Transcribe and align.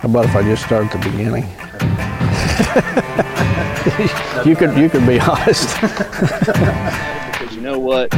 How 0.00 0.08
about 0.08 0.24
if 0.24 0.34
I 0.34 0.42
just 0.42 0.64
start 0.64 0.86
at 0.86 0.92
the 0.92 1.10
beginning? 1.10 1.44
you 4.48 4.56
could 4.56 4.74
you 4.78 4.88
could 4.88 5.06
be 5.06 5.20
honest. 5.20 5.74
because 5.80 7.54
you 7.54 7.60
know 7.60 7.78
what? 7.78 8.10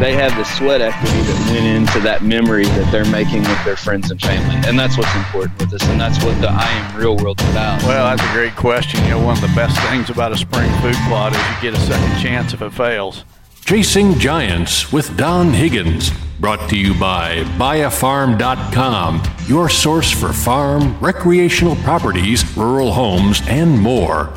They 0.00 0.14
have 0.14 0.36
the 0.36 0.42
sweat 0.42 0.80
equity 0.80 1.20
that 1.20 1.50
went 1.52 1.64
into 1.64 2.00
that 2.00 2.24
memory 2.24 2.64
that 2.64 2.90
they're 2.90 3.08
making 3.12 3.42
with 3.42 3.64
their 3.64 3.76
friends 3.76 4.10
and 4.10 4.20
family. 4.20 4.56
And 4.68 4.76
that's 4.76 4.98
what's 4.98 5.14
important 5.14 5.56
with 5.60 5.72
us. 5.72 5.88
And 5.88 6.00
that's 6.00 6.18
what 6.24 6.40
the 6.40 6.48
I 6.48 6.66
Am 6.66 6.98
Real 6.98 7.16
World's 7.16 7.44
about. 7.50 7.84
Well, 7.84 8.16
that's 8.16 8.28
a 8.28 8.32
great 8.32 8.56
question. 8.56 9.00
You 9.04 9.10
know, 9.10 9.24
one 9.24 9.36
of 9.36 9.40
the 9.40 9.54
best 9.54 9.78
things 9.90 10.10
about 10.10 10.32
a 10.32 10.36
spring 10.36 10.68
food 10.80 10.96
plot 11.06 11.36
is 11.36 11.38
you 11.38 11.70
get 11.70 11.80
a 11.80 11.86
second 11.86 12.20
chance 12.20 12.52
if 12.52 12.62
it 12.62 12.72
fails. 12.72 13.24
Chasing 13.64 14.18
Giants 14.18 14.92
with 14.92 15.16
Don 15.16 15.52
Higgins. 15.52 16.10
Brought 16.40 16.70
to 16.70 16.78
you 16.78 16.94
by 16.94 17.42
buyafarm.com, 17.58 19.22
your 19.48 19.68
source 19.68 20.10
for 20.10 20.32
farm, 20.32 20.96
recreational 21.00 21.74
properties, 21.76 22.56
rural 22.56 22.92
homes, 22.92 23.40
and 23.48 23.76
more. 23.76 24.32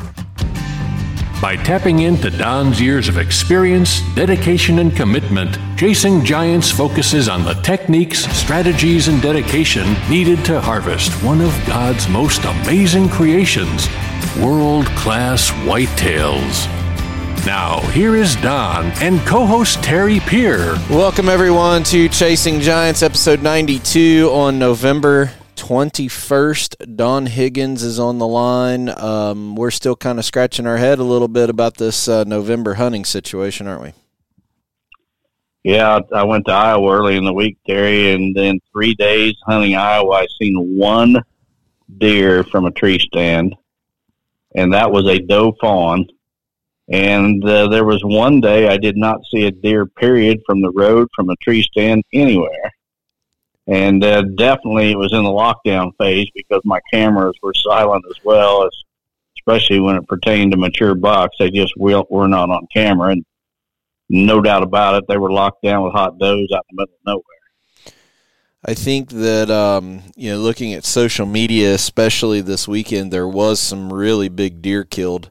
By 1.40 1.56
tapping 1.56 2.00
into 2.00 2.30
Don's 2.30 2.80
years 2.80 3.08
of 3.08 3.18
experience, 3.18 4.00
dedication, 4.14 4.80
and 4.80 4.94
commitment, 4.96 5.58
Chasing 5.76 6.24
Giants 6.24 6.70
focuses 6.70 7.28
on 7.28 7.44
the 7.44 7.54
techniques, 7.62 8.24
strategies, 8.36 9.06
and 9.06 9.22
dedication 9.22 9.96
needed 10.10 10.44
to 10.44 10.60
harvest 10.60 11.12
one 11.22 11.40
of 11.40 11.52
God's 11.66 12.08
most 12.08 12.44
amazing 12.44 13.08
creations 13.08 13.88
world 14.40 14.86
class 14.96 15.50
whitetails. 15.50 16.81
Now, 17.44 17.80
here 17.90 18.14
is 18.14 18.36
Don 18.36 18.86
and 19.02 19.18
co 19.22 19.44
host 19.44 19.82
Terry 19.82 20.20
Peer. 20.20 20.78
Welcome, 20.88 21.28
everyone, 21.28 21.82
to 21.84 22.08
Chasing 22.08 22.60
Giants, 22.60 23.02
episode 23.02 23.42
92 23.42 24.30
on 24.32 24.60
November 24.60 25.32
21st. 25.56 26.94
Don 26.94 27.26
Higgins 27.26 27.82
is 27.82 27.98
on 27.98 28.18
the 28.18 28.28
line. 28.28 28.88
Um, 28.88 29.56
we're 29.56 29.72
still 29.72 29.96
kind 29.96 30.20
of 30.20 30.24
scratching 30.24 30.68
our 30.68 30.76
head 30.76 31.00
a 31.00 31.02
little 31.02 31.26
bit 31.26 31.50
about 31.50 31.78
this 31.78 32.06
uh, 32.06 32.22
November 32.22 32.74
hunting 32.74 33.04
situation, 33.04 33.66
aren't 33.66 33.82
we? 33.82 33.92
Yeah, 35.64 35.98
I 36.14 36.22
went 36.22 36.46
to 36.46 36.52
Iowa 36.52 36.96
early 36.96 37.16
in 37.16 37.24
the 37.24 37.32
week, 37.32 37.58
Terry, 37.66 38.12
and 38.12 38.36
then 38.36 38.60
three 38.72 38.94
days 38.94 39.34
hunting 39.44 39.74
Iowa, 39.74 40.12
I 40.12 40.26
seen 40.40 40.78
one 40.78 41.16
deer 41.98 42.44
from 42.44 42.66
a 42.66 42.70
tree 42.70 43.00
stand, 43.00 43.56
and 44.54 44.72
that 44.74 44.92
was 44.92 45.08
a 45.08 45.18
doe 45.18 45.56
fawn 45.60 46.06
and 46.92 47.42
uh, 47.42 47.68
there 47.68 47.86
was 47.86 48.04
one 48.04 48.42
day 48.42 48.68
I 48.68 48.76
did 48.76 48.98
not 48.98 49.24
see 49.24 49.46
a 49.46 49.50
deer, 49.50 49.86
period, 49.86 50.42
from 50.44 50.60
the 50.60 50.70
road, 50.70 51.08
from 51.16 51.30
a 51.30 51.36
tree 51.36 51.62
stand, 51.62 52.04
anywhere. 52.12 52.70
And 53.66 54.04
uh, 54.04 54.22
definitely 54.36 54.92
it 54.92 54.98
was 54.98 55.14
in 55.14 55.24
the 55.24 55.30
lockdown 55.30 55.92
phase 55.96 56.28
because 56.34 56.60
my 56.66 56.80
cameras 56.92 57.34
were 57.42 57.54
silent 57.54 58.04
as 58.10 58.22
well, 58.22 58.64
as, 58.64 58.72
especially 59.38 59.80
when 59.80 59.96
it 59.96 60.06
pertained 60.06 60.52
to 60.52 60.58
mature 60.58 60.94
bucks. 60.94 61.36
They 61.38 61.50
just 61.50 61.74
were 61.78 62.28
not 62.28 62.50
on 62.50 62.66
camera. 62.70 63.12
And 63.12 63.24
no 64.10 64.42
doubt 64.42 64.62
about 64.62 64.96
it, 64.96 65.04
they 65.08 65.16
were 65.16 65.32
locked 65.32 65.62
down 65.62 65.84
with 65.84 65.94
hot 65.94 66.18
does 66.18 66.52
out 66.54 66.66
in 66.70 66.76
the 66.76 66.82
middle 66.82 66.94
of 66.94 67.06
nowhere. 67.06 67.94
I 68.64 68.74
think 68.74 69.08
that 69.10 69.50
um, 69.50 70.02
you 70.14 70.32
know, 70.32 70.38
looking 70.38 70.74
at 70.74 70.84
social 70.84 71.24
media, 71.24 71.72
especially 71.72 72.42
this 72.42 72.68
weekend, 72.68 73.10
there 73.10 73.26
was 73.26 73.58
some 73.58 73.90
really 73.92 74.28
big 74.28 74.60
deer 74.60 74.84
killed 74.84 75.30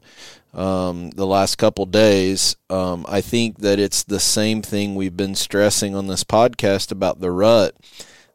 um, 0.52 1.10
the 1.10 1.26
last 1.26 1.56
couple 1.56 1.86
days. 1.86 2.56
Um, 2.68 3.04
I 3.08 3.20
think 3.20 3.58
that 3.58 3.78
it's 3.78 4.02
the 4.02 4.20
same 4.20 4.62
thing 4.62 4.94
we've 4.94 5.16
been 5.16 5.34
stressing 5.34 5.94
on 5.94 6.06
this 6.06 6.24
podcast 6.24 6.92
about 6.92 7.20
the 7.20 7.30
rut. 7.30 7.74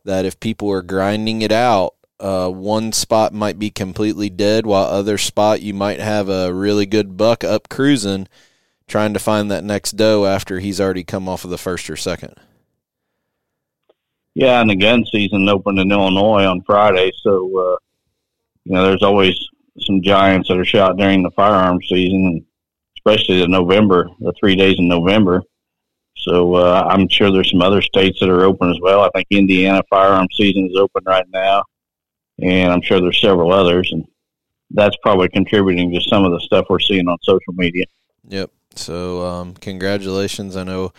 That 0.03 0.25
if 0.25 0.39
people 0.39 0.71
are 0.71 0.81
grinding 0.81 1.41
it 1.41 1.51
out, 1.51 1.93
uh, 2.19 2.49
one 2.49 2.91
spot 2.91 3.33
might 3.33 3.59
be 3.59 3.69
completely 3.69 4.29
dead, 4.29 4.65
while 4.65 4.85
other 4.85 5.17
spot 5.17 5.61
you 5.61 5.73
might 5.73 5.99
have 5.99 6.29
a 6.29 6.53
really 6.53 6.85
good 6.85 7.17
buck 7.17 7.43
up 7.43 7.69
cruising, 7.69 8.27
trying 8.87 9.13
to 9.13 9.19
find 9.19 9.51
that 9.51 9.63
next 9.63 9.91
doe 9.91 10.25
after 10.25 10.59
he's 10.59 10.81
already 10.81 11.03
come 11.03 11.27
off 11.29 11.43
of 11.43 11.49
the 11.49 11.57
first 11.57 11.89
or 11.89 11.95
second. 11.95 12.35
Yeah, 14.33 14.61
and 14.61 14.69
the 14.69 14.75
gun 14.75 15.03
season 15.11 15.49
opened 15.49 15.79
in 15.79 15.91
Illinois 15.91 16.45
on 16.45 16.61
Friday, 16.61 17.11
so 17.21 17.33
uh, 17.35 17.77
you 18.63 18.73
know 18.73 18.83
there's 18.85 19.03
always 19.03 19.35
some 19.79 20.01
giants 20.01 20.49
that 20.49 20.57
are 20.57 20.65
shot 20.65 20.97
during 20.97 21.23
the 21.23 21.31
firearm 21.31 21.79
season, 21.83 22.45
especially 22.97 23.39
the 23.39 23.47
November, 23.47 24.09
the 24.19 24.33
three 24.39 24.55
days 24.55 24.77
in 24.79 24.87
November. 24.87 25.41
So 26.17 26.55
uh, 26.55 26.87
I'm 26.89 27.07
sure 27.07 27.31
there's 27.31 27.51
some 27.51 27.61
other 27.61 27.81
states 27.81 28.19
that 28.19 28.29
are 28.29 28.43
open 28.43 28.69
as 28.69 28.79
well. 28.81 29.01
I 29.01 29.09
think 29.15 29.27
Indiana 29.29 29.81
firearm 29.89 30.27
season 30.33 30.67
is 30.69 30.77
open 30.77 31.03
right 31.05 31.25
now, 31.31 31.63
and 32.41 32.71
I'm 32.71 32.81
sure 32.81 32.99
there's 32.99 33.21
several 33.21 33.53
others, 33.53 33.91
and 33.91 34.05
that's 34.71 34.97
probably 35.01 35.29
contributing 35.29 35.91
to 35.91 36.01
some 36.01 36.25
of 36.25 36.31
the 36.31 36.39
stuff 36.39 36.65
we're 36.69 36.79
seeing 36.79 37.07
on 37.07 37.17
social 37.21 37.53
media. 37.53 37.85
Yep. 38.27 38.51
So 38.75 39.25
um, 39.25 39.53
congratulations. 39.53 40.57
I 40.57 40.63
know 40.63 40.91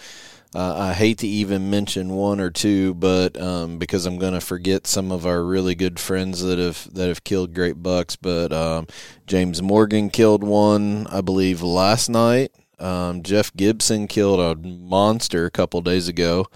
uh, 0.55 0.75
I 0.79 0.93
hate 0.95 1.19
to 1.19 1.29
even 1.29 1.69
mention 1.69 2.09
one 2.11 2.41
or 2.41 2.51
two, 2.51 2.95
but 2.95 3.39
um, 3.41 3.79
because 3.79 4.07
I'm 4.07 4.19
going 4.19 4.33
to 4.33 4.41
forget 4.41 4.87
some 4.87 5.13
of 5.13 5.27
our 5.27 5.45
really 5.45 5.75
good 5.75 6.01
friends 6.01 6.43
that 6.43 6.59
have 6.59 6.93
that 6.95 7.09
have 7.09 7.25
killed 7.25 7.55
great 7.55 7.83
bucks. 7.83 8.17
But 8.17 8.53
um, 8.53 8.87
James 9.27 9.61
Morgan 9.61 10.09
killed 10.09 10.43
one, 10.43 11.07
I 11.09 11.21
believe, 11.21 11.61
last 11.61 12.09
night. 12.09 12.53
Um, 12.79 13.23
Jeff 13.23 13.55
Gibson 13.55 14.07
killed 14.07 14.41
a 14.41 14.55
monster 14.67 15.45
a 15.45 15.51
couple 15.51 15.83
days 15.83 16.09
ago. 16.09 16.47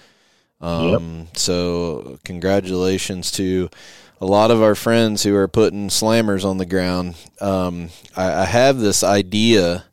Um, 0.60 1.18
yep. 1.26 1.36
So 1.36 2.18
congratulations 2.24 3.30
to 3.32 3.68
a 4.22 4.26
lot 4.26 4.50
of 4.50 4.62
our 4.62 4.76
friends 4.76 5.24
who 5.24 5.34
are 5.34 5.48
putting 5.48 5.88
slammers 5.88 6.44
on 6.44 6.56
the 6.56 6.64
ground. 6.64 7.16
Um, 7.40 7.90
I, 8.16 8.32
I 8.32 8.44
have 8.44 8.78
this 8.78 9.02
idea 9.02 9.84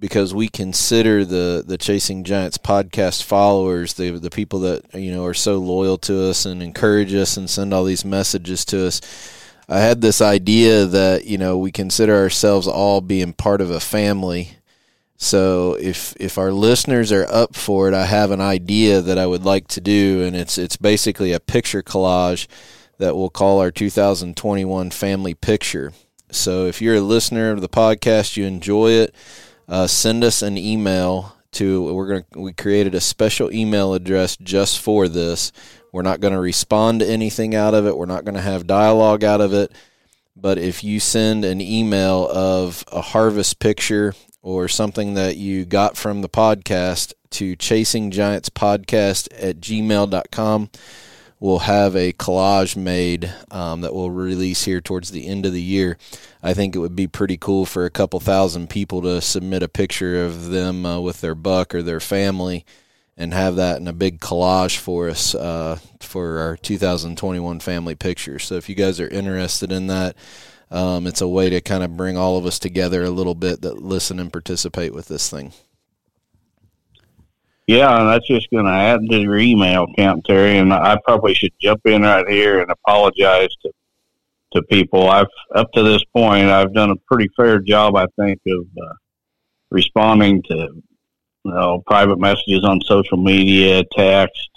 because 0.00 0.32
we 0.32 0.48
consider 0.48 1.24
the 1.24 1.64
the 1.66 1.78
Chasing 1.78 2.24
Giants 2.24 2.58
podcast 2.58 3.24
followers, 3.24 3.94
the 3.94 4.10
the 4.12 4.30
people 4.30 4.60
that 4.60 4.94
you 4.94 5.10
know 5.10 5.24
are 5.24 5.34
so 5.34 5.58
loyal 5.58 5.98
to 5.98 6.28
us 6.28 6.44
and 6.44 6.62
encourage 6.62 7.14
us 7.14 7.36
and 7.36 7.50
send 7.50 7.74
all 7.74 7.84
these 7.84 8.04
messages 8.04 8.64
to 8.66 8.86
us. 8.86 9.00
I 9.68 9.80
had 9.80 10.00
this 10.00 10.20
idea 10.20 10.86
that 10.86 11.26
you 11.26 11.38
know 11.38 11.58
we 11.58 11.72
consider 11.72 12.14
ourselves 12.16 12.66
all 12.66 13.00
being 13.00 13.32
part 13.32 13.60
of 13.60 13.70
a 13.70 13.80
family. 13.80 14.52
So 15.16 15.76
if 15.80 16.14
if 16.20 16.38
our 16.38 16.52
listeners 16.52 17.10
are 17.10 17.26
up 17.28 17.56
for 17.56 17.88
it, 17.88 17.94
I 17.94 18.06
have 18.06 18.30
an 18.30 18.40
idea 18.40 19.00
that 19.00 19.18
I 19.18 19.26
would 19.26 19.44
like 19.44 19.66
to 19.68 19.80
do, 19.80 20.22
and 20.22 20.36
it's 20.36 20.58
it's 20.58 20.76
basically 20.76 21.32
a 21.32 21.40
picture 21.40 21.82
collage 21.82 22.46
that 22.98 23.16
we'll 23.16 23.30
call 23.30 23.60
our 23.60 23.70
2021 23.70 24.90
family 24.90 25.34
picture. 25.34 25.92
So 26.30 26.66
if 26.66 26.82
you're 26.82 26.96
a 26.96 27.00
listener 27.00 27.52
of 27.52 27.60
the 27.60 27.68
podcast, 27.68 28.36
you 28.36 28.44
enjoy 28.44 28.90
it 28.90 29.14
uh, 29.68 29.86
send 29.86 30.24
us 30.24 30.42
an 30.42 30.56
email 30.56 31.36
to 31.52 31.92
we're 31.94 32.08
going 32.08 32.24
to 32.32 32.40
we 32.40 32.52
created 32.52 32.94
a 32.94 33.00
special 33.00 33.52
email 33.52 33.94
address 33.94 34.36
just 34.36 34.80
for 34.80 35.08
this. 35.08 35.52
We're 35.92 36.02
not 36.02 36.20
going 36.20 36.34
to 36.34 36.40
respond 36.40 37.00
to 37.00 37.06
anything 37.08 37.54
out 37.54 37.74
of 37.74 37.86
it. 37.86 37.96
We're 37.96 38.06
not 38.06 38.24
going 38.24 38.34
to 38.34 38.40
have 38.40 38.66
dialogue 38.66 39.24
out 39.24 39.40
of 39.40 39.52
it. 39.54 39.72
But 40.36 40.58
if 40.58 40.84
you 40.84 41.00
send 41.00 41.44
an 41.44 41.60
email 41.60 42.28
of 42.30 42.84
a 42.92 43.00
harvest 43.00 43.58
picture 43.58 44.14
or 44.42 44.68
something 44.68 45.14
that 45.14 45.36
you 45.36 45.64
got 45.64 45.96
from 45.96 46.22
the 46.22 46.28
podcast 46.28 47.12
to 47.30 47.56
chasinggiantspodcast 47.56 48.10
giants 48.12 48.48
podcast 48.50 49.28
at 49.36 49.60
gmail.com 49.60 50.70
we'll 51.40 51.60
have 51.60 51.94
a 51.94 52.12
collage 52.12 52.76
made 52.76 53.32
um, 53.50 53.80
that 53.82 53.94
we'll 53.94 54.10
release 54.10 54.64
here 54.64 54.80
towards 54.80 55.10
the 55.10 55.26
end 55.26 55.46
of 55.46 55.52
the 55.52 55.62
year. 55.62 55.96
I 56.42 56.54
think 56.54 56.74
it 56.74 56.80
would 56.80 56.96
be 56.96 57.06
pretty 57.06 57.36
cool 57.36 57.66
for 57.66 57.84
a 57.84 57.90
couple 57.90 58.20
thousand 58.20 58.70
people 58.70 59.02
to 59.02 59.20
submit 59.20 59.62
a 59.62 59.68
picture 59.68 60.24
of 60.24 60.46
them 60.48 60.84
uh, 60.84 61.00
with 61.00 61.20
their 61.20 61.34
buck 61.34 61.74
or 61.74 61.82
their 61.82 62.00
family 62.00 62.64
and 63.16 63.34
have 63.34 63.56
that 63.56 63.80
in 63.80 63.88
a 63.88 63.92
big 63.92 64.20
collage 64.20 64.76
for 64.76 65.08
us 65.08 65.34
uh, 65.34 65.78
for 66.00 66.38
our 66.38 66.56
2021 66.56 67.60
family 67.60 67.96
picture. 67.96 68.38
So 68.38 68.54
if 68.54 68.68
you 68.68 68.76
guys 68.76 69.00
are 69.00 69.08
interested 69.08 69.72
in 69.72 69.88
that, 69.88 70.16
um, 70.70 71.06
it's 71.06 71.20
a 71.20 71.28
way 71.28 71.50
to 71.50 71.60
kind 71.60 71.82
of 71.82 71.96
bring 71.96 72.16
all 72.16 72.36
of 72.36 72.46
us 72.46 72.58
together 72.58 73.02
a 73.02 73.10
little 73.10 73.34
bit 73.34 73.62
that 73.62 73.82
listen 73.82 74.20
and 74.20 74.32
participate 74.32 74.94
with 74.94 75.08
this 75.08 75.28
thing. 75.28 75.52
Yeah, 77.68 78.00
and 78.00 78.08
that's 78.08 78.26
just 78.26 78.48
going 78.50 78.64
to 78.64 78.70
add 78.72 79.00
to 79.10 79.20
your 79.20 79.36
email 79.36 79.86
count, 79.94 80.24
Terry. 80.24 80.56
And 80.56 80.72
I 80.72 80.98
probably 81.04 81.34
should 81.34 81.52
jump 81.60 81.82
in 81.84 82.00
right 82.00 82.26
here 82.26 82.60
and 82.60 82.70
apologize 82.70 83.54
to 83.62 83.70
to 84.54 84.62
people. 84.62 85.10
I've 85.10 85.26
up 85.54 85.70
to 85.72 85.82
this 85.82 86.02
point, 86.16 86.48
I've 86.48 86.72
done 86.72 86.90
a 86.90 86.96
pretty 86.96 87.28
fair 87.36 87.58
job, 87.58 87.94
I 87.94 88.06
think, 88.18 88.40
of 88.46 88.64
uh, 88.82 88.94
responding 89.70 90.42
to 90.44 90.54
you 90.54 90.82
know 91.44 91.82
private 91.86 92.18
messages 92.18 92.64
on 92.64 92.80
social 92.80 93.18
media, 93.18 93.84
text, 93.94 94.48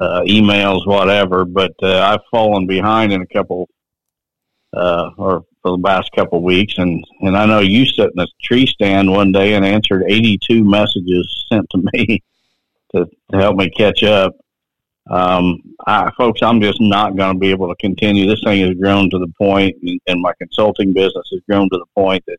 uh, 0.00 0.22
emails, 0.22 0.84
whatever. 0.88 1.44
But 1.44 1.74
uh, 1.84 2.00
I've 2.00 2.26
fallen 2.32 2.66
behind 2.66 3.12
in 3.12 3.22
a 3.22 3.26
couple, 3.28 3.68
uh, 4.76 5.10
or 5.16 5.44
for 5.64 5.78
the 5.78 5.82
last 5.82 6.12
couple 6.12 6.38
of 6.38 6.44
weeks, 6.44 6.74
and 6.76 7.02
and 7.22 7.36
I 7.36 7.46
know 7.46 7.60
you 7.60 7.86
sat 7.86 8.10
in 8.14 8.20
a 8.20 8.26
tree 8.42 8.66
stand 8.66 9.10
one 9.10 9.32
day 9.32 9.54
and 9.54 9.64
answered 9.64 10.04
82 10.06 10.62
messages 10.62 11.46
sent 11.52 11.68
to 11.70 11.82
me 11.92 12.22
to, 12.94 13.06
to 13.32 13.38
help 13.38 13.56
me 13.56 13.70
catch 13.70 14.04
up. 14.04 14.36
Um, 15.10 15.62
I, 15.86 16.10
folks, 16.18 16.42
I'm 16.42 16.60
just 16.60 16.80
not 16.80 17.16
going 17.16 17.34
to 17.34 17.38
be 17.38 17.50
able 17.50 17.68
to 17.68 17.76
continue. 17.76 18.26
This 18.26 18.42
thing 18.44 18.60
has 18.60 18.76
grown 18.76 19.08
to 19.10 19.18
the 19.18 19.32
point, 19.38 19.76
and 20.06 20.20
my 20.20 20.32
consulting 20.38 20.92
business 20.92 21.28
has 21.32 21.40
grown 21.48 21.70
to 21.70 21.78
the 21.78 21.86
point 21.94 22.22
that 22.26 22.38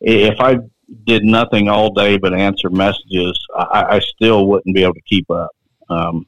if 0.00 0.40
I 0.40 0.58
did 1.04 1.24
nothing 1.24 1.68
all 1.68 1.92
day 1.92 2.16
but 2.16 2.34
answer 2.34 2.70
messages, 2.70 3.38
I, 3.54 3.96
I 3.96 3.98
still 4.00 4.46
wouldn't 4.46 4.74
be 4.74 4.82
able 4.82 4.94
to 4.94 5.02
keep 5.02 5.30
up. 5.30 5.50
Um, 5.90 6.26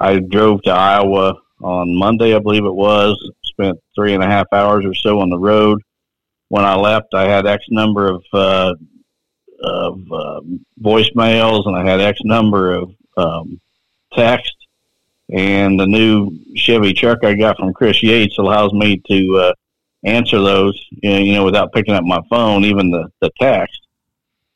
I 0.00 0.18
drove 0.18 0.62
to 0.62 0.70
Iowa 0.70 1.34
on 1.62 1.96
Monday, 1.96 2.34
I 2.34 2.38
believe 2.38 2.64
it 2.64 2.74
was, 2.74 3.16
spent 3.56 3.78
three 3.94 4.14
and 4.14 4.22
a 4.22 4.26
half 4.26 4.46
hours 4.52 4.84
or 4.84 4.94
so 4.94 5.20
on 5.20 5.30
the 5.30 5.38
road. 5.38 5.82
When 6.48 6.64
I 6.64 6.76
left, 6.76 7.14
I 7.14 7.28
had 7.28 7.46
X 7.46 7.64
number 7.70 8.08
of, 8.08 8.24
uh, 8.32 8.74
of 9.62 10.00
uh, 10.12 10.40
voicemails 10.80 11.66
and 11.66 11.76
I 11.76 11.84
had 11.84 12.00
X 12.00 12.20
number 12.24 12.72
of 12.72 12.90
um, 13.16 13.60
text. 14.12 14.54
And 15.32 15.80
the 15.80 15.86
new 15.86 16.38
Chevy 16.54 16.92
truck 16.92 17.24
I 17.24 17.34
got 17.34 17.56
from 17.56 17.72
Chris 17.72 18.02
Yates 18.02 18.38
allows 18.38 18.72
me 18.72 19.02
to 19.08 19.36
uh, 19.38 19.52
answer 20.04 20.40
those, 20.40 20.80
you 21.02 21.32
know, 21.32 21.44
without 21.44 21.72
picking 21.72 21.94
up 21.94 22.04
my 22.04 22.20
phone, 22.30 22.64
even 22.64 22.90
the, 22.90 23.08
the 23.20 23.30
text. 23.40 23.80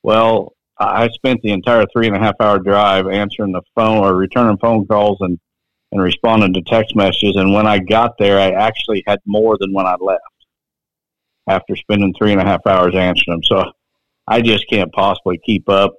Well, 0.02 0.52
I 0.78 1.08
spent 1.08 1.42
the 1.42 1.50
entire 1.50 1.86
three 1.92 2.06
and 2.06 2.16
a 2.16 2.20
half 2.20 2.36
hour 2.40 2.58
drive 2.58 3.08
answering 3.08 3.52
the 3.52 3.62
phone 3.74 3.98
or 3.98 4.14
returning 4.14 4.58
phone 4.58 4.86
calls 4.86 5.18
and, 5.20 5.40
and 5.92 6.00
responding 6.00 6.52
to 6.54 6.62
text 6.62 6.94
messages. 6.94 7.36
And 7.36 7.52
when 7.52 7.66
I 7.66 7.78
got 7.78 8.12
there, 8.18 8.38
I 8.38 8.50
actually 8.50 9.02
had 9.06 9.18
more 9.26 9.56
than 9.58 9.72
when 9.72 9.86
I 9.86 9.96
left 10.00 10.22
after 11.48 11.74
spending 11.76 12.14
three 12.14 12.32
and 12.32 12.40
a 12.40 12.44
half 12.44 12.66
hours 12.66 12.94
answering 12.94 13.34
them. 13.36 13.42
So 13.44 13.72
I 14.26 14.40
just 14.40 14.68
can't 14.68 14.92
possibly 14.92 15.40
keep 15.44 15.68
up. 15.68 15.94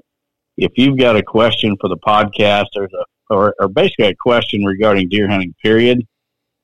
If 0.57 0.73
you've 0.75 0.97
got 0.97 1.15
a 1.15 1.23
question 1.23 1.75
for 1.81 1.89
the 1.89 1.97
podcast, 1.97 2.65
there's 2.73 2.93
a 2.93 3.05
or, 3.31 3.55
or 3.59 3.69
basically 3.69 4.07
a 4.07 4.15
question 4.15 4.63
regarding 4.65 5.09
deer 5.09 5.29
hunting, 5.29 5.55
period, 5.63 6.05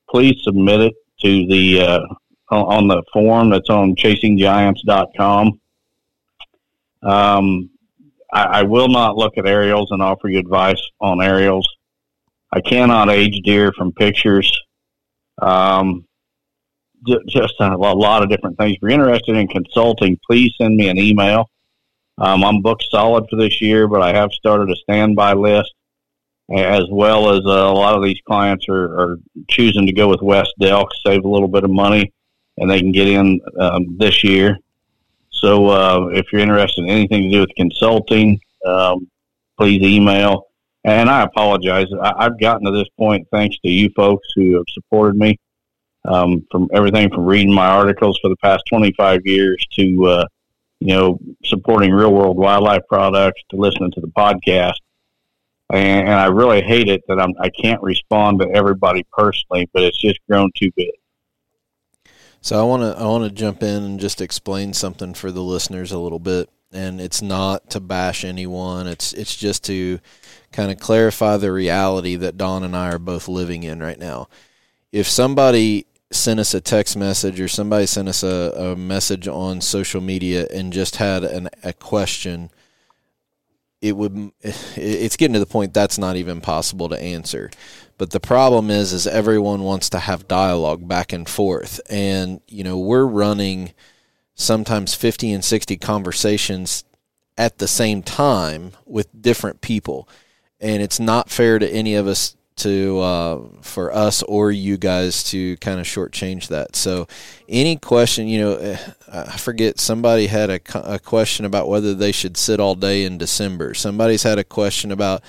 please 0.10 0.36
submit 0.44 0.82
it 0.82 0.94
to 1.22 1.48
the 1.48 1.82
uh, 1.82 2.00
on 2.52 2.88
the 2.88 3.02
form 3.12 3.50
that's 3.50 3.70
on 3.70 3.96
chasinggiants.com. 3.96 5.60
Um, 7.04 7.70
I, 8.32 8.44
I 8.44 8.64
will 8.64 8.90
not 8.90 9.16
look 9.16 9.38
at 9.38 9.48
aerials 9.48 9.92
and 9.92 10.02
offer 10.02 10.28
you 10.28 10.40
advice 10.40 10.82
on 11.00 11.22
aerials. 11.22 11.68
I 12.58 12.62
cannot 12.62 13.12
age 13.12 13.40
deer 13.44 13.72
from 13.78 13.92
pictures. 13.92 14.52
Um, 15.40 16.06
just 17.28 17.54
a 17.60 17.78
lot 17.78 18.24
of 18.24 18.30
different 18.30 18.58
things. 18.58 18.74
If 18.74 18.82
you're 18.82 18.90
interested 18.90 19.36
in 19.36 19.48
consulting, 19.48 20.18
please 20.28 20.56
send 20.60 20.76
me 20.76 20.90
an 20.90 20.98
email. 20.98 21.52
Um, 22.18 22.44
I'm 22.44 22.64
booked 22.64 22.88
solid 22.90 23.26
for 23.30 23.36
this 23.36 23.62
year, 23.62 23.88
but 23.88 24.02
I 24.02 24.12
have 24.12 24.32
started 24.32 24.72
a 24.72 24.76
standby 24.76 25.34
list 25.34 25.72
as 26.52 26.86
well 26.90 27.30
as 27.30 27.42
uh, 27.46 27.50
a 27.50 27.78
lot 27.78 27.96
of 27.96 28.04
these 28.04 28.20
clients 28.26 28.66
are, 28.70 28.86
are 29.00 29.18
choosing 29.50 29.86
to 29.86 29.94
go 29.94 30.08
with 30.08 30.24
Wes 30.24 30.48
Delk, 30.60 30.88
save 31.06 31.26
a 31.26 31.30
little 31.30 31.48
bit 31.48 31.64
of 31.64 31.70
money, 31.70 32.12
and 32.58 32.72
they 32.72 32.80
can 32.80 32.92
get 32.92 33.08
in 33.08 33.40
um, 33.60 33.98
this 34.00 34.24
year. 34.24 34.58
So 35.30 35.68
uh, 35.68 36.08
if 36.08 36.26
you're 36.34 36.42
interested 36.42 36.86
in 36.86 36.90
anything 36.90 37.24
to 37.24 37.30
do 37.30 37.40
with 37.42 37.56
consulting, 37.56 38.40
um, 38.66 39.08
please 39.60 39.84
email. 39.84 40.47
And 40.88 41.10
I 41.10 41.24
apologize. 41.24 41.88
I, 42.02 42.24
have 42.24 42.40
gotten 42.40 42.66
to 42.66 42.72
this 42.72 42.88
point 42.98 43.28
thanks 43.32 43.58
to 43.60 43.70
you 43.70 43.90
folks 43.96 44.28
who 44.36 44.56
have 44.56 44.66
supported 44.70 45.18
me 45.18 45.38
um, 46.06 46.48
from 46.50 46.70
everything 46.74 47.10
from 47.10 47.26
reading 47.26 47.54
my 47.54 47.68
articles 47.68 48.18
for 48.22 48.30
the 48.30 48.38
past 48.38 48.64
25 48.70 49.22
years 49.26 49.64
to, 49.74 50.06
uh, 50.06 50.26
you 50.80 50.96
know, 50.96 51.20
supporting 51.44 51.92
real 51.92 52.14
world 52.14 52.38
wildlife 52.38 52.84
products 52.88 53.42
to 53.50 53.58
listening 53.58 53.92
to 53.92 54.02
the 54.02 54.08
podcast 54.08 54.78
and, 55.70 56.08
and 56.08 56.14
I 56.14 56.28
really 56.28 56.62
hate 56.62 56.88
it 56.88 57.04
that 57.08 57.20
I'm 57.20 57.34
I 57.40 57.50
can't 57.50 57.82
respond 57.82 58.40
to 58.40 58.50
everybody 58.54 59.06
personally, 59.12 59.70
but 59.74 59.84
it's 59.84 59.98
just 59.98 60.20
grown 60.30 60.52
too 60.56 60.72
big. 60.76 60.92
So 62.42 62.60
I 62.60 62.64
want 62.64 62.84
to 62.84 63.02
I 63.02 63.06
want 63.06 63.26
to 63.26 63.32
jump 63.32 63.64
in 63.64 63.84
and 63.84 64.00
just 64.00 64.22
explain 64.22 64.74
something 64.74 65.14
for 65.14 65.32
the 65.32 65.42
listeners 65.42 65.92
a 65.92 66.00
little 66.00 66.20
bit, 66.20 66.50
and 66.72 67.00
it's 67.00 67.22
not 67.22 67.70
to 67.72 67.80
bash 67.80 68.24
anyone. 68.24 68.88
It's 68.88 69.14
it's 69.14 69.36
just 69.36 69.64
to 69.66 70.00
kind 70.52 70.72
of 70.72 70.80
clarify 70.80 71.38
the 71.38 71.52
reality 71.52 72.16
that 72.16 72.38
Don 72.38 72.64
and 72.64 72.76
I 72.76 72.92
are 72.92 73.00
both 73.00 73.28
living 73.28 73.64
in 73.64 73.80
right 73.80 74.00
now. 74.00 74.28
If 74.92 75.08
somebody 75.08 75.86
sent 76.12 76.40
us 76.40 76.54
a 76.54 76.62
text 76.62 76.96
message 76.96 77.40
or 77.40 77.48
somebody 77.48 77.86
sent 77.86 78.08
us 78.08 78.24
a, 78.24 78.54
a 78.56 78.76
message 78.76 79.28
on 79.28 79.60
social 79.60 80.00
media 80.00 80.48
and 80.54 80.72
just 80.72 80.96
had 80.96 81.24
an, 81.24 81.50
a 81.64 81.74
question 81.74 82.50
it 83.82 83.96
would 83.96 84.32
it's 84.42 85.18
getting 85.18 85.34
to 85.34 85.40
the 85.40 85.46
point 85.46 85.74
that's 85.74 85.98
not 85.98 86.16
even 86.16 86.40
possible 86.40 86.88
to 86.90 87.00
answer 87.00 87.50
but 87.98 88.12
the 88.12 88.20
problem 88.20 88.72
is 88.72 88.94
is 88.94 89.06
everyone 89.06 89.64
wants 89.64 89.90
to 89.90 90.00
have 90.00 90.28
dialogue 90.28 90.88
back 90.88 91.12
and 91.12 91.28
forth 91.28 91.80
and 91.90 92.40
you 92.48 92.64
know 92.64 92.78
we're 92.78 93.06
running 93.06 93.74
sometimes 94.38 94.94
50 94.94 95.34
and 95.34 95.44
60 95.44 95.76
conversations 95.78 96.86
at 97.38 97.58
the 97.58 97.68
same 97.68 98.02
time 98.02 98.72
with 98.86 99.22
different 99.22 99.60
people 99.60 100.08
and 100.60 100.82
it's 100.82 101.00
not 101.00 101.30
fair 101.30 101.60
to 101.60 101.70
any 101.70 101.96
of 101.96 102.08
us 102.08 102.36
to 102.58 103.00
uh, 103.00 103.42
for 103.62 103.94
us 103.94 104.24
or 104.24 104.52
you 104.52 104.78
guys 104.78 105.24
to 105.24 105.56
kind 105.58 105.80
of 105.80 105.86
shortchange 105.86 106.48
that. 106.48 106.76
So, 106.76 107.08
any 107.48 107.78
question, 107.78 108.28
you 108.28 108.40
know, 108.40 108.56
eh, 108.56 108.78
I 109.12 109.38
forget 109.38 109.80
somebody 109.80 110.28
had 110.28 110.50
a, 110.50 110.60
a 110.74 111.00
question 111.00 111.46
about 111.46 111.70
whether 111.70 111.94
they 111.94 112.12
should 112.12 112.36
sit 112.36 112.60
all 112.60 112.76
day 112.76 113.06
in 113.06 113.18
December. 113.18 113.74
Somebody's 113.74 114.24
had 114.24 114.40
a 114.40 114.44
question 114.44 114.92
about 114.92 115.24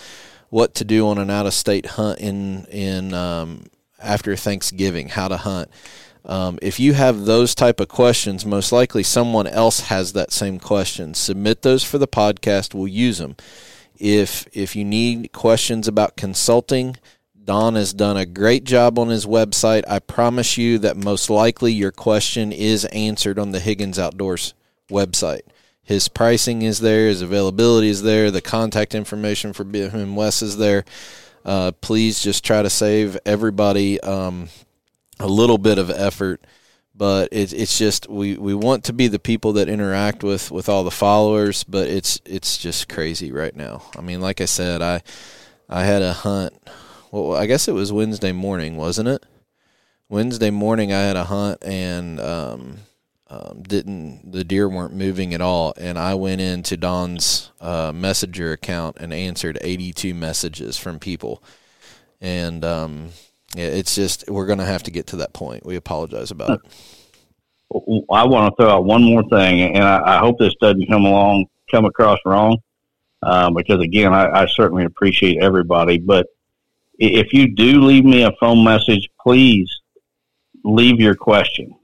what 0.49 0.75
to 0.77 0.85
do 0.85 1.07
on 1.07 1.19
an 1.19 1.29
out 1.29 1.47
of 1.47 1.53
state 1.53 1.87
hunt 1.87 2.19
in 2.19 2.65
in 2.67 3.13
um, 3.13 3.67
after 3.99 4.35
Thanksgiving, 4.35 5.09
how 5.09 5.29
to 5.29 5.37
hunt. 5.37 5.71
Um, 6.25 6.59
if 6.61 6.79
you 6.79 6.93
have 6.95 7.25
those 7.25 7.55
type 7.55 7.81
of 7.81 7.89
questions, 7.89 8.45
most 8.45 8.73
likely 8.73 9.03
someone 9.03 9.47
else 9.47 9.81
has 9.81 10.13
that 10.13 10.33
same 10.33 10.59
question. 10.59 11.15
Submit 11.15 11.63
those 11.63 11.85
for 11.85 11.99
the 11.99 12.09
podcast. 12.09 12.75
We'll 12.75 12.89
use 12.89 13.19
them. 13.19 13.37
If 13.97 14.47
if 14.53 14.77
you 14.77 14.85
need 14.85 15.33
questions 15.33 15.89
about 15.89 16.17
consulting, 16.17 16.97
Don 17.45 17.77
has 17.77 17.95
done 17.95 18.17
a 18.17 18.27
great 18.27 18.65
job 18.65 18.99
on 18.99 19.09
his 19.09 19.25
website. 19.25 19.83
I 19.89 20.01
promise 20.01 20.59
you 20.59 20.79
that 20.81 20.97
most 20.97 21.31
likely 21.31 21.73
your 21.73 21.91
question 21.91 22.53
is 22.53 22.85
answered 22.87 23.39
on 23.39 23.53
the 23.53 23.61
Higgins 23.61 23.99
Outdoors 23.99 24.53
website. 24.91 25.41
His 25.83 26.09
pricing 26.09 26.61
is 26.61 26.81
there, 26.81 27.09
his 27.09 27.23
availability 27.23 27.89
is 27.89 28.03
there, 28.03 28.31
the 28.31 28.43
contact 28.43 28.95
information 28.95 29.55
for 29.55 29.65
him 29.65 30.15
Wes 30.15 30.43
is 30.43 30.59
there. 30.59 30.85
Uh, 31.43 31.73
please 31.81 32.21
just 32.21 32.45
try 32.45 32.61
to 32.61 32.69
save 32.69 33.17
everybody 33.25 33.99
um, 34.03 34.51
a 35.21 35.27
little 35.27 35.59
bit 35.59 35.79
of 35.79 35.91
effort 35.91 36.45
but 36.95 37.29
it's 37.31 37.53
it's 37.53 37.79
just 37.79 38.11
we, 38.11 38.37
we 38.37 38.55
want 38.55 38.83
to 38.85 38.93
be 38.93 39.07
the 39.07 39.21
people 39.21 39.53
that 39.53 39.69
interact 39.69 40.25
with, 40.25 40.51
with 40.51 40.69
all 40.69 40.83
the 40.83 40.91
followers, 40.91 41.63
but 41.63 41.87
it's 41.87 42.21
it's 42.25 42.59
just 42.59 42.89
crazy 42.89 43.31
right 43.31 43.55
now. 43.55 43.83
I 43.97 44.01
mean, 44.01 44.21
like 44.21 44.41
I 44.41 44.47
said, 44.47 44.83
I 44.83 45.03
I 45.69 45.85
had 45.85 46.03
a 46.03 46.13
hunt 46.13 46.55
well, 47.11 47.37
I 47.37 47.47
guess 47.47 47.69
it 47.69 47.73
was 47.73 47.93
Wednesday 47.93 48.33
morning, 48.33 48.77
wasn't 48.77 49.09
it? 49.09 49.25
Wednesday 50.09 50.51
morning, 50.51 50.93
I 50.93 51.01
had 51.01 51.17
a 51.17 51.25
hunt 51.25 51.63
and 51.65 52.19
um, 52.21 52.79
um, 53.29 53.63
didn't 53.63 54.33
the 54.33 54.45
deer 54.45 54.69
weren't 54.69 54.95
moving 54.95 55.35
at 55.35 55.41
all, 55.41 55.75
and 55.77 55.99
I 55.99 56.15
went 56.15 56.41
into 56.41 56.77
Don's 56.77 57.53
uh, 57.61 57.93
messenger 57.95 58.53
account 58.53 58.97
and 58.99 59.13
answered 59.13 59.59
82 59.61 60.15
messages 60.15 60.77
from 60.79 60.99
people, 60.99 61.43
and 62.21 62.65
um, 62.65 63.11
it's 63.57 63.95
just 63.95 64.29
we're 64.29 64.47
going 64.47 64.59
to 64.59 64.65
have 64.65 64.83
to 64.85 64.91
get 64.91 65.09
to 65.09 65.17
that 65.17 65.33
point. 65.33 65.65
We 65.65 65.77
apologize 65.77 66.31
about 66.31 66.51
it. 66.51 66.61
I 68.11 68.25
want 68.25 68.57
to 68.57 68.63
throw 68.63 68.71
out 68.71 68.85
one 68.85 69.03
more 69.03 69.23
thing, 69.25 69.77
and 69.77 69.85
I, 69.85 70.17
I 70.17 70.19
hope 70.19 70.39
this 70.39 70.55
doesn't 70.61 70.89
come 70.89 71.05
along 71.05 71.47
come 71.71 71.85
across 71.85 72.19
wrong, 72.25 72.57
um, 73.23 73.55
because 73.55 73.81
again, 73.81 74.15
I, 74.15 74.43
I 74.43 74.47
certainly 74.47 74.85
appreciate 74.85 75.43
everybody, 75.43 75.99
but 75.99 76.27
if 76.99 77.33
you 77.33 77.55
do 77.55 77.83
leave 77.83 78.05
me 78.05 78.23
a 78.23 78.33
phone 78.41 78.65
message, 78.65 79.09
please 79.21 79.69
leave 80.65 81.01
your 81.01 81.15
question. 81.15 81.75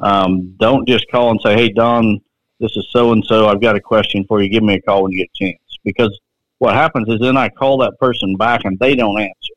Um, 0.00 0.54
don't 0.58 0.86
just 0.86 1.10
call 1.10 1.30
and 1.30 1.40
say, 1.42 1.54
"Hey, 1.54 1.68
Don, 1.68 2.20
this 2.60 2.76
is 2.76 2.86
so 2.90 3.12
and 3.12 3.24
so. 3.24 3.48
I've 3.48 3.60
got 3.60 3.76
a 3.76 3.80
question 3.80 4.24
for 4.26 4.40
you. 4.40 4.48
Give 4.48 4.62
me 4.62 4.74
a 4.74 4.82
call 4.82 5.02
when 5.02 5.12
you 5.12 5.18
get 5.18 5.30
a 5.34 5.44
chance." 5.44 5.60
Because 5.84 6.18
what 6.58 6.74
happens 6.74 7.08
is 7.08 7.20
then 7.20 7.36
I 7.36 7.48
call 7.48 7.78
that 7.78 7.98
person 7.98 8.36
back 8.36 8.64
and 8.64 8.78
they 8.78 8.94
don't 8.94 9.20
answer. 9.20 9.54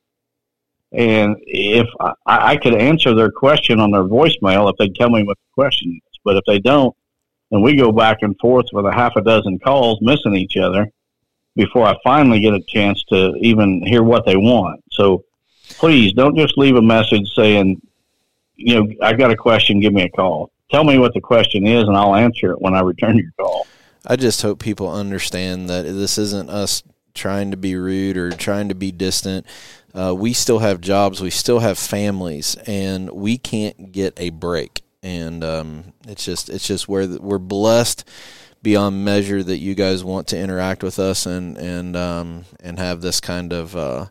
And 0.91 1.37
if 1.41 1.87
I, 1.99 2.13
I 2.25 2.57
could 2.57 2.75
answer 2.75 3.13
their 3.15 3.31
question 3.31 3.79
on 3.79 3.91
their 3.91 4.03
voicemail 4.03 4.69
if 4.69 4.77
they 4.77 4.89
tell 4.89 5.09
me 5.09 5.23
what 5.23 5.37
the 5.37 5.53
question 5.53 5.99
is, 6.05 6.19
but 6.23 6.35
if 6.35 6.43
they 6.45 6.59
don't, 6.59 6.95
and 7.51 7.63
we 7.63 7.75
go 7.75 7.91
back 7.91 8.19
and 8.21 8.37
forth 8.39 8.67
with 8.73 8.85
a 8.85 8.91
half 8.91 9.15
a 9.15 9.21
dozen 9.21 9.59
calls 9.59 9.99
missing 10.01 10.35
each 10.35 10.57
other, 10.57 10.91
before 11.55 11.85
I 11.85 11.95
finally 12.03 12.39
get 12.39 12.53
a 12.53 12.61
chance 12.61 13.03
to 13.05 13.35
even 13.41 13.85
hear 13.85 14.03
what 14.03 14.25
they 14.25 14.37
want. 14.37 14.81
So 14.91 15.25
please 15.69 16.13
don't 16.13 16.35
just 16.35 16.57
leave 16.57 16.75
a 16.75 16.81
message 16.81 17.27
saying, 17.35 17.81
you 18.55 18.75
know, 18.75 18.93
I 19.01 19.13
got 19.13 19.31
a 19.31 19.35
question, 19.35 19.79
give 19.79 19.93
me 19.93 20.03
a 20.03 20.09
call. 20.09 20.51
Tell 20.69 20.83
me 20.83 20.97
what 20.97 21.13
the 21.13 21.21
question 21.21 21.67
is 21.67 21.83
and 21.83 21.97
I'll 21.97 22.15
answer 22.15 22.51
it 22.51 22.61
when 22.61 22.73
I 22.73 22.81
return 22.81 23.17
your 23.17 23.31
call. 23.37 23.67
I 24.05 24.15
just 24.15 24.41
hope 24.41 24.59
people 24.59 24.89
understand 24.89 25.69
that 25.69 25.83
this 25.83 26.17
isn't 26.17 26.49
us 26.49 26.83
trying 27.13 27.51
to 27.51 27.57
be 27.57 27.75
rude 27.75 28.17
or 28.17 28.31
trying 28.31 28.69
to 28.69 28.75
be 28.75 28.91
distant. 28.91 29.45
Uh, 29.93 30.13
we 30.15 30.33
still 30.33 30.59
have 30.59 30.81
jobs, 30.81 31.21
we 31.21 31.29
still 31.29 31.59
have 31.59 31.77
families, 31.77 32.55
and 32.67 33.09
we 33.11 33.37
can't 33.37 33.91
get 33.91 34.13
a 34.17 34.29
break. 34.29 34.83
And 35.03 35.43
um, 35.43 35.93
it's 36.07 36.23
just 36.23 36.49
it's 36.49 36.67
just 36.67 36.87
where 36.87 37.07
we're 37.07 37.39
blessed 37.39 38.07
beyond 38.61 39.03
measure 39.03 39.41
that 39.41 39.57
you 39.57 39.73
guys 39.73 40.03
want 40.03 40.27
to 40.27 40.37
interact 40.37 40.83
with 40.83 40.99
us 40.99 41.25
and 41.25 41.57
and 41.57 41.95
um, 41.95 42.45
and 42.59 42.77
have 42.77 43.01
this 43.01 43.19
kind 43.19 43.51
of 43.51 43.75
uh, 43.75 44.05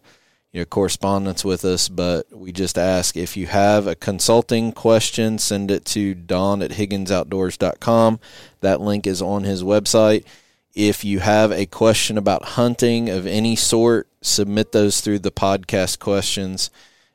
you 0.53 0.61
know 0.61 0.65
correspondence 0.65 1.45
with 1.45 1.65
us. 1.65 1.89
But 1.89 2.27
we 2.33 2.53
just 2.53 2.77
ask 2.77 3.17
if 3.17 3.37
you 3.37 3.47
have 3.47 3.87
a 3.87 3.95
consulting 3.95 4.73
question, 4.73 5.39
send 5.39 5.71
it 5.71 5.85
to 5.87 6.15
Don 6.15 6.63
at 6.63 6.73
HigginsOutdoors.com. 6.73 8.21
That 8.61 8.81
link 8.81 9.07
is 9.07 9.23
on 9.23 9.45
his 9.45 9.63
website. 9.63 10.25
If 10.75 11.05
you 11.05 11.19
have 11.19 11.51
a 11.51 11.67
question 11.67 12.17
about 12.17 12.45
hunting 12.45 13.09
of 13.09 13.27
any 13.27 13.57
sort, 13.57 14.09
submit 14.23 14.73
those 14.73 15.01
through 15.01 15.21
the 15.21 15.33
podcast 15.33 15.99
questions, 15.99 16.71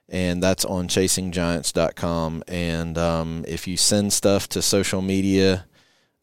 and 0.10 0.44
that's 0.44 0.66
on 0.66 0.88
chasinggiants.com. 0.88 2.44
And 2.48 2.98
um, 2.98 3.46
if 3.48 3.68
you 3.68 3.78
send 3.78 4.12
stuff 4.12 4.50
to 4.50 4.62
social 4.62 5.02
media, 5.02 5.66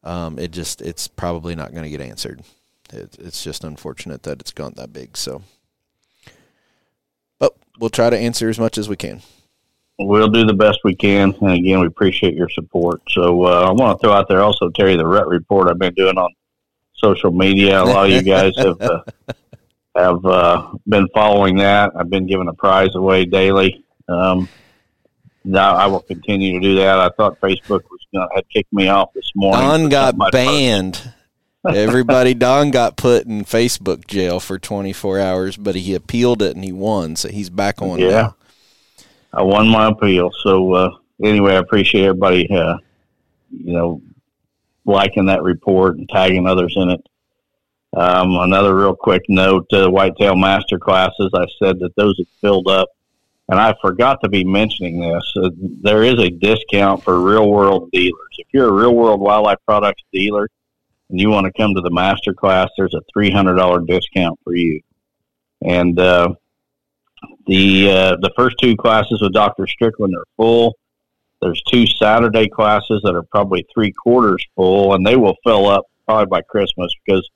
um, 0.03 0.37
it 0.37 0.51
just 0.51 0.81
it's 0.81 1.07
probably 1.07 1.55
not 1.55 1.71
going 1.71 1.83
to 1.83 1.89
get 1.89 2.01
answered. 2.01 2.41
It, 2.91 3.17
it's 3.19 3.43
just 3.43 3.63
unfortunate 3.63 4.23
that 4.23 4.39
it's 4.39 4.51
gone 4.51 4.73
that 4.75 4.93
big. 4.93 5.17
So, 5.17 5.41
but 7.39 7.55
we'll 7.79 7.89
try 7.89 8.09
to 8.09 8.17
answer 8.17 8.49
as 8.49 8.59
much 8.59 8.77
as 8.77 8.87
we 8.87 8.95
can. 8.95 9.21
We'll 9.99 10.27
do 10.27 10.45
the 10.45 10.53
best 10.53 10.79
we 10.83 10.95
can, 10.95 11.35
and 11.41 11.51
again, 11.51 11.79
we 11.79 11.87
appreciate 11.87 12.33
your 12.33 12.49
support. 12.49 13.01
So, 13.09 13.45
uh, 13.45 13.67
I 13.67 13.71
want 13.71 13.99
to 13.99 14.03
throw 14.03 14.13
out 14.13 14.27
there 14.27 14.41
also, 14.41 14.69
Terry, 14.69 14.95
the 14.97 15.05
Rut 15.05 15.27
Report 15.27 15.69
I've 15.69 15.77
been 15.77 15.93
doing 15.93 16.17
on 16.17 16.33
social 16.95 17.31
media. 17.31 17.81
A 17.81 17.85
lot 17.85 18.05
of 18.05 18.11
you 18.11 18.21
guys 18.21 18.53
have 18.57 18.81
uh, 18.81 19.03
have 19.95 20.25
uh, 20.25 20.71
been 20.87 21.07
following 21.13 21.57
that. 21.57 21.91
I've 21.95 22.09
been 22.09 22.27
giving 22.27 22.47
a 22.47 22.53
prize 22.53 22.95
away 22.95 23.25
daily. 23.25 23.85
Um, 24.07 24.49
now 25.43 25.75
I 25.75 25.87
will 25.87 26.01
continue 26.01 26.53
to 26.53 26.59
do 26.59 26.75
that. 26.75 26.99
I 26.99 27.09
thought 27.09 27.39
Facebook 27.41 27.81
was 27.89 27.99
going 28.13 28.27
to 28.27 28.35
had 28.35 28.49
kicked 28.49 28.71
me 28.71 28.87
off 28.87 29.13
this 29.13 29.31
morning. 29.35 29.61
Don 29.61 29.89
got 29.89 30.31
banned. 30.31 31.13
Everybody, 31.65 32.33
Don 32.33 32.71
got 32.71 32.97
put 32.97 33.25
in 33.25 33.45
Facebook 33.45 34.07
jail 34.07 34.39
for 34.39 34.59
24 34.59 35.19
hours, 35.19 35.57
but 35.57 35.75
he 35.75 35.95
appealed 35.95 36.41
it 36.41 36.55
and 36.55 36.63
he 36.63 36.71
won, 36.71 37.15
so 37.15 37.29
he's 37.29 37.49
back 37.49 37.81
on. 37.81 37.99
Yeah, 37.99 38.09
now. 38.09 38.35
I 39.33 39.41
won 39.41 39.67
my 39.67 39.87
appeal. 39.87 40.31
So 40.43 40.73
uh, 40.73 40.89
anyway, 41.23 41.53
I 41.53 41.59
appreciate 41.59 42.05
everybody, 42.05 42.49
uh, 42.49 42.77
you 43.51 43.73
know, 43.73 44.01
liking 44.85 45.27
that 45.27 45.43
report 45.43 45.97
and 45.97 46.09
tagging 46.09 46.47
others 46.47 46.73
in 46.77 46.89
it. 46.89 47.01
Um, 47.95 48.35
another 48.37 48.75
real 48.75 48.95
quick 48.95 49.23
note: 49.29 49.67
uh, 49.71 49.89
whitetail 49.89 50.35
master 50.35 50.79
classes. 50.79 51.31
I 51.33 51.45
said 51.59 51.79
that 51.79 51.95
those 51.95 52.17
had 52.17 52.27
filled 52.41 52.67
up 52.67 52.89
and 53.49 53.59
I 53.59 53.75
forgot 53.81 54.19
to 54.23 54.29
be 54.29 54.43
mentioning 54.43 55.01
this. 55.01 55.33
Uh, 55.35 55.49
there 55.81 56.03
is 56.03 56.19
a 56.19 56.29
discount 56.29 57.03
for 57.03 57.19
real 57.19 57.49
world 57.49 57.91
dealers. 57.91 58.35
If 58.37 58.47
you're 58.53 58.69
a 58.69 58.71
real 58.71 58.95
world 58.95 59.19
wildlife 59.19 59.59
products 59.65 60.03
dealer 60.13 60.49
and 61.09 61.19
you 61.19 61.29
want 61.29 61.45
to 61.45 61.53
come 61.53 61.75
to 61.75 61.81
the 61.81 61.91
master 61.91 62.33
class, 62.33 62.69
there's 62.77 62.93
a 62.93 63.01
$300 63.15 63.85
discount 63.85 64.39
for 64.43 64.55
you. 64.55 64.81
And 65.61 65.99
uh, 65.99 66.35
the 67.45 67.89
uh, 67.89 68.15
the 68.17 68.31
first 68.35 68.57
two 68.61 68.75
classes 68.75 69.21
with 69.21 69.33
Dr. 69.33 69.65
Strickland 69.67 70.15
are 70.15 70.25
full. 70.35 70.75
There's 71.43 71.61
two 71.63 71.85
Saturday 71.85 72.47
classes 72.47 73.01
that 73.03 73.15
are 73.15 73.23
probably 73.23 73.65
three 73.73 73.91
quarters 73.91 74.41
full, 74.55 74.93
and 74.93 75.05
they 75.05 75.17
will 75.17 75.35
fill 75.43 75.67
up 75.67 75.83
probably 76.05 76.27
by 76.27 76.41
Christmas 76.41 76.93
because 77.05 77.29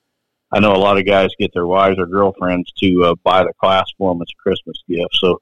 I 0.50 0.62
know 0.62 0.74
a 0.74 0.78
lot 0.78 0.98
of 0.98 1.06
guys 1.06 1.32
get 1.38 1.54
their 1.54 1.68
wives 1.68 2.00
or 2.00 2.06
girlfriends 2.06 2.72
to 2.78 3.04
uh, 3.04 3.16
buy 3.26 3.44
the 3.44 3.52
class 3.60 3.86
for 3.98 4.14
them 4.14 4.22
as 4.22 4.30
a 4.32 4.42
Christmas 4.42 4.82
gift. 4.88 5.14
So 5.16 5.42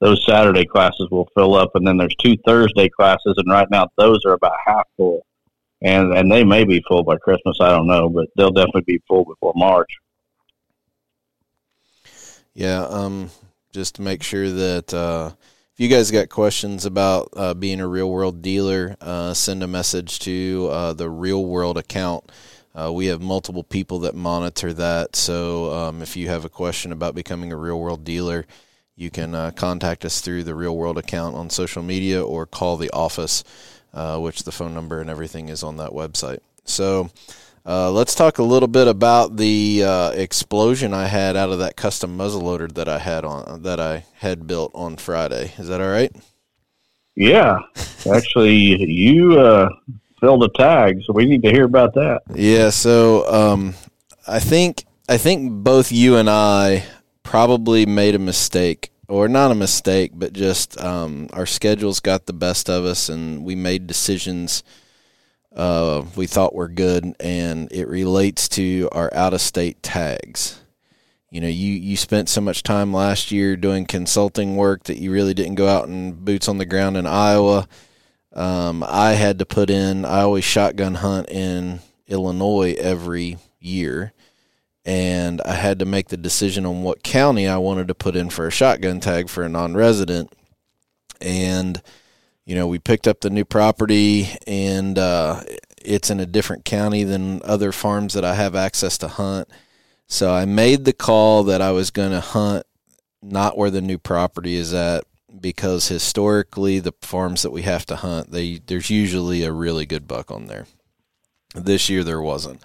those 0.00 0.26
Saturday 0.26 0.66
classes 0.66 1.06
will 1.12 1.28
fill 1.36 1.54
up, 1.54 1.70
and 1.76 1.86
then 1.86 1.98
there's 1.98 2.16
two 2.16 2.36
Thursday 2.44 2.88
classes, 2.88 3.34
and 3.36 3.48
right 3.48 3.70
now 3.70 3.86
those 3.96 4.24
are 4.24 4.32
about 4.32 4.56
half 4.66 4.88
full, 4.96 5.24
and 5.80 6.12
and 6.12 6.32
they 6.32 6.42
may 6.42 6.64
be 6.64 6.82
full 6.88 7.04
by 7.04 7.16
Christmas. 7.16 7.58
I 7.60 7.68
don't 7.68 7.86
know, 7.86 8.08
but 8.08 8.26
they'll 8.36 8.50
definitely 8.50 8.82
be 8.88 9.00
full 9.06 9.24
before 9.24 9.52
March. 9.54 9.90
Yeah, 12.54 12.86
um, 12.86 13.30
just 13.72 13.94
to 13.94 14.02
make 14.02 14.24
sure 14.24 14.50
that 14.50 14.92
uh, 14.92 15.30
you 15.80 15.88
guys 15.88 16.10
got 16.10 16.28
questions 16.28 16.84
about 16.84 17.30
uh, 17.34 17.54
being 17.54 17.80
a 17.80 17.86
real 17.86 18.10
world 18.10 18.42
dealer, 18.42 18.96
uh, 19.00 19.32
send 19.32 19.62
a 19.62 19.66
message 19.66 20.18
to 20.18 20.68
uh, 20.70 20.92
the 20.92 21.08
Real 21.08 21.42
World 21.42 21.78
account. 21.78 22.30
Uh, 22.74 22.92
we 22.92 23.06
have 23.06 23.22
multiple 23.22 23.64
people 23.64 24.00
that 24.00 24.14
monitor 24.14 24.74
that, 24.74 25.16
so 25.16 25.72
um, 25.72 26.02
if 26.02 26.18
you 26.18 26.28
have 26.28 26.44
a 26.44 26.50
question 26.50 26.92
about 26.92 27.14
becoming 27.14 27.50
a 27.50 27.56
real 27.56 27.80
world 27.80 28.04
dealer 28.04 28.44
you 28.94 29.10
can 29.10 29.34
uh, 29.34 29.50
contact 29.52 30.04
us 30.04 30.20
through 30.20 30.44
the 30.44 30.54
Real 30.54 30.76
World 30.76 30.98
account 30.98 31.34
on 31.34 31.48
social 31.48 31.82
media 31.82 32.22
or 32.22 32.44
call 32.44 32.76
the 32.76 32.90
office, 32.90 33.42
uh, 33.94 34.18
which 34.18 34.42
the 34.42 34.52
phone 34.52 34.74
number 34.74 35.00
and 35.00 35.08
everything 35.08 35.48
is 35.48 35.62
on 35.62 35.78
that 35.78 35.92
website. 35.92 36.40
So 36.66 37.08
uh, 37.66 37.90
let's 37.90 38.14
talk 38.14 38.38
a 38.38 38.42
little 38.42 38.68
bit 38.68 38.88
about 38.88 39.36
the 39.36 39.84
uh, 39.84 40.10
explosion 40.10 40.94
I 40.94 41.06
had 41.06 41.36
out 41.36 41.50
of 41.50 41.58
that 41.58 41.76
custom 41.76 42.16
muzzleloader 42.16 42.72
that 42.74 42.88
I 42.88 42.98
had 42.98 43.24
on 43.24 43.62
that 43.62 43.78
I 43.78 44.06
had 44.14 44.46
built 44.46 44.72
on 44.74 44.96
Friday. 44.96 45.52
Is 45.58 45.68
that 45.68 45.80
all 45.80 45.90
right? 45.90 46.14
Yeah, 47.16 47.58
actually, 48.14 48.82
you 48.90 49.38
uh, 49.38 49.68
filled 50.20 50.44
a 50.44 50.48
tag, 50.56 51.02
so 51.04 51.12
we 51.12 51.26
need 51.26 51.42
to 51.42 51.50
hear 51.50 51.64
about 51.64 51.94
that. 51.94 52.22
Yeah, 52.34 52.70
so 52.70 53.30
um, 53.32 53.74
I 54.26 54.40
think 54.40 54.84
I 55.08 55.18
think 55.18 55.64
both 55.64 55.92
you 55.92 56.16
and 56.16 56.30
I 56.30 56.84
probably 57.22 57.84
made 57.84 58.14
a 58.14 58.18
mistake 58.18 58.90
or 59.06 59.28
not 59.28 59.50
a 59.50 59.54
mistake, 59.54 60.12
but 60.14 60.32
just 60.32 60.80
um, 60.80 61.28
our 61.32 61.46
schedules 61.46 62.00
got 62.00 62.26
the 62.26 62.32
best 62.32 62.70
of 62.70 62.84
us, 62.84 63.08
and 63.08 63.44
we 63.44 63.54
made 63.54 63.86
decisions 63.86 64.62
uh, 65.54 66.04
we 66.16 66.26
thought 66.26 66.54
were 66.54 66.68
good, 66.68 67.14
and 67.20 67.70
it 67.72 67.88
relates 67.88 68.48
to 68.50 68.88
our 68.92 69.12
out 69.14 69.34
of 69.34 69.40
state 69.40 69.82
tags. 69.82 70.60
You 71.30 71.40
know, 71.40 71.48
you 71.48 71.72
you 71.72 71.96
spent 71.96 72.28
so 72.28 72.40
much 72.40 72.62
time 72.62 72.92
last 72.92 73.30
year 73.30 73.56
doing 73.56 73.86
consulting 73.86 74.56
work 74.56 74.84
that 74.84 74.98
you 74.98 75.12
really 75.12 75.34
didn't 75.34 75.54
go 75.54 75.68
out 75.68 75.88
and 75.88 76.24
boots 76.24 76.48
on 76.48 76.58
the 76.58 76.66
ground 76.66 76.96
in 76.96 77.06
Iowa. 77.06 77.68
Um, 78.32 78.84
I 78.86 79.12
had 79.12 79.38
to 79.40 79.46
put 79.46 79.70
in. 79.70 80.04
I 80.04 80.20
always 80.22 80.44
shotgun 80.44 80.96
hunt 80.96 81.28
in 81.30 81.80
Illinois 82.06 82.74
every 82.78 83.38
year 83.60 84.12
and 84.84 85.40
I 85.42 85.52
had 85.52 85.78
to 85.80 85.84
make 85.84 86.08
the 86.08 86.16
decision 86.16 86.64
on 86.64 86.82
what 86.82 87.02
county 87.02 87.46
I 87.46 87.58
wanted 87.58 87.88
to 87.88 87.94
put 87.94 88.16
in 88.16 88.30
for 88.30 88.46
a 88.46 88.50
shotgun 88.50 89.00
tag 89.00 89.28
for 89.28 89.42
a 89.42 89.48
non-resident. 89.48 90.32
And 91.20 91.82
you 92.50 92.56
know, 92.56 92.66
we 92.66 92.80
picked 92.80 93.06
up 93.06 93.20
the 93.20 93.30
new 93.30 93.44
property, 93.44 94.28
and 94.44 94.98
uh, 94.98 95.44
it's 95.80 96.10
in 96.10 96.18
a 96.18 96.26
different 96.26 96.64
county 96.64 97.04
than 97.04 97.40
other 97.44 97.70
farms 97.70 98.14
that 98.14 98.24
I 98.24 98.34
have 98.34 98.56
access 98.56 98.98
to 98.98 99.06
hunt. 99.06 99.48
So 100.08 100.32
I 100.32 100.46
made 100.46 100.84
the 100.84 100.92
call 100.92 101.44
that 101.44 101.62
I 101.62 101.70
was 101.70 101.92
going 101.92 102.10
to 102.10 102.20
hunt 102.20 102.66
not 103.22 103.56
where 103.56 103.70
the 103.70 103.80
new 103.80 103.98
property 103.98 104.56
is 104.56 104.74
at 104.74 105.04
because 105.40 105.86
historically 105.86 106.80
the 106.80 106.92
farms 107.02 107.42
that 107.42 107.52
we 107.52 107.62
have 107.62 107.86
to 107.86 107.94
hunt, 107.94 108.32
they 108.32 108.58
there's 108.66 108.90
usually 108.90 109.44
a 109.44 109.52
really 109.52 109.86
good 109.86 110.08
buck 110.08 110.32
on 110.32 110.46
there. 110.46 110.66
This 111.54 111.88
year 111.88 112.02
there 112.02 112.20
wasn't 112.20 112.60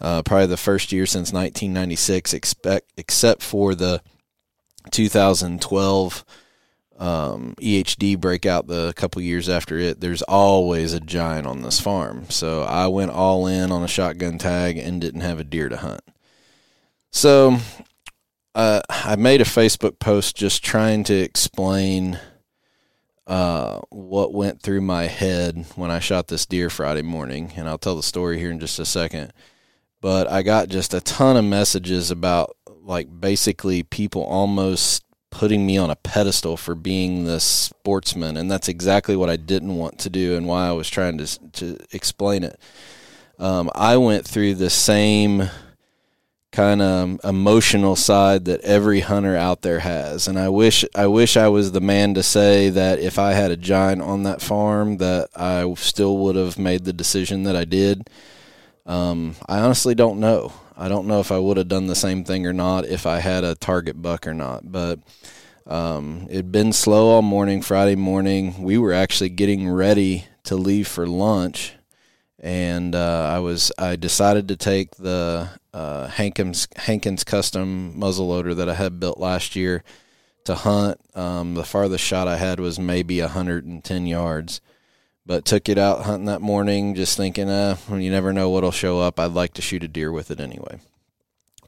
uh, 0.00 0.22
probably 0.22 0.46
the 0.46 0.56
first 0.56 0.90
year 0.90 1.06
since 1.06 1.32
1996, 1.32 2.34
expect, 2.34 2.90
except 2.96 3.40
for 3.40 3.76
the 3.76 4.02
2012 4.90 6.24
um, 7.02 7.54
EHD 7.60 8.18
breakout 8.20 8.66
the 8.66 8.92
couple 8.94 9.20
years 9.22 9.48
after 9.48 9.78
it. 9.78 10.00
There's 10.00 10.22
always 10.22 10.92
a 10.92 11.00
giant 11.00 11.46
on 11.46 11.62
this 11.62 11.80
farm. 11.80 12.30
So 12.30 12.62
I 12.62 12.86
went 12.86 13.10
all 13.10 13.46
in 13.46 13.72
on 13.72 13.82
a 13.82 13.88
shotgun 13.88 14.38
tag 14.38 14.78
and 14.78 15.00
didn't 15.00 15.22
have 15.22 15.40
a 15.40 15.44
deer 15.44 15.68
to 15.68 15.76
hunt. 15.76 16.02
So 17.10 17.58
uh, 18.54 18.82
I 18.88 19.16
made 19.16 19.40
a 19.40 19.44
Facebook 19.44 19.98
post 19.98 20.36
just 20.36 20.64
trying 20.64 21.04
to 21.04 21.14
explain 21.14 22.20
uh, 23.26 23.80
what 23.90 24.32
went 24.32 24.62
through 24.62 24.82
my 24.82 25.04
head 25.04 25.66
when 25.76 25.90
I 25.90 25.98
shot 25.98 26.28
this 26.28 26.46
deer 26.46 26.70
Friday 26.70 27.02
morning, 27.02 27.52
and 27.56 27.68
I'll 27.68 27.78
tell 27.78 27.96
the 27.96 28.02
story 28.02 28.38
here 28.38 28.50
in 28.50 28.60
just 28.60 28.78
a 28.78 28.84
second 28.84 29.32
but 30.02 30.28
I 30.28 30.42
got 30.42 30.68
just 30.68 30.92
a 30.92 31.00
ton 31.00 31.38
of 31.38 31.44
messages 31.44 32.10
about 32.10 32.56
like 32.66 33.08
basically 33.20 33.84
people 33.84 34.24
almost 34.24 35.04
putting 35.32 35.66
me 35.66 35.76
on 35.78 35.90
a 35.90 35.96
pedestal 35.96 36.56
for 36.56 36.74
being 36.74 37.24
the 37.24 37.40
sportsman 37.40 38.36
and 38.36 38.50
that's 38.50 38.68
exactly 38.68 39.16
what 39.16 39.30
I 39.30 39.36
didn't 39.36 39.74
want 39.74 39.98
to 40.00 40.10
do 40.10 40.36
and 40.36 40.46
why 40.46 40.68
I 40.68 40.72
was 40.72 40.88
trying 40.88 41.18
to 41.18 41.26
to 41.52 41.78
explain 41.90 42.44
it. 42.44 42.60
Um, 43.38 43.70
I 43.74 43.96
went 43.96 44.28
through 44.28 44.54
the 44.54 44.70
same 44.70 45.50
kind 46.52 46.82
of 46.82 47.18
emotional 47.24 47.96
side 47.96 48.44
that 48.44 48.60
every 48.60 49.00
hunter 49.00 49.34
out 49.34 49.62
there 49.62 49.80
has 49.80 50.28
and 50.28 50.38
I 50.38 50.50
wish 50.50 50.84
I 50.94 51.06
wish 51.06 51.36
I 51.36 51.48
was 51.48 51.72
the 51.72 51.80
man 51.80 52.12
to 52.14 52.22
say 52.22 52.68
that 52.68 52.98
if 52.98 53.18
I 53.18 53.32
had 53.32 53.50
a 53.50 53.56
giant 53.56 54.02
on 54.02 54.24
that 54.24 54.42
farm 54.42 54.98
that 54.98 55.30
I 55.34 55.72
still 55.78 56.18
would 56.18 56.36
have 56.36 56.58
made 56.58 56.84
the 56.84 56.92
decision 56.92 57.44
that 57.44 57.56
I 57.56 57.64
did 57.64 58.08
um, 58.84 59.36
I 59.48 59.60
honestly 59.60 59.94
don't 59.94 60.20
know. 60.20 60.52
I 60.76 60.88
don't 60.88 61.06
know 61.06 61.20
if 61.20 61.30
I 61.32 61.38
would 61.38 61.56
have 61.56 61.68
done 61.68 61.86
the 61.86 61.94
same 61.94 62.24
thing 62.24 62.46
or 62.46 62.52
not 62.52 62.84
if 62.86 63.06
I 63.06 63.20
had 63.20 63.44
a 63.44 63.54
target 63.54 64.00
buck 64.00 64.26
or 64.26 64.34
not. 64.34 64.70
But 64.70 65.00
Um, 65.66 66.26
it'd 66.28 66.50
been 66.50 66.72
slow 66.72 67.10
all 67.10 67.22
morning, 67.22 67.62
Friday 67.62 67.94
morning. 67.94 68.62
We 68.62 68.78
were 68.78 68.92
actually 68.92 69.28
getting 69.30 69.68
ready 69.68 70.26
to 70.44 70.56
leave 70.56 70.88
for 70.88 71.06
lunch, 71.06 71.74
and 72.40 72.94
uh, 72.96 73.30
I 73.32 73.38
was 73.38 73.70
I 73.78 73.94
decided 73.96 74.48
to 74.48 74.56
take 74.56 74.96
the 74.96 75.50
uh, 75.72 76.08
Hankins 76.08 76.66
Hankins 76.76 77.22
custom 77.22 77.94
muzzleloader 77.96 78.56
that 78.56 78.68
I 78.68 78.74
had 78.74 78.98
built 78.98 79.18
last 79.18 79.54
year 79.54 79.84
to 80.44 80.56
hunt. 80.56 80.98
Um, 81.14 81.54
the 81.54 81.64
farthest 81.64 82.04
shot 82.04 82.26
I 82.26 82.38
had 82.38 82.58
was 82.58 82.78
maybe 82.80 83.20
110 83.20 84.06
yards, 84.06 84.60
but 85.24 85.44
took 85.44 85.68
it 85.68 85.78
out 85.78 86.02
hunting 86.02 86.26
that 86.26 86.40
morning, 86.40 86.94
just 86.94 87.16
thinking, 87.16 87.48
uh, 87.48 87.76
you 87.90 88.10
never 88.10 88.32
know 88.32 88.50
what'll 88.50 88.72
show 88.72 89.00
up. 89.00 89.20
I'd 89.20 89.32
like 89.32 89.54
to 89.54 89.62
shoot 89.62 89.84
a 89.84 89.88
deer 89.88 90.10
with 90.10 90.30
it 90.30 90.40
anyway. 90.40 90.80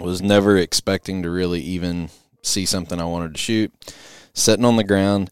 Was 0.01 0.21
never 0.21 0.57
expecting 0.57 1.23
to 1.23 1.31
really 1.31 1.61
even 1.61 2.11
see 2.43 2.67
something 2.67 3.01
I 3.01 3.05
wanted 3.05 3.35
to 3.35 3.41
shoot. 3.41 3.73
Sitting 4.33 4.65
on 4.65 4.77
the 4.77 4.85
ground, 4.85 5.31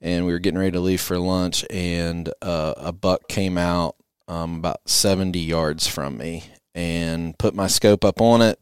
and 0.00 0.24
we 0.24 0.32
were 0.32 0.38
getting 0.38 0.58
ready 0.58 0.72
to 0.72 0.80
leave 0.80 1.02
for 1.02 1.18
lunch, 1.18 1.64
and 1.68 2.32
uh, 2.40 2.74
a 2.78 2.92
buck 2.92 3.28
came 3.28 3.58
out 3.58 3.96
um, 4.26 4.56
about 4.56 4.88
70 4.88 5.38
yards 5.38 5.86
from 5.86 6.16
me, 6.16 6.44
and 6.74 7.36
put 7.36 7.54
my 7.54 7.66
scope 7.66 8.04
up 8.04 8.20
on 8.20 8.40
it. 8.40 8.58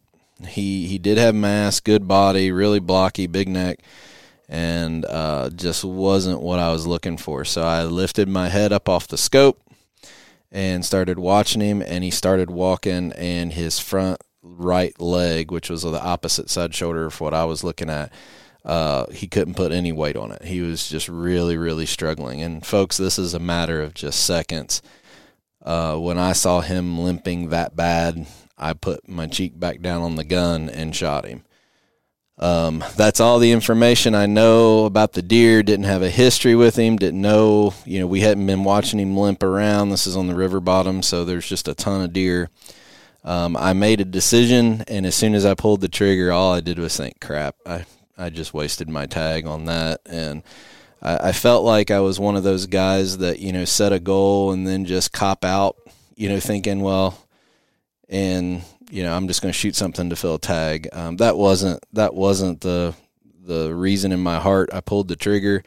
He 0.47 0.87
he 0.87 0.97
did 0.97 1.17
have 1.17 1.35
mass, 1.35 1.79
good 1.79 2.07
body, 2.07 2.51
really 2.51 2.79
blocky, 2.79 3.27
big 3.27 3.47
neck, 3.47 3.79
and 4.49 5.05
uh, 5.05 5.51
just 5.51 5.85
wasn't 5.85 6.41
what 6.41 6.57
I 6.57 6.71
was 6.71 6.87
looking 6.87 7.17
for. 7.17 7.45
So 7.45 7.61
I 7.61 7.83
lifted 7.83 8.27
my 8.27 8.49
head 8.49 8.73
up 8.73 8.89
off 8.89 9.07
the 9.07 9.17
scope 9.17 9.61
and 10.51 10.83
started 10.83 11.19
watching 11.19 11.61
him, 11.61 11.83
and 11.83 12.03
he 12.03 12.09
started 12.09 12.49
walking, 12.49 13.13
and 13.13 13.53
his 13.53 13.79
front 13.79 14.19
right 14.41 14.99
leg, 14.99 15.51
which 15.51 15.69
was 15.69 15.83
the 15.83 16.01
opposite 16.01 16.49
side 16.49 16.73
shoulder 16.73 17.05
of 17.05 17.21
what 17.21 17.35
I 17.35 17.45
was 17.45 17.63
looking 17.63 17.91
at, 17.91 18.11
uh, 18.65 19.05
he 19.11 19.27
couldn't 19.27 19.53
put 19.53 19.71
any 19.71 19.91
weight 19.91 20.15
on 20.15 20.31
it. 20.31 20.43
He 20.43 20.61
was 20.61 20.89
just 20.89 21.07
really, 21.07 21.55
really 21.55 21.85
struggling. 21.85 22.41
And 22.41 22.65
folks, 22.65 22.97
this 22.97 23.19
is 23.19 23.35
a 23.35 23.39
matter 23.39 23.81
of 23.81 23.93
just 23.93 24.25
seconds. 24.25 24.81
Uh, 25.61 25.97
when 25.97 26.17
I 26.17 26.33
saw 26.33 26.61
him 26.61 26.97
limping 26.97 27.49
that 27.49 27.75
bad, 27.75 28.25
I 28.57 28.73
put 28.73 29.07
my 29.07 29.27
cheek 29.27 29.59
back 29.59 29.81
down 29.81 30.01
on 30.01 30.15
the 30.15 30.23
gun 30.23 30.69
and 30.69 30.95
shot 30.95 31.25
him. 31.25 31.43
Um, 32.39 32.83
that's 32.95 33.19
all 33.19 33.37
the 33.37 33.51
information 33.51 34.15
I 34.15 34.25
know 34.25 34.85
about 34.85 35.11
the 35.11 35.21
deer. 35.21 35.61
Didn't 35.61 35.85
have 35.85 36.01
a 36.01 36.09
history 36.09 36.55
with 36.55 36.77
him. 36.77 36.95
Didn't 36.95 37.21
know, 37.21 37.73
you 37.85 37.99
know, 37.99 38.07
we 38.07 38.21
hadn't 38.21 38.45
been 38.45 38.63
watching 38.63 38.99
him 38.99 39.17
limp 39.17 39.43
around. 39.43 39.89
This 39.89 40.07
is 40.07 40.15
on 40.15 40.27
the 40.27 40.35
river 40.35 40.61
bottom, 40.61 41.03
so 41.03 41.25
there's 41.25 41.47
just 41.47 41.67
a 41.67 41.75
ton 41.75 42.01
of 42.01 42.13
deer. 42.13 42.49
Um, 43.25 43.57
I 43.57 43.73
made 43.73 43.99
a 43.99 44.05
decision, 44.05 44.85
and 44.87 45.05
as 45.05 45.15
soon 45.15 45.35
as 45.35 45.45
I 45.45 45.53
pulled 45.53 45.81
the 45.81 45.89
trigger, 45.89 46.31
all 46.31 46.53
I 46.53 46.61
did 46.61 46.79
was 46.79 46.95
think, 46.95 47.19
"Crap! 47.19 47.55
I 47.65 47.85
I 48.17 48.29
just 48.29 48.53
wasted 48.53 48.87
my 48.87 49.05
tag 49.05 49.45
on 49.45 49.65
that." 49.65 49.99
And 50.05 50.41
I, 51.01 51.29
I 51.29 51.31
felt 51.33 51.65
like 51.65 51.91
I 51.91 51.99
was 51.99 52.19
one 52.19 52.37
of 52.37 52.43
those 52.43 52.65
guys 52.65 53.17
that 53.17 53.39
you 53.39 53.51
know 53.51 53.65
set 53.65 53.91
a 53.91 53.99
goal 53.99 54.51
and 54.53 54.65
then 54.65 54.85
just 54.85 55.11
cop 55.11 55.43
out, 55.43 55.75
you 56.15 56.29
know, 56.29 56.39
thinking, 56.39 56.79
"Well," 56.79 57.17
and 58.07 58.63
you 58.89 59.03
know, 59.03 59.15
I'm 59.15 59.27
just 59.27 59.41
going 59.41 59.51
to 59.51 59.57
shoot 59.57 59.75
something 59.75 60.09
to 60.09 60.15
fill 60.15 60.35
a 60.35 60.39
tag. 60.39 60.89
Um, 60.93 61.17
that 61.17 61.37
wasn't 61.37 61.83
that 61.93 62.13
wasn't 62.13 62.61
the 62.61 62.95
the 63.41 63.73
reason 63.73 64.11
in 64.11 64.19
my 64.19 64.39
heart. 64.39 64.69
I 64.73 64.81
pulled 64.81 65.07
the 65.07 65.15
trigger. 65.15 65.63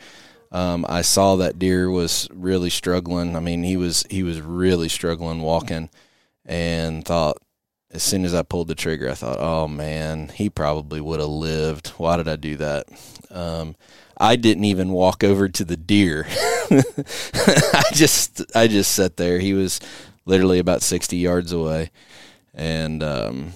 Um, 0.50 0.84
I 0.88 1.02
saw 1.02 1.36
that 1.36 1.58
deer 1.58 1.90
was 1.90 2.28
really 2.32 2.70
struggling. 2.70 3.36
I 3.36 3.40
mean, 3.40 3.62
he 3.62 3.76
was 3.76 4.04
he 4.10 4.22
was 4.22 4.40
really 4.40 4.88
struggling 4.88 5.40
walking, 5.40 5.88
and 6.44 7.04
thought 7.04 7.38
as 7.90 8.02
soon 8.02 8.24
as 8.24 8.34
I 8.34 8.42
pulled 8.42 8.68
the 8.68 8.74
trigger, 8.74 9.10
I 9.10 9.14
thought, 9.14 9.38
oh 9.38 9.68
man, 9.68 10.28
he 10.28 10.50
probably 10.50 11.00
would 11.00 11.20
have 11.20 11.28
lived. 11.28 11.88
Why 11.98 12.16
did 12.16 12.28
I 12.28 12.36
do 12.36 12.56
that? 12.56 12.86
Um, 13.30 13.76
I 14.16 14.36
didn't 14.36 14.64
even 14.64 14.90
walk 14.90 15.24
over 15.24 15.48
to 15.48 15.64
the 15.64 15.76
deer. 15.76 16.26
I 16.70 17.82
just 17.92 18.42
I 18.54 18.66
just 18.66 18.92
sat 18.92 19.16
there. 19.16 19.38
He 19.38 19.54
was 19.54 19.80
literally 20.24 20.58
about 20.58 20.82
sixty 20.82 21.16
yards 21.16 21.52
away 21.52 21.90
and 22.54 23.02
um, 23.02 23.52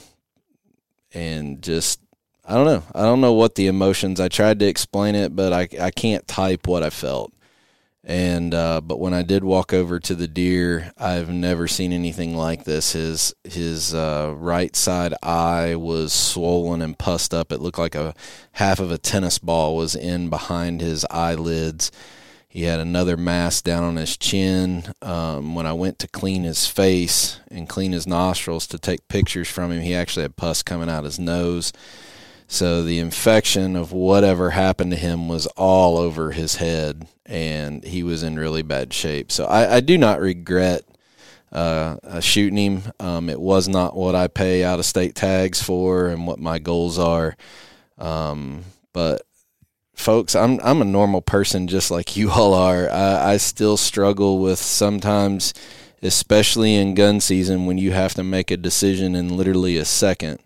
and 1.13 1.63
just 1.63 2.01
I 2.45 2.55
don't 2.55 2.67
know. 2.67 2.83
I 2.95 3.03
don't 3.03 3.21
know 3.21 3.33
what 3.33 3.55
the 3.57 3.67
emotions. 3.67 4.21
I 4.21 4.29
tried 4.29 4.61
to 4.61 4.67
explain 4.67 5.15
it, 5.15 5.35
but 5.35 5.53
I 5.53 5.69
I 5.81 5.91
can't 5.91 6.27
type 6.27 6.67
what 6.67 6.83
I 6.83 6.91
felt. 6.91 7.33
And 8.09 8.55
uh, 8.55 8.81
but 8.83 9.01
when 9.01 9.13
I 9.13 9.23
did 9.23 9.43
walk 9.43 9.73
over 9.73 9.99
to 9.99 10.15
the 10.15 10.29
deer, 10.29 10.93
I've 10.97 11.29
never 11.29 11.67
seen 11.67 11.93
anything 11.93 12.37
like 12.37 12.63
this. 12.63 12.93
His 12.93 13.35
his 13.43 13.93
uh, 13.95 14.33
right 14.37 14.77
side 14.77 15.13
eye 15.25 15.75
was 15.75 16.13
swollen 16.13 16.83
and 16.83 16.97
pussed 16.97 17.35
up. 17.35 17.51
It 17.51 17.61
looked 17.61 17.81
like 17.81 17.97
a 17.97 18.15
half 18.53 18.79
of 18.79 18.93
a 18.93 18.99
tennis 18.99 19.41
ball 19.41 19.77
was 19.77 19.97
in 19.97 20.31
behind 20.31 20.81
his 20.81 21.05
eyelids 21.11 21.91
he 22.49 22.63
had 22.63 22.81
another 22.81 23.17
mass 23.17 23.61
down 23.61 23.83
on 23.83 23.97
his 23.97 24.17
chin. 24.17 24.85
Um, 25.03 25.55
when 25.55 25.67
I 25.67 25.73
went 25.73 25.99
to 26.01 26.09
clean 26.09 26.45
his 26.45 26.67
face 26.67 27.41
and 27.51 27.69
clean 27.69 27.93
his 27.93 28.07
nostrils 28.07 28.67
to 28.69 28.79
take 28.79 29.09
pictures 29.09 29.49
from 29.49 29.73
him, 29.73 29.83
he 29.83 29.95
actually 29.95 30.23
had 30.23 30.37
pus 30.37 30.63
coming 30.63 30.89
out 30.89 31.05
his 31.05 31.19
nose. 31.19 31.73
So 32.49 32.83
the 32.83 33.01
infection 33.01 33.75
of 33.75 33.93
whatever 33.93 34.51
happened 34.51 34.93
to 34.93 34.97
him 34.97 35.29
was 35.29 35.47
all 35.49 35.99
over 35.99 36.31
his 36.31 36.57
head, 36.57 37.09
and 37.27 37.83
he 37.83 38.03
was 38.03 38.23
in 38.23 38.39
really 38.39 38.63
bad 38.63 38.93
shape. 38.93 39.33
So 39.33 39.47
I, 39.47 39.77
I 39.77 39.81
do 39.81 39.99
not 39.99 40.21
regret 40.21 40.85
uh, 41.53 41.97
uh 42.03 42.21
shooting 42.21 42.57
him. 42.57 42.83
Um, 43.01 43.29
it 43.29 43.41
was 43.41 43.69
not 43.69 43.97
what 43.97 44.15
I 44.15 44.29
pay 44.29 44.63
out 44.63 44.79
of 44.79 44.85
state 44.85 45.15
tags 45.15 45.63
for 45.63 46.07
and 46.09 46.27
what 46.27 46.39
my 46.39 46.59
goals 46.59 46.99
are. 46.99 47.37
Um, 47.99 48.65
but 48.93 49.23
folks, 49.97 50.37
I'm 50.37 50.61
I'm 50.63 50.81
a 50.81 50.85
normal 50.85 51.23
person 51.23 51.67
just 51.67 51.91
like 51.91 52.17
you 52.17 52.31
all 52.31 52.55
are. 52.55 52.89
I, 52.89 53.33
I 53.33 53.37
still 53.39 53.77
struggle 53.77 54.39
with 54.39 54.61
sometimes, 54.61 55.53
especially 56.03 56.77
in 56.77 56.95
gun 56.95 57.21
season, 57.21 57.67
when 57.67 57.79
you 57.79 57.91
have 57.93 58.15
to 58.15 58.23
make 58.23 58.51
a 58.51 58.57
decision 58.57 59.17
in 59.17 59.37
literally 59.37 59.77
a 59.77 59.85
second. 59.85 60.39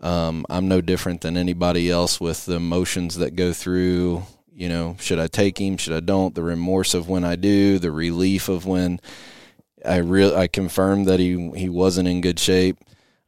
Um, 0.00 0.44
I'm 0.50 0.66
no 0.66 0.80
different 0.80 1.20
than 1.20 1.36
anybody 1.36 1.88
else 1.88 2.20
with 2.20 2.46
the 2.46 2.54
emotions 2.54 3.18
that 3.18 3.36
go 3.36 3.52
through. 3.52 4.24
You 4.52 4.68
know, 4.68 4.96
should 4.98 5.20
I 5.20 5.28
take 5.28 5.60
him? 5.60 5.76
Should 5.76 5.94
I 5.94 6.00
don't? 6.00 6.34
The 6.34 6.42
remorse 6.42 6.92
of 6.94 7.08
when 7.08 7.24
I 7.24 7.36
do, 7.36 7.78
the 7.78 7.92
relief 7.92 8.48
of 8.48 8.66
when 8.66 9.00
I 9.84 9.96
real 9.98 10.36
I 10.36 10.48
confirmed 10.48 11.06
that 11.06 11.20
he 11.20 11.50
he 11.50 11.68
wasn't 11.68 12.08
in 12.08 12.20
good 12.20 12.40
shape. 12.40 12.78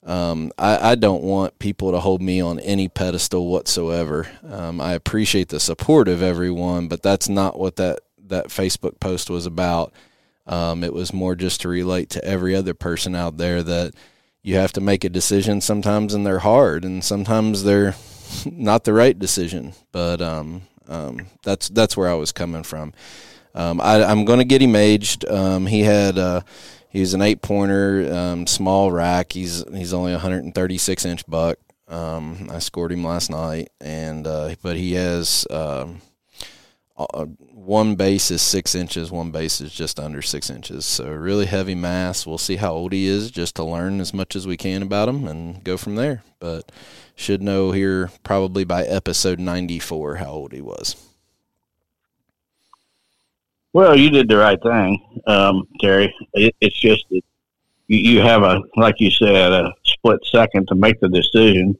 Um, 0.04 0.52
I, 0.58 0.90
I, 0.90 0.94
don't 0.96 1.22
want 1.22 1.58
people 1.58 1.92
to 1.92 1.98
hold 1.98 2.20
me 2.20 2.38
on 2.38 2.60
any 2.60 2.88
pedestal 2.88 3.48
whatsoever. 3.48 4.28
Um, 4.46 4.78
I 4.78 4.92
appreciate 4.92 5.48
the 5.48 5.58
support 5.58 6.08
of 6.08 6.22
everyone, 6.22 6.88
but 6.88 7.02
that's 7.02 7.26
not 7.26 7.58
what 7.58 7.76
that, 7.76 8.00
that 8.26 8.48
Facebook 8.48 9.00
post 9.00 9.30
was 9.30 9.46
about. 9.46 9.94
Um, 10.46 10.84
it 10.84 10.92
was 10.92 11.14
more 11.14 11.34
just 11.34 11.62
to 11.62 11.70
relate 11.70 12.10
to 12.10 12.24
every 12.24 12.54
other 12.54 12.74
person 12.74 13.14
out 13.14 13.38
there 13.38 13.62
that 13.62 13.94
you 14.42 14.56
have 14.56 14.74
to 14.74 14.82
make 14.82 15.04
a 15.04 15.08
decision 15.08 15.62
sometimes 15.62 16.12
and 16.12 16.26
they're 16.26 16.40
hard 16.40 16.84
and 16.84 17.02
sometimes 17.02 17.64
they're 17.64 17.94
not 18.44 18.84
the 18.84 18.92
right 18.92 19.18
decision. 19.18 19.72
But 19.90 20.20
um, 20.20 20.62
um, 20.86 21.28
that's 21.42 21.70
that's 21.70 21.96
where 21.96 22.10
I 22.10 22.14
was 22.14 22.30
coming 22.30 22.62
from. 22.62 22.92
Um, 23.54 23.80
I, 23.80 24.10
am 24.10 24.26
going 24.26 24.40
to 24.40 24.44
get 24.44 24.60
him 24.60 24.76
aged. 24.76 25.24
he 25.26 25.80
had 25.80 26.18
uh, 26.18 26.42
He's 26.94 27.12
an 27.12 27.22
eight 27.22 27.42
pointer, 27.42 28.08
um, 28.14 28.46
small 28.46 28.92
rack. 28.92 29.32
He's 29.32 29.64
he's 29.74 29.92
only 29.92 30.12
136 30.12 31.04
inch 31.04 31.26
buck. 31.26 31.58
Um, 31.88 32.48
I 32.52 32.60
scored 32.60 32.92
him 32.92 33.02
last 33.02 33.30
night, 33.30 33.70
and 33.80 34.24
uh, 34.28 34.54
but 34.62 34.76
he 34.76 34.92
has 34.92 35.44
um, 35.50 36.00
uh, 36.96 37.24
one 37.24 37.96
base 37.96 38.30
is 38.30 38.42
six 38.42 38.76
inches, 38.76 39.10
one 39.10 39.32
base 39.32 39.60
is 39.60 39.74
just 39.74 39.98
under 39.98 40.22
six 40.22 40.48
inches. 40.48 40.84
So 40.86 41.10
really 41.10 41.46
heavy 41.46 41.74
mass. 41.74 42.28
We'll 42.28 42.38
see 42.38 42.54
how 42.54 42.74
old 42.74 42.92
he 42.92 43.06
is, 43.06 43.32
just 43.32 43.56
to 43.56 43.64
learn 43.64 44.00
as 44.00 44.14
much 44.14 44.36
as 44.36 44.46
we 44.46 44.56
can 44.56 44.80
about 44.80 45.08
him 45.08 45.26
and 45.26 45.64
go 45.64 45.76
from 45.76 45.96
there. 45.96 46.22
But 46.38 46.70
should 47.16 47.42
know 47.42 47.72
here 47.72 48.12
probably 48.22 48.62
by 48.62 48.84
episode 48.84 49.40
94 49.40 50.16
how 50.16 50.30
old 50.30 50.52
he 50.52 50.60
was. 50.60 50.94
Well, 53.74 53.98
you 53.98 54.08
did 54.08 54.28
the 54.28 54.36
right 54.36 54.62
thing, 54.62 55.20
um, 55.26 55.66
Terry. 55.80 56.14
It, 56.32 56.54
it's 56.60 56.78
just 56.78 57.06
that 57.10 57.22
you, 57.88 57.98
you 57.98 58.20
have 58.20 58.44
a, 58.44 58.60
like 58.76 59.00
you 59.00 59.10
said, 59.10 59.52
a 59.52 59.74
split 59.82 60.20
second 60.26 60.68
to 60.68 60.76
make 60.76 61.00
the 61.00 61.08
decision. 61.08 61.76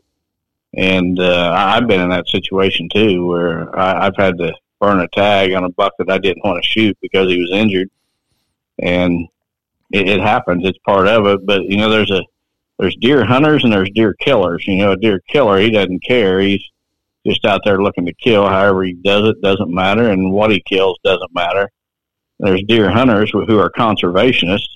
And 0.76 1.20
uh, 1.20 1.52
I've 1.56 1.86
been 1.86 2.00
in 2.00 2.08
that 2.08 2.26
situation 2.26 2.88
too, 2.92 3.24
where 3.24 3.78
I, 3.78 4.06
I've 4.06 4.16
had 4.16 4.36
to 4.38 4.52
burn 4.80 4.98
a 4.98 5.08
tag 5.10 5.52
on 5.52 5.62
a 5.62 5.68
buck 5.68 5.92
that 5.98 6.10
I 6.10 6.18
didn't 6.18 6.44
want 6.44 6.60
to 6.60 6.68
shoot 6.68 6.98
because 7.00 7.30
he 7.30 7.38
was 7.38 7.52
injured, 7.52 7.88
and 8.80 9.28
it, 9.92 10.08
it 10.08 10.20
happens. 10.20 10.66
It's 10.66 10.78
part 10.78 11.06
of 11.06 11.26
it. 11.26 11.46
But 11.46 11.62
you 11.62 11.76
know, 11.76 11.90
there's 11.90 12.10
a 12.10 12.24
there's 12.76 12.96
deer 12.96 13.24
hunters 13.24 13.62
and 13.62 13.72
there's 13.72 13.90
deer 13.94 14.14
killers. 14.14 14.66
You 14.66 14.78
know, 14.78 14.92
a 14.92 14.96
deer 14.96 15.20
killer 15.28 15.60
he 15.60 15.70
doesn't 15.70 16.02
care. 16.02 16.40
He's 16.40 16.68
just 17.24 17.44
out 17.44 17.60
there 17.64 17.80
looking 17.80 18.06
to 18.06 18.14
kill. 18.14 18.48
However 18.48 18.82
he 18.82 18.94
does 18.94 19.28
it 19.28 19.40
doesn't 19.42 19.72
matter, 19.72 20.10
and 20.10 20.32
what 20.32 20.50
he 20.50 20.60
kills 20.68 20.98
doesn't 21.04 21.32
matter 21.32 21.70
there's 22.38 22.62
deer 22.66 22.90
hunters 22.90 23.30
who 23.30 23.58
are 23.58 23.70
conservationists 23.70 24.68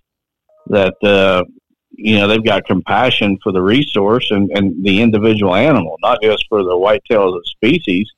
that 0.69 0.95
uh, 1.03 1.45
you 1.91 2.17
know 2.17 2.29
they've 2.29 2.45
got 2.45 2.65
compassion 2.67 3.39
for 3.43 3.53
the 3.53 3.63
resource 3.63 4.31
and, 4.31 4.51
and 4.51 4.85
the 4.85 5.01
individual 5.01 5.55
animal, 5.55 5.97
not 6.03 6.23
just 6.23 6.47
for 6.49 6.63
the 6.63 6.77
whitetail 6.77 7.35
as 7.35 7.43
a 7.43 7.49
species, 7.49 8.11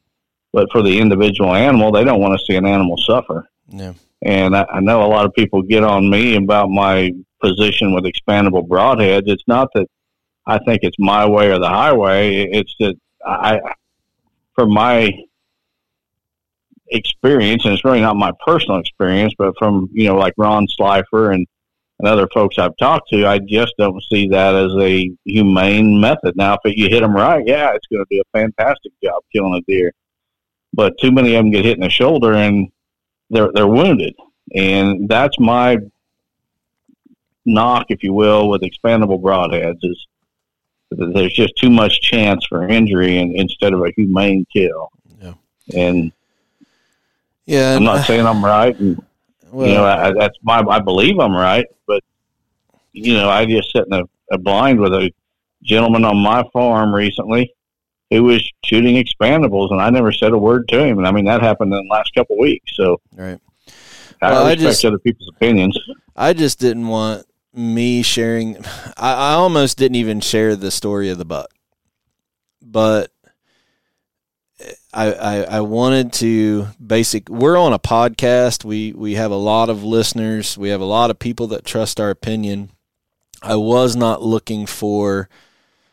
but 0.52 0.70
for 0.70 0.82
the 0.82 0.98
individual 0.98 1.54
animal, 1.54 1.92
they 1.92 2.04
don't 2.04 2.20
want 2.20 2.38
to 2.38 2.44
see 2.44 2.56
an 2.56 2.66
animal 2.66 2.96
suffer. 2.96 3.48
Yeah. 3.68 3.94
And 4.22 4.56
I, 4.56 4.66
I 4.70 4.80
know 4.80 5.02
a 5.02 5.06
lot 5.06 5.24
of 5.24 5.32
people 5.32 5.62
get 5.62 5.82
on 5.82 6.10
me 6.10 6.36
about 6.36 6.68
my 6.68 7.12
position 7.40 7.94
with 7.94 8.04
expandable 8.04 8.66
broadheads. 8.66 9.22
It's 9.26 9.46
not 9.46 9.70
that 9.74 9.86
I 10.46 10.58
think 10.58 10.80
it's 10.82 10.98
my 10.98 11.26
way 11.26 11.50
or 11.50 11.58
the 11.58 11.68
highway. 11.68 12.42
It's 12.50 12.74
that 12.80 12.96
I, 13.24 13.60
for 14.54 14.66
my 14.66 15.10
experience, 16.90 17.64
and 17.64 17.74
it's 17.74 17.84
really 17.84 18.00
not 18.00 18.16
my 18.16 18.32
personal 18.46 18.78
experience, 18.78 19.34
but 19.38 19.54
from 19.58 19.88
you 19.92 20.08
know 20.08 20.16
like 20.16 20.34
Ron 20.36 20.66
Slifer 20.68 21.32
and 21.32 21.46
and 21.98 22.08
other 22.08 22.28
folks 22.32 22.58
I've 22.58 22.76
talked 22.78 23.10
to, 23.10 23.26
I 23.26 23.38
just 23.38 23.74
don't 23.78 24.02
see 24.10 24.28
that 24.28 24.54
as 24.54 24.72
a 24.80 25.10
humane 25.26 26.00
method. 26.00 26.34
Now, 26.34 26.56
if 26.64 26.76
you 26.76 26.88
hit 26.88 27.00
them 27.00 27.14
right, 27.14 27.46
yeah, 27.46 27.74
it's 27.74 27.86
going 27.88 28.00
to 28.00 28.06
be 28.08 28.20
a 28.20 28.38
fantastic 28.38 28.92
job 29.04 29.22
killing 29.30 29.54
a 29.54 29.60
deer. 29.70 29.92
But 30.72 30.94
too 30.98 31.10
many 31.10 31.34
of 31.34 31.44
them 31.44 31.50
get 31.50 31.66
hit 31.66 31.76
in 31.76 31.82
the 31.82 31.90
shoulder 31.90 32.32
and 32.32 32.68
they're 33.28 33.50
they're 33.52 33.66
wounded, 33.66 34.14
and 34.54 35.08
that's 35.08 35.38
my 35.38 35.78
knock, 37.44 37.86
if 37.88 38.02
you 38.02 38.12
will, 38.12 38.48
with 38.48 38.62
expandable 38.62 39.20
broadheads 39.20 39.78
is 39.82 40.06
that 40.90 41.12
there's 41.14 41.32
just 41.32 41.56
too 41.56 41.70
much 41.70 42.00
chance 42.00 42.44
for 42.46 42.66
injury 42.68 43.18
and, 43.18 43.34
instead 43.36 43.72
of 43.72 43.80
a 43.82 43.92
humane 43.96 44.46
kill. 44.52 44.90
Yeah. 45.20 45.34
And 45.74 46.12
Yeah. 47.50 47.74
I'm 47.74 47.82
not 47.82 47.98
uh, 47.98 48.02
saying 48.04 48.24
I'm 48.24 48.44
right, 48.44 48.78
and 48.78 49.02
well, 49.50 49.66
you 49.66 49.74
know 49.74 49.84
I, 49.84 50.12
that's 50.12 50.38
my 50.42 50.60
I 50.60 50.78
believe 50.78 51.18
I'm 51.18 51.34
right, 51.34 51.66
but 51.84 52.00
you 52.92 53.14
know 53.14 53.28
I 53.28 53.44
just 53.44 53.72
sat 53.72 53.86
in 53.88 53.92
a, 53.92 54.04
a 54.30 54.38
blind 54.38 54.78
with 54.78 54.92
a 54.94 55.10
gentleman 55.64 56.04
on 56.04 56.16
my 56.18 56.44
farm 56.52 56.94
recently 56.94 57.52
who 58.10 58.22
was 58.22 58.48
shooting 58.64 59.04
expandables, 59.04 59.72
and 59.72 59.82
I 59.82 59.90
never 59.90 60.12
said 60.12 60.30
a 60.30 60.38
word 60.38 60.68
to 60.68 60.84
him. 60.84 60.98
And 60.98 61.08
I 61.08 61.10
mean 61.10 61.24
that 61.24 61.42
happened 61.42 61.74
in 61.74 61.88
the 61.88 61.92
last 61.92 62.14
couple 62.14 62.36
of 62.36 62.40
weeks, 62.40 62.70
so 62.76 63.00
right. 63.16 63.40
I 64.22 64.30
Well, 64.30 64.46
I 64.46 64.50
respect 64.50 64.60
just- 64.60 64.84
other 64.84 64.98
people's 65.00 65.30
opinions. 65.30 65.76
I 66.14 66.32
just 66.32 66.60
didn't 66.60 66.86
want 66.86 67.26
me 67.52 68.02
sharing. 68.02 68.58
I, 68.96 69.12
I 69.14 69.32
almost 69.32 69.76
didn't 69.76 69.96
even 69.96 70.20
share 70.20 70.54
the 70.54 70.70
story 70.70 71.08
of 71.08 71.18
the 71.18 71.24
buck, 71.24 71.50
but 72.62 73.10
I, 74.92 75.12
I 75.12 75.36
I 75.42 75.60
wanted 75.60 76.12
to 76.14 76.66
basic. 76.84 77.28
We're 77.28 77.56
on 77.56 77.72
a 77.72 77.78
podcast. 77.78 78.64
We 78.64 78.92
we 78.92 79.14
have 79.14 79.30
a 79.30 79.36
lot 79.36 79.70
of 79.70 79.84
listeners. 79.84 80.58
We 80.58 80.70
have 80.70 80.80
a 80.80 80.86
lot 80.86 81.10
of 81.10 81.18
people 81.18 81.46
that 81.48 81.64
trust 81.64 82.00
our 82.00 82.10
opinion. 82.10 82.70
I 83.42 83.56
was 83.56 83.96
not 83.96 84.22
looking 84.22 84.66
for 84.66 85.28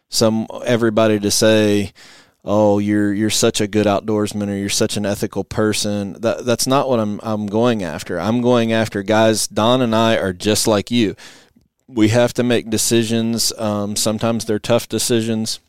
some 0.10 0.47
everybody 0.65 1.19
to 1.19 1.30
say, 1.32 1.93
"Oh, 2.43 2.80
you're 2.80 3.13
you're 3.13 3.30
such 3.30 3.62
a 3.62 3.67
good 3.67 3.86
outdoorsman 3.86 4.49
or 4.49 4.56
you're 4.56 4.69
such 4.69 4.97
an 4.97 5.06
ethical 5.06 5.43
person." 5.43 6.13
That 6.21 6.45
that's 6.45 6.67
not 6.67 6.89
what 6.89 6.99
I'm 6.99 7.19
I'm 7.23 7.45
going 7.45 7.84
after. 7.84 8.19
I'm 8.19 8.41
going 8.41 8.73
after 8.73 9.03
guys. 9.03 9.47
Don 9.47 9.82
and 9.82 9.95
I 9.95 10.17
are 10.17 10.34
just 10.34 10.67
like 10.67 10.89
you. 10.91 11.15
We 11.88 12.10
have 12.10 12.34
to 12.34 12.43
make 12.43 12.69
decisions. 12.69 13.53
Um, 13.58 13.95
sometimes 13.95 14.45
they're 14.45 14.60
tough 14.60 14.89
decisions. 14.89 15.60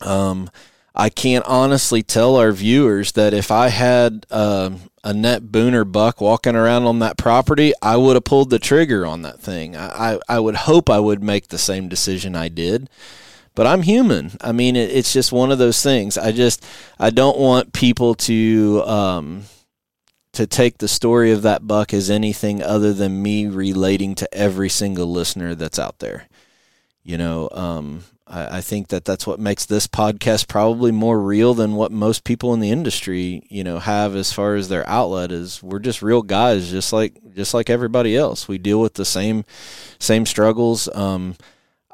Um, 0.00 0.50
I 0.96 1.10
can't 1.10 1.44
honestly 1.46 2.02
tell 2.02 2.36
our 2.36 2.52
viewers 2.52 3.12
that 3.12 3.34
if 3.34 3.50
I 3.50 3.68
had 3.68 4.26
um, 4.30 4.80
a 5.04 5.12
net 5.12 5.42
booner 5.44 5.90
buck 5.90 6.20
walking 6.20 6.56
around 6.56 6.84
on 6.84 7.00
that 7.00 7.18
property, 7.18 7.72
I 7.82 7.96
would 7.96 8.16
have 8.16 8.24
pulled 8.24 8.50
the 8.50 8.58
trigger 8.58 9.04
on 9.04 9.22
that 9.22 9.40
thing. 9.40 9.76
I, 9.76 10.14
I, 10.14 10.18
I 10.28 10.38
would 10.40 10.56
hope 10.56 10.88
I 10.88 10.98
would 10.98 11.22
make 11.22 11.48
the 11.48 11.58
same 11.58 11.88
decision 11.88 12.34
I 12.34 12.48
did 12.48 12.88
but 13.56 13.66
I'm 13.66 13.82
human. 13.82 14.32
I 14.42 14.52
mean, 14.52 14.76
it, 14.76 14.90
it's 14.90 15.14
just 15.14 15.32
one 15.32 15.50
of 15.50 15.58
those 15.58 15.82
things. 15.82 16.16
I 16.16 16.30
just 16.30 16.64
I 17.00 17.10
don't 17.10 17.38
want 17.38 17.72
people 17.72 18.14
to 18.14 18.82
um, 18.84 19.44
to 20.34 20.46
take 20.46 20.78
the 20.78 20.86
story 20.86 21.32
of 21.32 21.42
that 21.42 21.66
buck 21.66 21.94
as 21.94 22.10
anything 22.10 22.62
other 22.62 22.92
than 22.92 23.22
me 23.22 23.46
relating 23.46 24.14
to 24.16 24.32
every 24.34 24.68
single 24.68 25.10
listener 25.10 25.54
that's 25.54 25.78
out 25.78 25.98
there. 25.98 26.28
You 27.02 27.16
know, 27.16 27.48
um, 27.52 28.04
I, 28.26 28.58
I 28.58 28.60
think 28.60 28.88
that 28.88 29.04
that's 29.04 29.26
what 29.26 29.40
makes 29.40 29.66
this 29.66 29.86
podcast 29.86 30.48
probably 30.48 30.92
more 30.92 31.20
real 31.20 31.54
than 31.54 31.74
what 31.74 31.92
most 31.92 32.24
people 32.24 32.52
in 32.54 32.60
the 32.60 32.70
industry, 32.70 33.42
you 33.48 33.64
know, 33.64 33.78
have 33.78 34.16
as 34.16 34.32
far 34.32 34.54
as 34.54 34.68
their 34.68 34.88
outlet 34.88 35.32
is. 35.32 35.62
We're 35.62 35.78
just 35.78 36.02
real 36.02 36.22
guys, 36.22 36.70
just 36.70 36.92
like 36.92 37.14
just 37.34 37.54
like 37.54 37.70
everybody 37.70 38.16
else. 38.16 38.48
We 38.48 38.58
deal 38.58 38.80
with 38.80 38.94
the 38.94 39.04
same 39.04 39.44
same 39.98 40.26
struggles. 40.26 40.88
Um, 40.94 41.36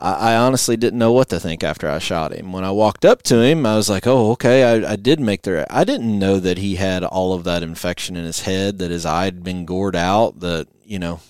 I, 0.03 0.35
honestly 0.35 0.77
didn't 0.77 0.99
know 0.99 1.13
what 1.13 1.29
to 1.29 1.39
think 1.39 1.63
after 1.63 1.89
I 1.89 2.01
shot 2.01 2.33
him. 2.33 2.53
When 2.53 2.65
I 2.65 2.73
walked 2.73 3.05
up 3.05 3.23
to 3.25 3.41
him, 3.41 3.65
I 3.65 3.77
was 3.77 3.89
like, 3.89 4.05
"Oh, 4.05 4.33
okay." 4.33 4.65
I, 4.65 4.93
I 4.93 4.97
did 4.97 5.21
make 5.21 5.43
the. 5.43 5.65
I 5.71 5.85
didn't 5.85 6.19
know 6.19 6.41
that 6.41 6.59
he 6.59 6.75
had 6.75 7.05
all 7.05 7.35
of 7.35 7.45
that 7.45 7.63
infection 7.63 8.17
in 8.17 8.25
his 8.25 8.41
head, 8.41 8.79
that 8.79 8.91
his 8.91 9.07
eye 9.07 9.27
had 9.27 9.45
been 9.45 9.65
gored 9.65 9.95
out, 9.95 10.41
that 10.41 10.67
you 10.85 10.99
know 10.99 11.21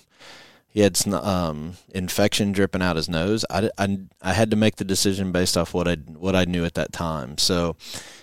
he 0.73 0.81
had 0.81 0.97
um, 1.13 1.73
infection 1.93 2.51
dripping 2.51 2.81
out 2.81 2.95
his 2.95 3.07
nose. 3.07 3.45
I, 3.47 3.69
I, 3.77 3.99
I 4.23 4.33
had 4.33 4.49
to 4.49 4.57
make 4.57 4.77
the 4.77 4.83
decision 4.83 5.31
based 5.31 5.55
off 5.55 5.71
what 5.71 5.87
I 5.87 5.95
what 5.97 6.35
I 6.35 6.45
knew 6.45 6.65
at 6.65 6.73
that 6.73 6.91
time. 6.91 7.37
So, 7.37 7.75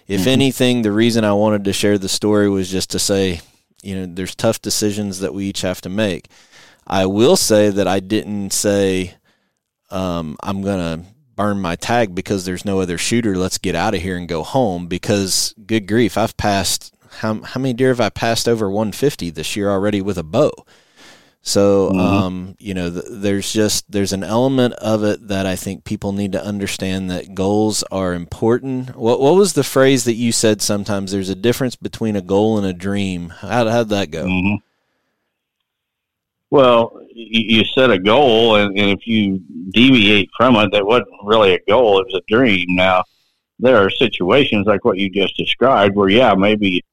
if 0.08 0.26
anything, 0.26 0.82
the 0.82 0.90
reason 0.90 1.22
I 1.22 1.32
wanted 1.32 1.62
to 1.64 1.72
share 1.72 1.96
the 1.96 2.08
story 2.08 2.50
was 2.50 2.68
just 2.68 2.90
to 2.90 2.98
say, 2.98 3.40
you 3.84 3.94
know, 3.94 4.12
there's 4.12 4.34
tough 4.34 4.60
decisions 4.60 5.20
that 5.20 5.32
we 5.32 5.46
each 5.46 5.60
have 5.60 5.80
to 5.82 5.88
make. 5.88 6.26
I 6.88 7.06
will 7.06 7.36
say 7.36 7.70
that 7.70 7.86
I 7.86 8.00
didn't 8.00 8.52
say 8.52 9.14
um, 9.90 10.36
I'm 10.42 10.62
gonna 10.62 11.04
burn 11.36 11.60
my 11.60 11.76
tag 11.76 12.16
because 12.16 12.44
there's 12.44 12.64
no 12.64 12.80
other 12.80 12.98
shooter. 12.98 13.36
Let's 13.36 13.58
get 13.58 13.76
out 13.76 13.94
of 13.94 14.02
here 14.02 14.16
and 14.16 14.26
go 14.26 14.42
home. 14.42 14.88
Because 14.88 15.54
good 15.66 15.86
grief, 15.86 16.18
I've 16.18 16.36
passed 16.36 16.92
how 17.18 17.42
how 17.42 17.60
many 17.60 17.74
deer 17.74 17.90
have 17.90 18.00
I 18.00 18.08
passed 18.08 18.48
over 18.48 18.68
150 18.68 19.30
this 19.30 19.54
year 19.54 19.70
already 19.70 20.00
with 20.00 20.18
a 20.18 20.24
bow? 20.24 20.50
So 21.42 21.92
um, 21.94 22.54
you 22.58 22.74
know, 22.74 22.90
th- 22.90 23.04
there's 23.08 23.52
just 23.52 23.90
there's 23.90 24.12
an 24.12 24.22
element 24.22 24.74
of 24.74 25.02
it 25.04 25.28
that 25.28 25.46
I 25.46 25.56
think 25.56 25.84
people 25.84 26.12
need 26.12 26.32
to 26.32 26.44
understand 26.44 27.10
that 27.10 27.34
goals 27.34 27.82
are 27.90 28.12
important. 28.14 28.94
What 28.96 29.20
what 29.20 29.34
was 29.36 29.54
the 29.54 29.64
phrase 29.64 30.04
that 30.04 30.14
you 30.14 30.32
said? 30.32 30.60
Sometimes 30.60 31.12
there's 31.12 31.30
a 31.30 31.34
difference 31.34 31.76
between 31.76 32.14
a 32.16 32.20
goal 32.22 32.58
and 32.58 32.66
a 32.66 32.74
dream. 32.74 33.30
How 33.30 33.66
how'd 33.68 33.88
that 33.88 34.10
go? 34.10 34.32
hmm 34.32 34.56
Well, 36.50 37.00
you, 37.14 37.58
you 37.58 37.64
set 37.64 37.90
a 37.90 37.98
goal, 37.98 38.56
and, 38.56 38.76
and 38.78 38.90
if 38.90 39.06
you 39.06 39.40
deviate 39.70 40.30
from 40.36 40.56
it, 40.56 40.72
that 40.72 40.84
wasn't 40.86 41.08
really 41.24 41.54
a 41.54 41.60
goal; 41.68 42.00
it 42.00 42.06
was 42.06 42.14
a 42.22 42.32
dream. 42.32 42.66
Now, 42.70 43.04
there 43.58 43.76
are 43.76 43.90
situations 43.90 44.66
like 44.66 44.84
what 44.84 44.98
you 44.98 45.10
just 45.10 45.36
described, 45.36 45.96
where 45.96 46.08
yeah, 46.08 46.34
maybe 46.34 46.84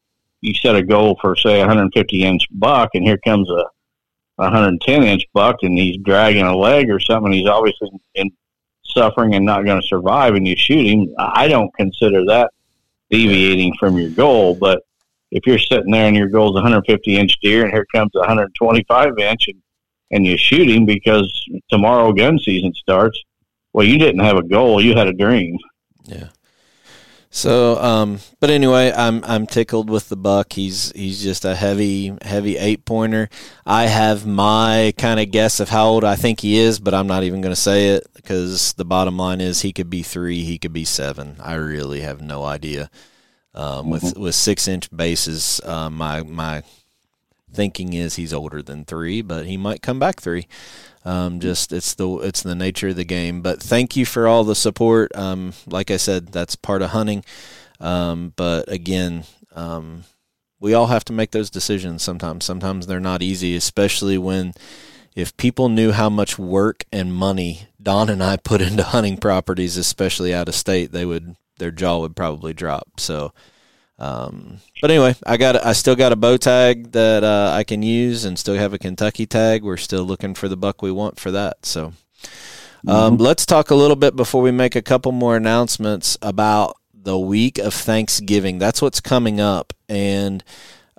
you 0.41 0.53
set 0.53 0.75
a 0.75 0.83
goal 0.83 1.17
for 1.21 1.35
say 1.35 1.59
150 1.59 2.23
inch 2.23 2.43
buck, 2.51 2.91
and 2.93 3.03
here 3.03 3.17
comes 3.19 3.49
a 3.49 3.65
110 4.37 5.03
inch 5.03 5.25
buck, 5.33 5.57
and 5.63 5.77
he's 5.77 5.97
dragging 5.97 6.45
a 6.45 6.55
leg 6.55 6.89
or 6.89 6.99
something. 6.99 7.31
He's 7.31 7.47
obviously 7.47 7.89
in 8.15 8.31
suffering 8.85 9.35
and 9.35 9.45
not 9.45 9.65
going 9.65 9.81
to 9.81 9.87
survive, 9.87 10.35
and 10.35 10.47
you 10.47 10.55
shoot 10.55 10.85
him. 10.85 11.13
I 11.19 11.47
don't 11.47 11.73
consider 11.75 12.25
that 12.25 12.51
deviating 13.09 13.73
from 13.79 13.97
your 13.97 14.09
goal, 14.11 14.55
but 14.55 14.83
if 15.31 15.45
you're 15.45 15.59
sitting 15.59 15.91
there 15.91 16.07
and 16.07 16.15
your 16.15 16.29
goal 16.29 16.49
is 16.49 16.53
150 16.53 17.17
inch 17.17 17.37
deer 17.41 17.63
and 17.63 17.71
here 17.71 17.85
comes 17.93 18.11
a 18.15 18.19
125 18.19 19.17
inch 19.19 19.47
and, 19.47 19.61
and 20.11 20.25
you 20.25 20.37
shoot 20.37 20.69
him 20.69 20.85
because 20.85 21.45
tomorrow 21.69 22.13
gun 22.13 22.39
season 22.39 22.73
starts, 22.73 23.21
well, 23.73 23.85
you 23.85 23.97
didn't 23.97 24.23
have 24.23 24.37
a 24.37 24.47
goal, 24.47 24.81
you 24.81 24.95
had 24.95 25.07
a 25.07 25.13
dream. 25.13 25.57
Yeah. 26.05 26.29
So, 27.37 27.79
um, 27.79 28.19
but 28.39 28.49
anyway, 28.49 28.91
I'm 28.91 29.23
I'm 29.23 29.45
tickled 29.45 29.91
with 29.91 30.09
the 30.09 30.17
buck. 30.17 30.53
He's 30.53 30.91
he's 30.93 31.21
just 31.21 31.45
a 31.45 31.53
heavy 31.53 32.17
heavy 32.23 32.57
eight 32.57 32.83
pointer. 32.83 33.29
I 33.63 33.85
have 33.85 34.25
my 34.25 34.91
kind 34.97 35.19
of 35.19 35.29
guess 35.29 35.59
of 35.59 35.69
how 35.69 35.85
old 35.85 36.03
I 36.03 36.15
think 36.15 36.39
he 36.39 36.57
is, 36.57 36.79
but 36.79 36.95
I'm 36.95 37.05
not 37.05 37.21
even 37.21 37.41
going 37.41 37.53
to 37.53 37.61
say 37.61 37.89
it 37.89 38.07
because 38.15 38.73
the 38.73 38.85
bottom 38.85 39.17
line 39.17 39.39
is 39.39 39.61
he 39.61 39.71
could 39.71 39.87
be 39.87 40.01
three, 40.01 40.41
he 40.45 40.57
could 40.57 40.73
be 40.73 40.83
seven. 40.83 41.35
I 41.39 41.53
really 41.53 42.01
have 42.01 42.21
no 42.21 42.43
idea. 42.43 42.89
Um, 43.53 43.91
with 43.91 44.17
with 44.17 44.33
six 44.33 44.67
inch 44.67 44.89
bases, 44.89 45.61
uh, 45.63 45.91
my 45.91 46.23
my 46.23 46.63
thinking 47.53 47.93
is 47.93 48.15
he's 48.15 48.33
older 48.33 48.63
than 48.63 48.83
three, 48.83 49.21
but 49.21 49.45
he 49.45 49.57
might 49.57 49.83
come 49.83 49.99
back 49.99 50.21
three. 50.21 50.47
Um, 51.07 51.39
just 51.39 51.71
it's 51.71 51.93
the 51.93 52.17
it's 52.17 52.43
the 52.43 52.53
nature 52.53 52.89
of 52.89 52.97
the 52.97 53.05
game. 53.05 53.41
But 53.41 53.63
thank 53.63 53.95
you 53.95 54.05
for 54.05 54.27
all 54.27 54.43
the 54.43 54.55
support. 54.55 55.15
Um, 55.15 55.53
like 55.65 55.89
I 55.89 55.95
said, 55.95 56.27
that's 56.27 56.57
part 56.57 56.81
of 56.81 56.89
hunting. 56.89 57.23
Um, 57.79 58.33
but 58.35 58.69
again, 58.69 59.23
um, 59.55 60.03
we 60.59 60.73
all 60.73 60.87
have 60.87 61.05
to 61.05 61.13
make 61.13 61.31
those 61.31 61.49
decisions 61.49 62.03
sometimes. 62.03 62.43
Sometimes 62.43 62.87
they're 62.87 62.99
not 62.99 63.21
easy, 63.21 63.55
especially 63.55 64.17
when 64.17 64.53
if 65.15 65.35
people 65.37 65.69
knew 65.69 65.93
how 65.93 66.09
much 66.09 66.37
work 66.37 66.83
and 66.91 67.13
money 67.13 67.67
Don 67.81 68.09
and 68.09 68.21
I 68.21 68.35
put 68.35 68.61
into 68.61 68.83
hunting 68.83 69.15
properties, 69.15 69.77
especially 69.77 70.33
out 70.33 70.49
of 70.49 70.55
state, 70.55 70.91
they 70.91 71.05
would 71.05 71.37
their 71.57 71.71
jaw 71.71 71.99
would 71.99 72.17
probably 72.17 72.53
drop. 72.53 72.99
So. 72.99 73.31
Um, 73.99 74.59
but 74.81 74.91
anyway, 74.91 75.15
I 75.25 75.37
got 75.37 75.65
I 75.65 75.73
still 75.73 75.95
got 75.95 76.11
a 76.11 76.15
bow 76.15 76.37
tag 76.37 76.91
that 76.91 77.23
uh, 77.23 77.51
I 77.53 77.63
can 77.63 77.81
use, 77.81 78.25
and 78.25 78.37
still 78.37 78.55
have 78.55 78.73
a 78.73 78.77
Kentucky 78.77 79.25
tag. 79.25 79.63
We're 79.63 79.77
still 79.77 80.03
looking 80.03 80.35
for 80.35 80.47
the 80.47 80.57
buck 80.57 80.81
we 80.81 80.91
want 80.91 81.19
for 81.19 81.31
that. 81.31 81.65
So, 81.65 81.93
um, 82.87 83.17
let's 83.17 83.45
talk 83.45 83.71
a 83.71 83.75
little 83.75 83.95
bit 83.95 84.15
before 84.15 84.41
we 84.41 84.51
make 84.51 84.75
a 84.75 84.81
couple 84.81 85.11
more 85.11 85.35
announcements 85.35 86.17
about 86.21 86.77
the 86.93 87.17
week 87.17 87.57
of 87.57 87.73
Thanksgiving. 87.73 88.59
That's 88.59 88.81
what's 88.81 89.01
coming 89.01 89.39
up. 89.39 89.73
And 89.89 90.43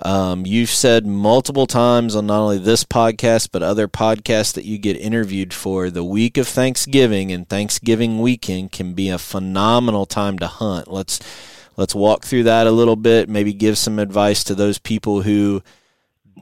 um, 0.01 0.47
you've 0.47 0.71
said 0.71 1.07
multiple 1.07 1.67
times 1.67 2.17
on 2.17 2.27
not 2.27 2.41
only 2.41 2.59
this 2.59 2.85
podcast, 2.85 3.51
but 3.53 3.63
other 3.63 3.89
podcasts 3.89 4.55
that 4.55 4.65
you 4.65 4.79
get 4.79 4.97
interviewed 4.97 5.53
for, 5.53 5.91
the 5.91 6.05
week 6.05 6.37
of 6.37 6.49
Thanksgiving 6.49 7.31
and 7.31 7.49
Thanksgiving 7.49 8.21
weekend 8.21 8.73
can 8.73 8.95
be 8.95 9.09
a 9.09 9.19
phenomenal 9.19 10.07
time 10.07 10.39
to 10.39 10.47
hunt. 10.47 10.89
Let's 10.89 11.21
let's 11.79 11.95
walk 11.95 12.25
through 12.25 12.43
that 12.43 12.67
a 12.67 12.73
little 12.73 12.97
bit, 12.97 13.29
maybe 13.29 13.55
give 13.55 13.79
some 13.79 13.99
advice 13.99 14.45
to 14.45 14.55
those 14.55 14.79
people 14.79 15.23
who 15.23 15.63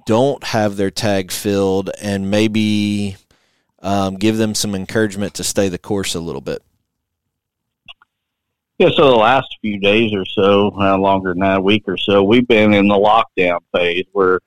don't 0.07 0.43
have 0.43 0.77
their 0.77 0.91
tag 0.91 1.31
filled 1.31 1.91
and 2.01 2.31
maybe 2.31 3.17
um, 3.81 4.17
give 4.17 4.39
them 4.39 4.55
some 4.55 4.75
encouragement 4.75 5.35
to 5.35 5.45
stay 5.45 5.69
the 5.69 5.79
course 5.79 6.15
a 6.15 6.21
little 6.21 6.41
bit. 6.41 6.63
Yeah, 8.79 8.89
so 8.95 9.11
the 9.11 9.17
last 9.17 9.57
few 9.61 9.79
days 9.79 10.13
or 10.15 10.25
so, 10.25 10.71
uh, 10.79 10.99
longer 10.99 11.31
than 11.31 11.41
that, 11.41 11.59
a 11.59 11.63
week 11.63 11.85
or 11.87 11.99
so, 11.99 12.23
we've 12.23 12.49
been 12.49 12.73
in 12.73 12.89
the 12.89 12.95
lockdown 12.95 13.61
phase 13.75 14.05
where 14.13 14.41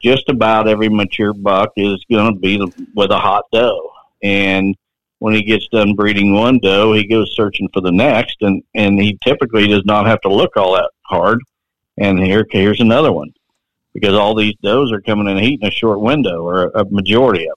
just 0.00 0.28
about 0.28 0.68
every 0.68 0.88
mature 0.88 1.32
buck 1.32 1.70
is 1.76 2.04
going 2.10 2.34
to 2.34 2.40
be 2.40 2.60
with 2.94 3.10
a 3.10 3.18
hot 3.18 3.44
doe. 3.52 3.90
And 4.22 4.76
when 5.24 5.32
he 5.32 5.42
gets 5.42 5.66
done 5.68 5.94
breeding 5.94 6.34
one 6.34 6.58
doe, 6.58 6.92
he 6.92 7.06
goes 7.06 7.34
searching 7.34 7.66
for 7.72 7.80
the 7.80 7.90
next, 7.90 8.36
and, 8.42 8.62
and 8.74 9.00
he 9.00 9.18
typically 9.24 9.66
does 9.66 9.82
not 9.86 10.04
have 10.04 10.20
to 10.20 10.28
look 10.28 10.54
all 10.54 10.74
that 10.74 10.90
hard. 11.06 11.38
And 11.96 12.18
here, 12.18 12.44
here's 12.50 12.82
another 12.82 13.10
one 13.10 13.32
because 13.94 14.12
all 14.12 14.34
these 14.34 14.52
does 14.62 14.92
are 14.92 15.00
coming 15.00 15.26
in 15.26 15.42
heat 15.42 15.60
in 15.62 15.68
a 15.68 15.70
short 15.70 16.02
window, 16.02 16.42
or 16.42 16.64
a 16.74 16.84
majority 16.90 17.48
of 17.48 17.56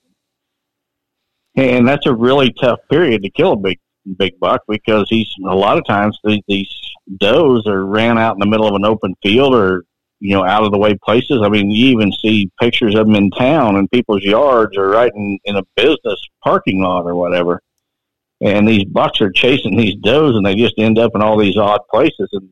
them. 1.56 1.66
And 1.66 1.86
that's 1.86 2.06
a 2.06 2.16
really 2.16 2.54
tough 2.54 2.80
period 2.90 3.22
to 3.24 3.30
kill 3.30 3.52
a 3.52 3.58
big 3.58 3.80
big 4.18 4.40
buck 4.40 4.62
because 4.70 5.10
he's 5.10 5.30
a 5.46 5.54
lot 5.54 5.78
of 5.78 5.86
times 5.86 6.18
these, 6.24 6.40
these 6.48 6.74
does 7.18 7.68
are 7.68 7.86
ran 7.86 8.18
out 8.18 8.38
in 8.38 8.40
the 8.40 8.48
middle 8.48 8.70
of 8.70 8.76
an 8.76 8.86
open 8.86 9.14
field 9.22 9.54
or 9.54 9.84
you 10.20 10.34
know 10.34 10.46
out 10.46 10.64
of 10.64 10.72
the 10.72 10.78
way 10.78 10.96
places. 11.04 11.42
I 11.44 11.50
mean, 11.50 11.70
you 11.70 11.88
even 11.88 12.12
see 12.12 12.52
pictures 12.60 12.96
of 12.96 13.08
them 13.08 13.16
in 13.16 13.32
town 13.32 13.76
in 13.76 13.88
people's 13.88 14.24
yards 14.24 14.78
or 14.78 14.90
right 14.90 15.12
in, 15.14 15.40
in 15.46 15.58
a 15.58 15.64
business 15.76 16.22
parking 16.44 16.82
lot 16.82 17.06
or 17.06 17.16
whatever. 17.16 17.62
And 18.42 18.68
these 18.68 18.86
bucks 18.86 19.20
are 19.22 19.32
chasing 19.32 19.76
these 19.76 19.96
does, 19.96 20.36
and 20.36 20.46
they 20.46 20.56
just 20.56 20.76
end 20.78 21.00
up 21.00 21.14
in 21.16 21.22
all 21.22 21.38
these 21.38 21.58
odd 21.58 21.82
places, 21.90 22.30
and 22.34 22.50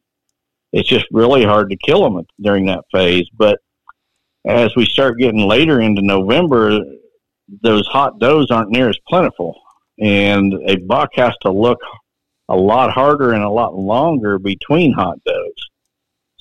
it's 0.74 0.90
just 0.90 1.06
really 1.12 1.44
hard 1.44 1.70
to 1.70 1.78
kill 1.78 2.04
them 2.04 2.26
during 2.42 2.66
that 2.66 2.86
phase. 2.92 3.28
But 3.38 3.60
as 4.48 4.76
we 4.76 4.86
start 4.86 5.20
getting 5.20 5.48
later 5.48 5.82
into 5.82 6.02
November, 6.02 6.80
those 7.62 7.86
hot 7.88 8.20
does 8.20 8.50
aren't 8.50 8.72
near 8.72 8.90
as 8.90 8.98
plentiful 9.08 9.62
and 10.00 10.54
a 10.68 10.76
buck 10.78 11.10
has 11.14 11.34
to 11.42 11.52
look 11.52 11.80
a 12.50 12.56
lot 12.56 12.92
harder 12.92 13.34
and 13.34 13.44
a 13.44 13.50
lot 13.50 13.76
longer 13.76 14.38
between 14.38 14.94
hot 14.94 15.18
does. 15.26 15.35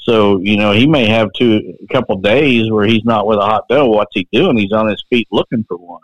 So 0.04 0.38
you 0.40 0.56
know 0.56 0.72
he 0.72 0.86
may 0.86 1.08
have 1.08 1.32
two 1.32 1.76
a 1.82 1.92
couple 1.92 2.16
days 2.16 2.70
where 2.70 2.86
he's 2.86 3.04
not 3.04 3.26
with 3.26 3.38
a 3.38 3.42
hot 3.42 3.68
doe. 3.68 3.88
What's 3.88 4.14
he 4.14 4.28
doing? 4.32 4.56
He's 4.56 4.72
on 4.72 4.88
his 4.88 5.02
feet 5.10 5.28
looking 5.32 5.64
for 5.66 5.76
one. 5.76 6.02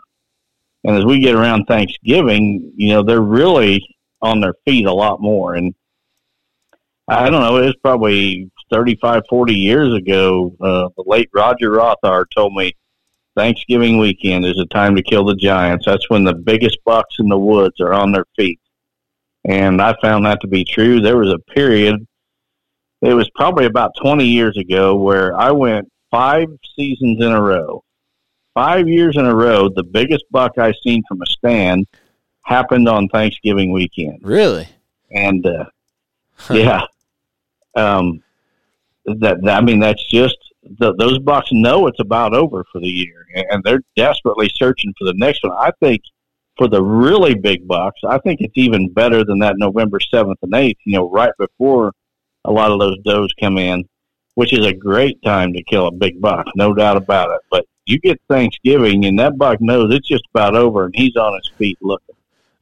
And 0.83 0.97
as 0.97 1.05
we 1.05 1.19
get 1.19 1.35
around 1.35 1.65
Thanksgiving, 1.65 2.73
you 2.75 2.89
know 2.89 3.03
they're 3.03 3.21
really 3.21 3.95
on 4.21 4.41
their 4.41 4.55
feet 4.65 4.85
a 4.85 4.93
lot 4.93 5.21
more. 5.21 5.55
And 5.55 5.73
I 7.07 7.29
don't 7.29 7.41
know, 7.41 7.57
it 7.57 7.65
was 7.65 7.75
probably 7.77 8.49
35, 8.71 9.23
40 9.29 9.53
years 9.53 9.93
ago. 9.93 10.55
Uh, 10.59 10.89
the 10.95 11.03
late 11.05 11.29
Roger 11.33 11.71
Rothhaar 11.71 12.25
told 12.35 12.53
me 12.53 12.75
Thanksgiving 13.35 13.97
weekend 13.97 14.45
is 14.45 14.57
a 14.59 14.65
time 14.67 14.95
to 14.95 15.03
kill 15.03 15.25
the 15.25 15.35
giants. 15.35 15.85
That's 15.85 16.09
when 16.09 16.23
the 16.23 16.33
biggest 16.33 16.77
bucks 16.85 17.15
in 17.19 17.27
the 17.27 17.37
woods 17.37 17.79
are 17.79 17.93
on 17.93 18.11
their 18.11 18.25
feet. 18.35 18.59
And 19.45 19.81
I 19.81 19.95
found 20.01 20.25
that 20.25 20.41
to 20.41 20.47
be 20.47 20.63
true. 20.63 21.01
There 21.01 21.17
was 21.17 21.33
a 21.33 21.39
period, 21.39 22.05
it 23.01 23.13
was 23.13 23.29
probably 23.35 23.65
about 23.65 23.91
20 24.01 24.25
years 24.25 24.57
ago, 24.57 24.95
where 24.95 25.35
I 25.35 25.51
went 25.51 25.91
five 26.11 26.47
seasons 26.75 27.23
in 27.23 27.31
a 27.31 27.41
row. 27.41 27.83
Five 28.53 28.87
years 28.87 29.15
in 29.17 29.25
a 29.25 29.35
row, 29.35 29.69
the 29.69 29.83
biggest 29.83 30.25
buck 30.29 30.57
I 30.57 30.73
seen 30.83 31.03
from 31.07 31.21
a 31.21 31.25
stand 31.25 31.87
happened 32.43 32.87
on 32.87 33.07
Thanksgiving 33.07 33.71
weekend. 33.71 34.19
Really? 34.23 34.67
And 35.09 35.45
uh, 35.45 35.65
yeah, 36.51 36.81
um, 37.75 38.21
that, 39.05 39.41
that 39.41 39.57
I 39.57 39.61
mean 39.61 39.79
that's 39.79 40.05
just 40.07 40.37
the, 40.79 40.93
those 40.95 41.19
bucks 41.19 41.49
know 41.51 41.87
it's 41.87 41.99
about 41.99 42.33
over 42.33 42.65
for 42.71 42.79
the 42.79 42.87
year, 42.87 43.25
and 43.33 43.63
they're 43.63 43.81
desperately 43.95 44.49
searching 44.53 44.93
for 44.97 45.05
the 45.05 45.13
next 45.15 45.43
one. 45.43 45.53
I 45.53 45.71
think 45.81 46.01
for 46.57 46.67
the 46.67 46.83
really 46.83 47.35
big 47.35 47.67
bucks, 47.67 48.01
I 48.07 48.19
think 48.19 48.41
it's 48.41 48.57
even 48.57 48.91
better 48.91 49.23
than 49.23 49.39
that 49.39 49.55
November 49.57 49.99
seventh 49.99 50.39
and 50.41 50.53
eighth. 50.53 50.79
You 50.85 50.97
know, 50.97 51.09
right 51.09 51.31
before 51.39 51.93
a 52.45 52.51
lot 52.51 52.71
of 52.71 52.79
those 52.79 52.97
does 52.99 53.33
come 53.39 53.57
in, 53.57 53.85
which 54.35 54.53
is 54.53 54.65
a 54.65 54.73
great 54.73 55.21
time 55.23 55.53
to 55.53 55.63
kill 55.63 55.87
a 55.87 55.91
big 55.91 56.19
buck, 56.21 56.45
no 56.55 56.73
doubt 56.73 56.97
about 56.97 57.31
it. 57.31 57.41
But 57.49 57.65
you 57.85 57.99
get 57.99 58.21
Thanksgiving, 58.29 59.05
and 59.05 59.19
that 59.19 59.37
buck 59.37 59.59
knows 59.61 59.93
it's 59.93 60.07
just 60.07 60.25
about 60.33 60.55
over, 60.55 60.85
and 60.85 60.95
he's 60.95 61.15
on 61.15 61.33
his 61.33 61.49
feet 61.57 61.77
looking. 61.81 62.15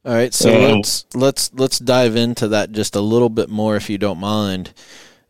All 0.04 0.14
right, 0.14 0.32
so 0.32 0.48
and, 0.50 0.76
let's 0.76 1.06
let's 1.14 1.52
let's 1.54 1.78
dive 1.78 2.16
into 2.16 2.48
that 2.48 2.72
just 2.72 2.96
a 2.96 3.00
little 3.00 3.28
bit 3.28 3.50
more, 3.50 3.76
if 3.76 3.90
you 3.90 3.98
don't 3.98 4.18
mind. 4.18 4.72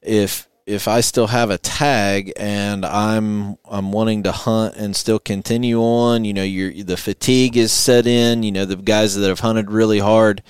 If 0.01 0.49
if 0.65 0.87
I 0.87 1.01
still 1.01 1.27
have 1.27 1.51
a 1.51 1.59
tag 1.59 2.33
and 2.37 2.87
I'm 2.87 3.57
I'm 3.69 3.91
wanting 3.91 4.23
to 4.23 4.33
hunt 4.33 4.77
and 4.77 4.95
still 4.95 5.19
continue 5.19 5.81
on, 5.81 6.25
you 6.25 6.33
know, 6.33 6.45
your 6.45 6.73
the 6.85 6.97
fatigue 6.97 7.57
is 7.57 7.73
set 7.73 8.07
in, 8.07 8.45
you 8.45 8.53
know, 8.53 8.65
the 8.65 8.77
guys 8.77 9.17
that 9.17 9.29
have 9.29 9.41
hunted 9.41 9.71
really 9.71 9.99
hard. 9.99 10.43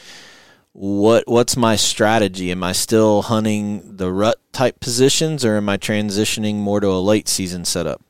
What 0.81 1.25
what's 1.27 1.59
my 1.59 1.77
strategy? 1.77 2.51
Am 2.51 2.65
I 2.65 2.73
still 2.73 3.21
hunting 3.21 3.99
the 3.99 4.11
rut 4.11 4.39
type 4.51 4.81
positions 4.81 5.45
or 5.45 5.59
am 5.59 5.69
I 5.69 5.77
transitioning 5.77 6.55
more 6.55 6.81
to 6.81 6.87
a 6.87 6.97
late 6.99 7.29
season 7.29 7.67
setup? 7.67 8.01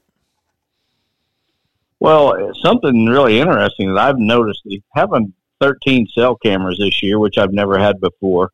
Well, 1.99 2.53
something 2.63 3.07
really 3.07 3.41
interesting 3.41 3.93
that 3.93 4.01
I've 4.01 4.21
noticed 4.21 4.63
having 4.95 5.35
13 5.61 6.07
cell 6.15 6.37
cameras 6.37 6.79
this 6.79 7.03
year, 7.03 7.19
which 7.19 7.39
I've 7.39 7.53
never 7.53 7.77
had 7.77 8.01
before 8.01 8.53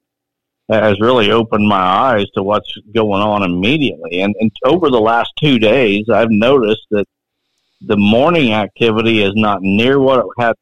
has 0.71 0.99
really 0.99 1.31
opened 1.31 1.69
my 1.69 1.77
eyes 1.77 2.31
to 2.37 2.43
what's 2.43 2.75
going 2.95 3.21
on 3.21 3.43
immediately. 3.43 4.23
And, 4.23 4.35
and 4.41 4.51
over 4.65 4.89
the 4.89 4.99
last 4.99 5.31
two 5.39 5.59
days, 5.59 6.09
I've 6.09 6.31
noticed 6.31 6.87
that 6.91 7.05
the 7.83 7.99
morning 7.99 8.55
activity 8.55 9.23
is 9.23 9.35
not 9.35 9.61
near 9.61 10.01
what 10.01 10.21
it 10.21 10.27
had. 10.39 10.55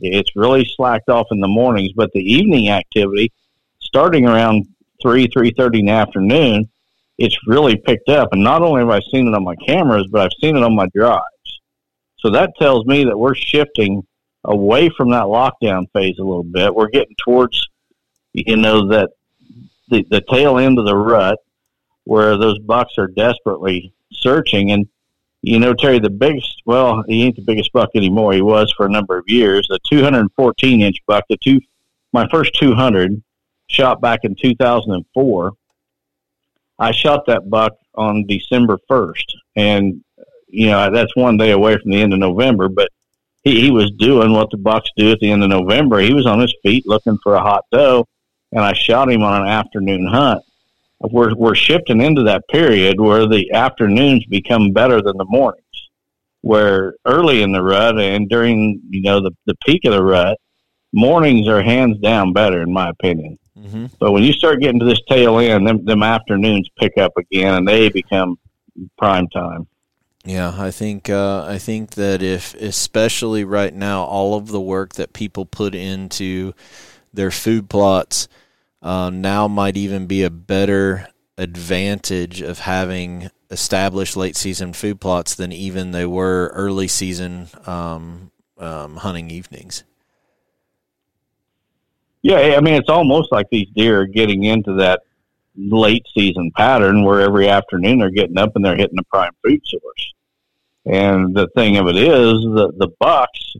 It's 0.00 0.36
really 0.36 0.64
slacked 0.76 1.08
off 1.08 1.26
in 1.30 1.40
the 1.40 1.48
mornings, 1.48 1.92
but 1.92 2.10
the 2.12 2.20
evening 2.20 2.70
activity, 2.70 3.32
starting 3.80 4.26
around 4.26 4.66
three 5.02 5.26
three 5.26 5.52
thirty 5.56 5.80
in 5.80 5.86
the 5.86 5.92
afternoon, 5.92 6.68
it's 7.18 7.36
really 7.46 7.76
picked 7.76 8.08
up. 8.08 8.30
And 8.32 8.42
not 8.42 8.62
only 8.62 8.80
have 8.80 8.90
I 8.90 9.00
seen 9.10 9.28
it 9.28 9.34
on 9.34 9.44
my 9.44 9.56
cameras, 9.56 10.06
but 10.10 10.22
I've 10.22 10.38
seen 10.40 10.56
it 10.56 10.62
on 10.62 10.74
my 10.74 10.86
drives. 10.94 11.24
So 12.18 12.30
that 12.30 12.52
tells 12.58 12.84
me 12.86 13.04
that 13.04 13.18
we're 13.18 13.34
shifting 13.34 14.06
away 14.44 14.90
from 14.90 15.10
that 15.10 15.24
lockdown 15.24 15.90
phase 15.92 16.18
a 16.18 16.22
little 16.22 16.42
bit. 16.44 16.74
We're 16.74 16.88
getting 16.88 17.16
towards, 17.24 17.68
you 18.32 18.56
know, 18.56 18.88
that 18.88 19.10
the, 19.88 20.06
the 20.10 20.22
tail 20.30 20.58
end 20.58 20.78
of 20.78 20.86
the 20.86 20.96
rut 20.96 21.38
where 22.04 22.36
those 22.36 22.58
bucks 22.58 22.94
are 22.98 23.06
desperately 23.06 23.92
searching. 24.12 24.72
And, 24.72 24.86
you 25.42 25.58
know, 25.58 25.72
Terry, 25.74 25.98
the 25.98 26.10
biggest, 26.10 26.62
well, 26.66 27.02
he 27.08 27.24
ain't 27.24 27.36
the 27.36 27.42
biggest 27.42 27.72
buck 27.72 27.90
anymore. 27.94 28.32
He 28.32 28.42
was 28.42 28.72
for 28.76 28.86
a 28.86 28.90
number 28.90 29.16
of 29.16 29.24
years. 29.26 29.66
The 29.68 29.78
214 29.88 30.82
inch 30.82 30.96
buck, 31.06 31.24
the 31.28 31.36
two, 31.38 31.60
my 32.12 32.28
first 32.28 32.54
200 32.54 33.22
shot 33.68 34.00
back 34.00 34.20
in 34.24 34.34
2004. 34.34 35.52
I 36.78 36.90
shot 36.92 37.26
that 37.26 37.48
buck 37.48 37.72
on 37.94 38.26
December 38.26 38.78
1st. 38.90 39.24
And, 39.56 40.02
you 40.46 40.68
know, 40.68 40.90
that's 40.90 41.14
one 41.16 41.36
day 41.36 41.52
away 41.52 41.78
from 41.78 41.90
the 41.90 42.00
end 42.00 42.12
of 42.12 42.18
November, 42.18 42.68
but 42.68 42.88
he, 43.44 43.60
he 43.60 43.70
was 43.70 43.90
doing 43.92 44.32
what 44.32 44.50
the 44.50 44.56
bucks 44.56 44.90
do 44.96 45.10
at 45.10 45.20
the 45.20 45.30
end 45.30 45.42
of 45.42 45.50
November. 45.50 46.00
He 46.00 46.14
was 46.14 46.26
on 46.26 46.40
his 46.40 46.54
feet 46.62 46.86
looking 46.86 47.18
for 47.22 47.34
a 47.34 47.40
hot 47.40 47.64
doe 47.70 48.06
and 48.52 48.60
I 48.60 48.72
shot 48.72 49.10
him 49.10 49.22
on 49.22 49.42
an 49.42 49.48
afternoon 49.48 50.06
hunt. 50.06 50.42
We're 51.00 51.34
we're 51.34 51.54
shifting 51.54 52.00
into 52.00 52.22
that 52.24 52.46
period 52.48 53.00
where 53.00 53.26
the 53.26 53.50
afternoons 53.52 54.26
become 54.26 54.72
better 54.72 55.00
than 55.00 55.16
the 55.16 55.24
mornings. 55.24 55.64
Where 56.42 56.94
early 57.04 57.42
in 57.42 57.52
the 57.52 57.62
rut 57.62 57.98
and 57.98 58.28
during 58.28 58.80
you 58.90 59.02
know 59.02 59.20
the 59.20 59.32
the 59.46 59.54
peak 59.66 59.84
of 59.84 59.92
the 59.92 60.02
rut, 60.02 60.38
mornings 60.92 61.48
are 61.48 61.62
hands 61.62 61.98
down 61.98 62.32
better 62.32 62.62
in 62.62 62.72
my 62.72 62.90
opinion. 62.90 63.38
Mm-hmm. 63.58 63.86
But 63.98 64.12
when 64.12 64.22
you 64.22 64.32
start 64.32 64.60
getting 64.60 64.80
to 64.80 64.86
this 64.86 65.00
tail 65.08 65.38
end, 65.38 65.66
them, 65.66 65.84
them 65.84 66.02
afternoons 66.02 66.68
pick 66.78 66.96
up 66.98 67.12
again 67.16 67.54
and 67.54 67.68
they 67.68 67.88
become 67.88 68.38
prime 68.96 69.28
time. 69.28 69.66
Yeah, 70.24 70.54
I 70.56 70.70
think 70.70 71.08
uh, 71.08 71.44
I 71.44 71.58
think 71.58 71.92
that 71.92 72.22
if 72.22 72.54
especially 72.54 73.44
right 73.44 73.72
now, 73.72 74.04
all 74.04 74.36
of 74.36 74.48
the 74.48 74.60
work 74.60 74.94
that 74.94 75.14
people 75.14 75.46
put 75.46 75.74
into 75.74 76.52
their 77.12 77.30
food 77.30 77.70
plots 77.70 78.28
uh, 78.82 79.10
now 79.10 79.48
might 79.48 79.76
even 79.76 80.06
be 80.06 80.22
a 80.22 80.30
better 80.30 81.08
advantage 81.36 82.40
of 82.40 82.60
having 82.60 83.30
established 83.50 84.16
late 84.16 84.36
season 84.36 84.72
food 84.72 85.00
plots 85.00 85.34
than 85.34 85.52
even 85.52 85.90
they 85.90 86.06
were 86.06 86.52
early 86.54 86.86
season 86.86 87.48
um, 87.66 88.30
um, 88.58 88.96
hunting 88.96 89.30
evenings. 89.30 89.84
Yeah, 92.22 92.36
I 92.56 92.60
mean 92.60 92.74
it's 92.74 92.90
almost 92.90 93.32
like 93.32 93.48
these 93.50 93.68
deer 93.74 94.02
are 94.02 94.06
getting 94.06 94.44
into 94.44 94.74
that 94.74 95.00
late 95.56 96.06
season 96.14 96.50
pattern 96.56 97.02
where 97.02 97.20
every 97.20 97.48
afternoon 97.48 97.98
they're 97.98 98.10
getting 98.10 98.38
up 98.38 98.54
and 98.54 98.64
they're 98.64 98.76
hitting 98.76 98.98
a 98.98 99.04
prime 99.04 99.32
food 99.42 99.60
source. 99.64 100.14
And 100.86 101.34
the 101.34 101.48
thing 101.54 101.76
of 101.76 101.88
it 101.88 101.96
is 101.96 102.42
that 102.54 102.74
the 102.78 102.88
bucks, 102.98 103.56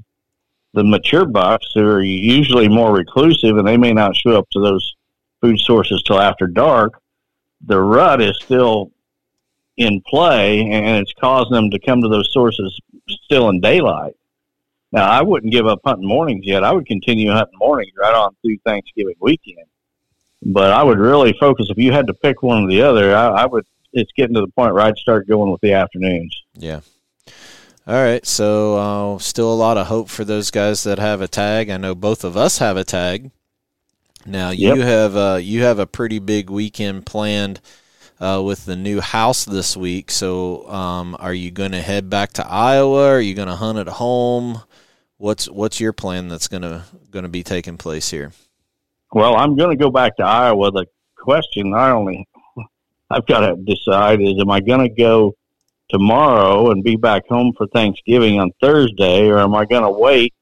the 0.75 0.85
mature 0.85 1.27
bucks, 1.27 1.75
are 1.77 2.03
usually 2.03 2.69
more 2.69 2.93
reclusive 2.93 3.57
and 3.57 3.67
they 3.67 3.77
may 3.77 3.93
not 3.93 4.17
show 4.17 4.39
up 4.39 4.49
to 4.51 4.61
those 4.61 4.95
food 5.41 5.59
sources 5.59 6.03
till 6.03 6.21
after 6.21 6.47
dark, 6.47 7.01
the 7.67 7.81
rut 7.81 8.21
is 8.21 8.39
still 8.43 8.91
in 9.77 10.01
play 10.07 10.61
and 10.61 10.99
it's 10.99 11.13
causing 11.15 11.53
them 11.53 11.71
to 11.71 11.79
come 11.79 12.03
to 12.03 12.09
those 12.09 12.33
sources 12.33 12.79
still 13.09 13.49
in 13.49 13.61
daylight. 13.61 14.15
Now, 14.93 15.09
I 15.09 15.23
wouldn't 15.23 15.53
give 15.53 15.67
up 15.67 15.81
hunting 15.85 16.09
mornings 16.09 16.45
yet. 16.45 16.65
I 16.65 16.73
would 16.73 16.87
continue 16.87 17.31
hunting 17.31 17.59
mornings 17.59 17.93
right 17.99 18.15
on 18.15 18.35
through 18.43 18.59
Thanksgiving 18.65 19.15
weekend. 19.21 19.67
But 20.43 20.73
I 20.73 20.83
would 20.83 20.99
really 20.99 21.35
focus. 21.39 21.69
If 21.71 21.79
you 21.79 21.93
had 21.93 22.07
to 22.09 22.15
pick 22.15 22.43
one 22.43 22.65
or 22.65 22.69
the 22.69 22.83
other, 22.83 23.15
I, 23.15 23.43
I 23.43 23.47
would. 23.47 23.67
It's 23.93 24.11
getting 24.13 24.35
to 24.35 24.41
the 24.41 24.49
point 24.49 24.73
where 24.73 24.85
I'd 24.85 24.97
start 24.97 25.29
going 25.29 25.51
with 25.51 25.61
the 25.61 25.73
afternoons. 25.73 26.45
Yeah. 26.55 26.81
All 27.87 27.95
right. 27.95 28.25
So, 28.25 28.77
uh, 28.77 29.19
still 29.19 29.53
a 29.53 29.55
lot 29.55 29.77
of 29.77 29.89
hope 29.89 30.09
for 30.09 30.25
those 30.25 30.51
guys 30.51 30.85
that 30.85 30.99
have 30.99 31.21
a 31.21 31.29
tag. 31.29 31.71
I 31.71 31.77
know 31.77 31.95
both 31.95 32.25
of 32.25 32.37
us 32.37 32.59
have 32.59 32.77
a 32.77 32.85
tag. 32.85 33.31
Now 34.27 34.51
you 34.51 34.77
Yep. 34.77 34.87
have 34.87 35.17
uh, 35.17 35.39
you 35.41 35.63
have 35.63 35.79
a 35.79 35.87
pretty 35.87 36.19
big 36.19 36.51
weekend 36.51 37.07
planned 37.07 37.61
uh, 38.21 38.43
with 38.45 38.67
the 38.67 38.77
new 38.77 39.01
house 39.01 39.45
this 39.45 39.77
week. 39.77 40.11
So, 40.11 40.69
um, 40.71 41.17
are 41.19 41.33
you 41.33 41.51
going 41.51 41.73
to 41.73 41.81
head 41.81 42.11
back 42.11 42.35
to 42.35 42.47
Iowa? 42.47 43.09
Are 43.09 43.21
you 43.21 43.35
going 43.35 43.49
to 43.49 43.57
hunt 43.57 43.79
at 43.79 43.89
home? 43.89 44.61
What's 45.17 45.49
what's 45.49 45.81
your 45.81 45.93
plan 45.93 46.29
that's 46.29 46.49
going 46.49 46.63
to 46.63 46.83
going 47.11 47.25
to 47.25 47.29
be 47.31 47.43
taking 47.43 47.79
place 47.79 48.11
here? 48.11 48.33
Well, 49.13 49.37
I'm 49.37 49.57
going 49.57 49.71
to 49.71 49.83
go 49.83 49.91
back 49.91 50.17
to 50.17 50.23
Iowa. 50.23 50.71
The 50.71 50.87
question 51.17 51.75
I 51.75 51.91
only 51.91 52.29
I've 53.11 53.27
got 53.27 53.41
to 53.41 53.57
decide 53.57 54.21
is: 54.21 54.35
Am 54.39 54.51
I 54.51 54.61
going 54.61 54.87
to 54.87 54.95
go 54.95 55.35
tomorrow 55.89 56.71
and 56.71 56.85
be 56.85 56.97
back 56.97 57.27
home 57.29 57.53
for 57.57 57.67
Thanksgiving 57.69 58.39
on 58.39 58.53
Thursday, 58.61 59.29
or 59.29 59.39
am 59.41 59.55
I 59.55 59.65
going 59.65 59.83
to 59.83 59.91
wait? 59.91 60.33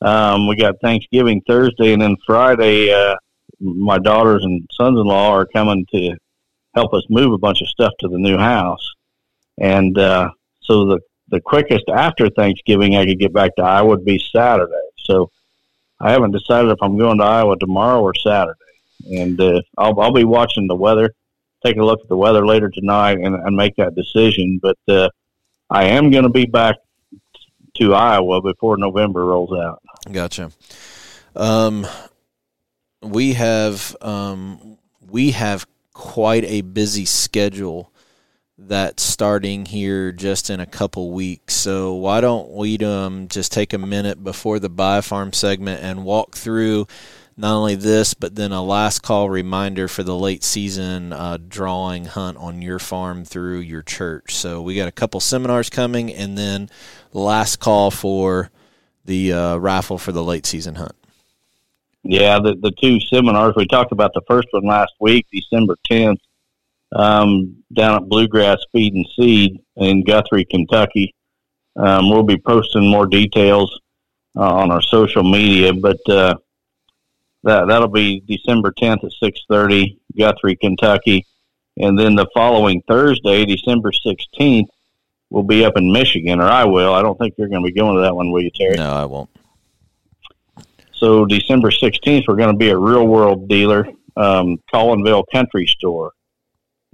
Um, 0.00 0.46
we 0.46 0.56
got 0.56 0.80
Thanksgiving 0.80 1.42
Thursday, 1.46 1.92
and 1.92 2.02
then 2.02 2.16
Friday. 2.26 2.92
Uh, 2.92 3.16
my 3.60 3.98
daughters 3.98 4.44
and 4.44 4.68
sons-in-law 4.72 5.30
are 5.30 5.46
coming 5.46 5.84
to 5.92 6.16
help 6.74 6.94
us 6.94 7.02
move 7.08 7.32
a 7.32 7.38
bunch 7.38 7.60
of 7.60 7.68
stuff 7.68 7.92
to 7.98 8.08
the 8.08 8.18
new 8.18 8.38
house, 8.38 8.94
and 9.58 9.98
uh, 9.98 10.30
so 10.60 10.86
the 10.86 11.00
the 11.30 11.40
quickest 11.40 11.84
after 11.88 12.30
Thanksgiving 12.30 12.96
I 12.96 13.04
could 13.04 13.18
get 13.18 13.32
back 13.32 13.56
to 13.56 13.62
Iowa 13.62 13.88
would 13.88 14.04
be 14.04 14.18
Saturday. 14.18 14.72
So 14.98 15.30
I 16.00 16.12
haven't 16.12 16.32
decided 16.32 16.70
if 16.70 16.78
I'm 16.80 16.96
going 16.96 17.18
to 17.18 17.24
Iowa 17.24 17.58
tomorrow 17.58 18.00
or 18.00 18.14
Saturday, 18.14 18.58
and 19.10 19.40
uh, 19.40 19.60
I'll 19.76 19.98
I'll 20.00 20.12
be 20.12 20.24
watching 20.24 20.68
the 20.68 20.76
weather, 20.76 21.12
take 21.64 21.76
a 21.76 21.84
look 21.84 22.00
at 22.00 22.08
the 22.08 22.16
weather 22.16 22.46
later 22.46 22.70
tonight, 22.70 23.18
and, 23.18 23.34
and 23.34 23.56
make 23.56 23.74
that 23.76 23.96
decision. 23.96 24.60
But 24.62 24.78
uh, 24.86 25.08
I 25.70 25.84
am 25.84 26.10
going 26.10 26.24
to 26.24 26.30
be 26.30 26.46
back 26.46 26.76
to 27.76 27.94
Iowa 27.94 28.40
before 28.42 28.76
November 28.76 29.24
rolls 29.24 29.52
out. 29.58 29.82
Gotcha. 30.10 30.50
Um, 31.34 31.86
we 33.02 33.34
have 33.34 33.96
um, 34.00 34.78
we 35.00 35.32
have 35.32 35.66
quite 35.92 36.44
a 36.44 36.60
busy 36.62 37.04
schedule 37.04 37.92
that's 38.56 39.02
starting 39.02 39.66
here 39.66 40.10
just 40.10 40.50
in 40.50 40.58
a 40.58 40.66
couple 40.66 41.12
weeks. 41.12 41.54
So 41.54 41.94
why 41.94 42.20
don't 42.20 42.50
we 42.50 42.76
um, 42.78 43.28
just 43.28 43.52
take 43.52 43.72
a 43.72 43.78
minute 43.78 44.22
before 44.22 44.58
the 44.58 44.68
buy 44.68 45.00
farm 45.00 45.32
segment 45.32 45.82
and 45.82 46.04
walk 46.04 46.34
through 46.34 46.86
not 47.36 47.54
only 47.54 47.76
this, 47.76 48.14
but 48.14 48.34
then 48.34 48.50
a 48.50 48.60
last 48.60 49.04
call 49.04 49.30
reminder 49.30 49.86
for 49.86 50.02
the 50.02 50.16
late 50.16 50.42
season 50.42 51.12
uh, 51.12 51.38
drawing 51.48 52.04
hunt 52.04 52.36
on 52.36 52.60
your 52.60 52.80
farm 52.80 53.24
through 53.24 53.60
your 53.60 53.82
church. 53.82 54.34
So 54.34 54.60
we 54.60 54.74
got 54.74 54.88
a 54.88 54.92
couple 54.92 55.20
seminars 55.20 55.70
coming, 55.70 56.12
and 56.12 56.36
then 56.36 56.68
last 57.12 57.60
call 57.60 57.92
for 57.92 58.50
the 59.08 59.32
uh, 59.32 59.56
raffle 59.56 59.98
for 59.98 60.12
the 60.12 60.22
late 60.22 60.46
season 60.46 60.76
hunt. 60.76 60.94
Yeah, 62.04 62.38
the 62.38 62.54
the 62.54 62.70
two 62.70 63.00
seminars 63.00 63.54
we 63.56 63.66
talked 63.66 63.90
about 63.90 64.12
the 64.14 64.22
first 64.28 64.48
one 64.52 64.64
last 64.64 64.92
week, 65.00 65.26
December 65.32 65.76
tenth, 65.84 66.20
um, 66.94 67.56
down 67.72 67.96
at 67.96 68.08
Bluegrass 68.08 68.58
Feed 68.70 68.94
and 68.94 69.06
Seed 69.16 69.60
in 69.76 70.04
Guthrie, 70.04 70.44
Kentucky. 70.44 71.14
Um, 71.74 72.08
we'll 72.08 72.22
be 72.22 72.38
posting 72.38 72.88
more 72.88 73.06
details 73.06 73.80
uh, 74.36 74.54
on 74.54 74.70
our 74.70 74.82
social 74.82 75.24
media, 75.24 75.72
but 75.72 75.98
uh, 76.08 76.36
that 77.42 77.66
that'll 77.66 77.88
be 77.88 78.20
December 78.20 78.72
tenth 78.76 79.02
at 79.02 79.12
six 79.20 79.40
thirty, 79.48 79.98
Guthrie, 80.16 80.56
Kentucky, 80.56 81.26
and 81.78 81.98
then 81.98 82.14
the 82.14 82.28
following 82.32 82.82
Thursday, 82.86 83.44
December 83.44 83.90
sixteenth, 83.92 84.68
we'll 85.30 85.42
be 85.42 85.64
up 85.64 85.76
in 85.76 85.92
Michigan, 85.92 86.40
or 86.40 86.46
I 86.46 86.64
will. 86.64 86.94
I 86.94 87.02
don't 87.02 87.18
think 87.18 87.34
you're 87.36 87.48
going 87.48 87.62
to 87.62 87.70
be 87.70 87.78
going 87.78 87.96
to 87.96 88.02
that 88.02 88.14
one, 88.14 88.30
will 88.30 88.42
you, 88.42 88.50
Terry? 88.50 88.76
No, 88.76 88.92
I 88.92 89.04
won't. 89.04 89.30
So 90.92 91.24
December 91.24 91.70
16th, 91.70 92.24
we're 92.26 92.36
going 92.36 92.52
to 92.52 92.56
be 92.56 92.70
at 92.70 92.78
Real 92.78 93.06
World 93.06 93.48
Dealer, 93.48 93.86
um, 94.16 94.60
Collinville 94.72 95.24
Country 95.32 95.66
Store 95.66 96.12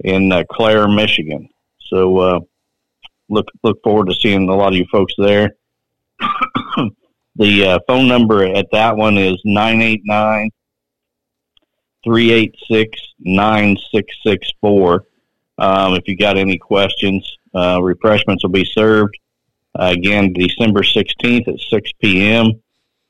in 0.03 0.31
uh, 0.31 0.43
Clare, 0.51 0.87
Michigan. 0.87 1.49
So 1.79 2.17
uh, 2.17 2.39
look 3.29 3.47
look 3.63 3.81
forward 3.83 4.07
to 4.07 4.13
seeing 4.13 4.47
a 4.49 4.55
lot 4.55 4.73
of 4.73 4.77
you 4.77 4.85
folks 4.91 5.13
there. 5.17 5.55
the 7.35 7.65
uh, 7.65 7.79
phone 7.87 8.07
number 8.07 8.45
at 8.45 8.67
that 8.71 8.95
one 8.95 9.17
is 9.17 9.39
989 9.43 10.51
386 12.03 12.99
9664. 13.19 15.03
Um, 15.57 15.93
If 15.95 16.07
you 16.07 16.15
got 16.15 16.37
any 16.37 16.57
questions, 16.57 17.37
uh, 17.55 17.81
refreshments 17.81 18.43
will 18.43 18.51
be 18.51 18.65
served. 18.65 19.17
Uh, 19.77 19.91
again, 19.95 20.33
December 20.33 20.81
16th 20.81 21.47
at 21.47 21.59
6 21.59 21.91
p.m. 22.01 22.51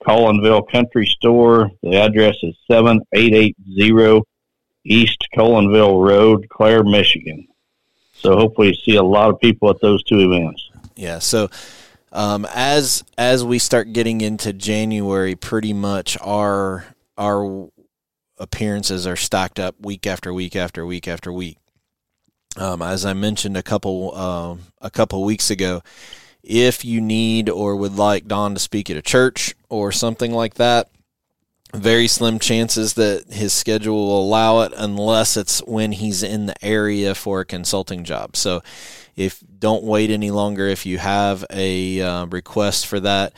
Collinville 0.06 0.70
Country 0.72 1.06
Store. 1.06 1.72
The 1.82 1.96
address 1.96 2.36
is 2.44 2.56
7880 2.70 4.22
East 4.84 5.28
Collinville 5.36 6.08
Road, 6.08 6.48
Clare, 6.50 6.84
Michigan. 6.84 7.48
So 8.14 8.36
hopefully 8.36 8.70
you 8.70 8.74
see 8.76 8.96
a 8.96 9.04
lot 9.04 9.30
of 9.30 9.40
people 9.40 9.70
at 9.70 9.82
those 9.82 10.04
two 10.04 10.20
events. 10.20 10.70
Yeah. 10.96 11.20
So 11.20 11.50
um, 12.12 12.48
as 12.54 13.04
as 13.18 13.44
we 13.44 13.60
start 13.60 13.94
getting 13.94 14.22
into 14.22 14.54
January, 14.54 15.36
pretty 15.36 15.74
much 15.74 16.18
our 16.22 16.86
our 17.18 17.70
appearances 18.38 19.06
are 19.08 19.16
stacked 19.16 19.60
up 19.60 19.76
week 19.80 20.08
after 20.08 20.34
week 20.34 20.56
after 20.56 20.86
week 20.86 21.08
after 21.08 21.32
week. 21.32 21.58
Um, 22.58 22.82
as 22.82 23.06
I 23.06 23.14
mentioned 23.14 23.58
a 23.58 23.64
couple 23.64 24.16
um 24.16 24.62
a 24.82 24.90
couple 24.90 25.24
weeks 25.24 25.50
ago, 25.50 25.82
if 26.44 26.86
you 26.86 27.02
need 27.02 27.50
or 27.50 27.76
would 27.76 27.96
like 27.96 28.28
Don 28.28 28.54
to 28.54 28.60
speak 28.60 28.90
at 28.90 28.98
a 28.98 29.02
church 29.02 29.56
or 29.70 29.92
something 29.92 30.32
like 30.32 30.56
that, 30.56 30.90
very 31.74 32.08
slim 32.08 32.40
chances 32.40 32.94
that 32.94 33.34
his 33.34 33.52
schedule 33.52 34.08
will 34.08 34.24
allow 34.24 34.62
it 34.62 34.72
unless 34.78 35.36
it's 35.36 35.60
when 35.66 35.92
he's 35.92 36.24
in 36.24 36.46
the 36.46 36.66
area 36.66 37.16
for 37.16 37.42
a 37.42 37.46
consulting 37.46 38.04
job. 38.04 38.36
So 38.36 38.62
if 39.16 39.44
don't 39.60 39.84
wait 39.84 40.10
any 40.10 40.32
longer 40.32 40.68
if 40.68 40.86
you 40.86 40.98
have 40.98 41.46
a 41.50 42.02
uh, 42.02 42.26
request 42.26 42.88
for 42.88 43.00
that. 43.02 43.34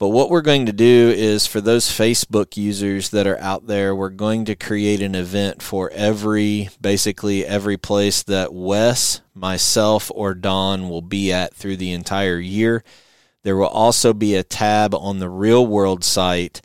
But 0.00 0.08
what 0.08 0.30
we're 0.30 0.40
going 0.40 0.64
to 0.64 0.72
do 0.72 1.12
is 1.14 1.46
for 1.46 1.60
those 1.60 1.84
Facebook 1.84 2.56
users 2.56 3.10
that 3.10 3.26
are 3.26 3.38
out 3.38 3.66
there, 3.66 3.94
we're 3.94 4.08
going 4.08 4.46
to 4.46 4.56
create 4.56 5.02
an 5.02 5.14
event 5.14 5.62
for 5.62 5.90
every 5.90 6.70
basically 6.80 7.44
every 7.44 7.76
place 7.76 8.22
that 8.22 8.54
Wes, 8.54 9.20
myself, 9.34 10.10
or 10.14 10.32
Don 10.32 10.88
will 10.88 11.02
be 11.02 11.34
at 11.34 11.54
through 11.54 11.76
the 11.76 11.92
entire 11.92 12.38
year. 12.38 12.82
There 13.42 13.58
will 13.58 13.66
also 13.66 14.14
be 14.14 14.36
a 14.36 14.42
tab 14.42 14.94
on 14.94 15.18
the 15.18 15.28
real 15.28 15.66
world 15.66 16.02
site 16.02 16.62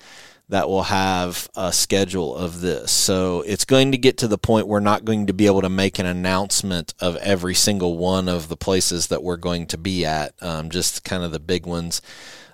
that 0.47 0.69
will 0.69 0.83
have 0.83 1.49
a 1.57 1.73
schedule 1.73 2.37
of 2.37 2.61
this. 2.61 2.89
So 2.89 3.41
it's 3.41 3.65
going 3.65 3.91
to 3.91 3.97
get 3.97 4.17
to 4.19 4.29
the 4.29 4.37
point 4.37 4.67
we're 4.67 4.79
not 4.79 5.03
going 5.03 5.27
to 5.27 5.33
be 5.33 5.47
able 5.47 5.61
to 5.61 5.69
make 5.69 5.99
an 5.99 6.05
announcement 6.05 6.93
of 7.01 7.17
every 7.17 7.55
single 7.55 7.97
one 7.97 8.29
of 8.29 8.47
the 8.47 8.55
places 8.55 9.07
that 9.07 9.23
we're 9.23 9.35
going 9.35 9.65
to 9.67 9.77
be 9.77 10.05
at, 10.05 10.41
um, 10.41 10.69
just 10.69 11.03
kind 11.03 11.23
of 11.23 11.33
the 11.33 11.39
big 11.39 11.65
ones. 11.65 12.01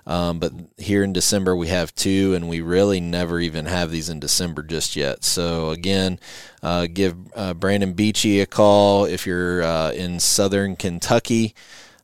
Um, 0.06 0.38
but 0.38 0.52
here 0.78 1.04
in 1.04 1.12
December 1.12 1.54
we 1.54 1.68
have 1.68 1.94
two, 1.94 2.34
and 2.34 2.48
we 2.48 2.60
really 2.60 3.00
never 3.00 3.38
even 3.38 3.66
have 3.66 3.90
these 3.90 4.08
in 4.08 4.18
December 4.20 4.62
just 4.62 4.96
yet. 4.96 5.24
So 5.24 5.70
again, 5.70 6.18
uh, 6.62 6.88
give 6.92 7.16
uh, 7.36 7.54
Brandon 7.54 7.92
Beachy 7.92 8.40
a 8.40 8.46
call 8.46 9.04
if 9.04 9.26
you're 9.26 9.62
uh, 9.62 9.92
in 9.92 10.18
Southern 10.18 10.76
Kentucky 10.76 11.54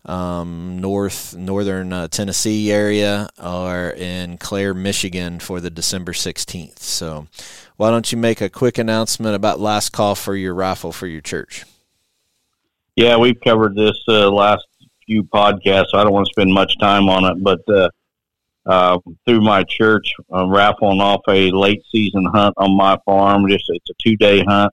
um, 0.08 0.78
north 0.80 1.36
northern 1.36 1.92
uh, 1.92 2.08
Tennessee 2.08 2.72
area 2.72 3.28
or 3.42 3.90
in 3.90 4.38
Clare, 4.38 4.74
Michigan 4.74 5.38
for 5.38 5.60
the 5.60 5.70
December 5.70 6.12
16th. 6.12 6.78
So, 6.78 7.28
why 7.76 7.90
don't 7.90 8.10
you 8.10 8.18
make 8.18 8.40
a 8.40 8.48
quick 8.48 8.78
announcement 8.78 9.36
about 9.36 9.60
last 9.60 9.90
call 9.90 10.14
for 10.14 10.34
your 10.34 10.54
rifle 10.54 10.92
for 10.92 11.06
your 11.06 11.20
church? 11.20 11.64
Yeah, 12.96 13.16
we've 13.16 13.40
covered 13.40 13.76
this 13.76 13.96
uh, 14.08 14.30
last 14.30 14.66
few 15.08 15.24
podcasts, 15.24 15.86
so 15.90 15.98
I 15.98 16.04
don't 16.04 16.12
want 16.12 16.26
to 16.26 16.32
spend 16.32 16.52
much 16.52 16.78
time 16.78 17.08
on 17.08 17.24
it. 17.24 17.42
But 17.42 17.60
uh, 17.68 17.88
uh, 18.66 18.98
through 19.26 19.40
my 19.40 19.64
church, 19.64 20.14
I'm 20.30 20.50
raffling 20.50 21.00
off 21.00 21.22
a 21.28 21.50
late 21.50 21.82
season 21.90 22.26
hunt 22.26 22.54
on 22.58 22.76
my 22.76 22.98
farm. 23.06 23.48
Just 23.48 23.64
it's 23.68 23.90
a 23.90 23.94
two 23.98 24.16
day 24.16 24.44
hunt. 24.44 24.72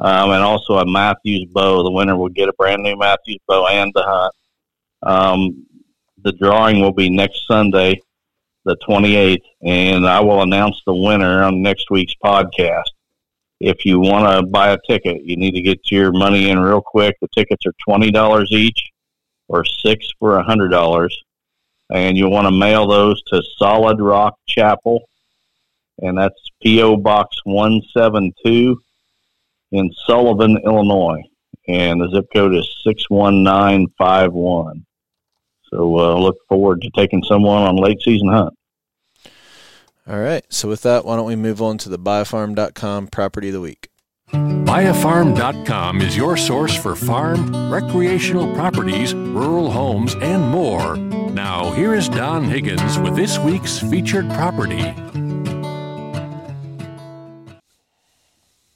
um, 0.00 0.30
and 0.30 0.42
also 0.42 0.78
a 0.78 0.86
Mathews 0.86 1.46
bow. 1.52 1.82
The 1.84 1.90
winner 1.90 2.16
will 2.16 2.28
get 2.28 2.48
a 2.48 2.52
brand 2.54 2.82
new 2.82 2.96
Mathews 2.98 3.38
bow 3.46 3.66
and 3.68 3.92
the 3.94 4.02
hunt. 4.02 4.34
Um, 5.02 5.66
the 6.22 6.32
drawing 6.32 6.80
will 6.80 6.92
be 6.92 7.08
next 7.08 7.46
Sunday, 7.46 8.02
the 8.64 8.76
28th, 8.88 9.44
and 9.62 10.06
I 10.06 10.20
will 10.20 10.42
announce 10.42 10.82
the 10.84 10.94
winner 10.94 11.42
on 11.42 11.62
next 11.62 11.90
week's 11.90 12.14
podcast. 12.22 12.90
If 13.60 13.84
you 13.84 14.00
want 14.00 14.26
to 14.26 14.46
buy 14.46 14.70
a 14.70 14.78
ticket, 14.88 15.22
you 15.24 15.36
need 15.36 15.52
to 15.52 15.62
get 15.62 15.90
your 15.90 16.12
money 16.12 16.50
in 16.50 16.58
real 16.58 16.80
quick. 16.80 17.16
The 17.20 17.28
tickets 17.34 17.64
are 17.66 17.74
$20 17.88 18.46
each 18.50 18.90
or 19.50 19.64
six 19.64 20.08
for 20.18 20.38
a 20.38 20.44
$100. 20.44 21.10
And 21.92 22.16
you'll 22.16 22.30
want 22.30 22.46
to 22.46 22.52
mail 22.52 22.86
those 22.86 23.20
to 23.24 23.42
Solid 23.58 24.00
Rock 24.00 24.38
Chapel, 24.46 25.08
and 25.98 26.16
that's 26.16 26.50
P.O. 26.62 26.98
Box 26.98 27.36
172 27.44 28.80
in 29.72 29.92
Sullivan, 30.06 30.58
Illinois. 30.64 31.22
And 31.66 32.00
the 32.00 32.08
zip 32.10 32.26
code 32.32 32.54
is 32.54 32.68
61951. 32.84 34.86
So 35.64 35.98
uh, 35.98 36.14
look 36.14 36.36
forward 36.48 36.80
to 36.82 36.90
taking 36.96 37.22
someone 37.24 37.62
on 37.62 37.76
late 37.76 38.00
season 38.02 38.28
hunt. 38.28 38.54
All 40.06 40.18
right. 40.18 40.44
So 40.48 40.68
with 40.68 40.82
that, 40.82 41.04
why 41.04 41.16
don't 41.16 41.26
we 41.26 41.36
move 41.36 41.60
on 41.60 41.76
to 41.78 41.88
the 41.88 41.98
buyafarm.com 41.98 43.08
property 43.08 43.48
of 43.48 43.54
the 43.54 43.60
week? 43.60 43.88
Buyafarm.com 44.32 46.00
is 46.00 46.16
your 46.16 46.36
source 46.36 46.74
for 46.74 46.94
farm, 46.94 47.70
recreational 47.70 48.54
properties, 48.54 49.12
rural 49.12 49.70
homes, 49.70 50.14
and 50.16 50.48
more. 50.48 50.96
Now, 50.96 51.72
here 51.72 51.94
is 51.94 52.08
Don 52.08 52.44
Higgins 52.44 52.98
with 53.00 53.16
this 53.16 53.38
week's 53.38 53.80
featured 53.80 54.30
property. 54.30 54.94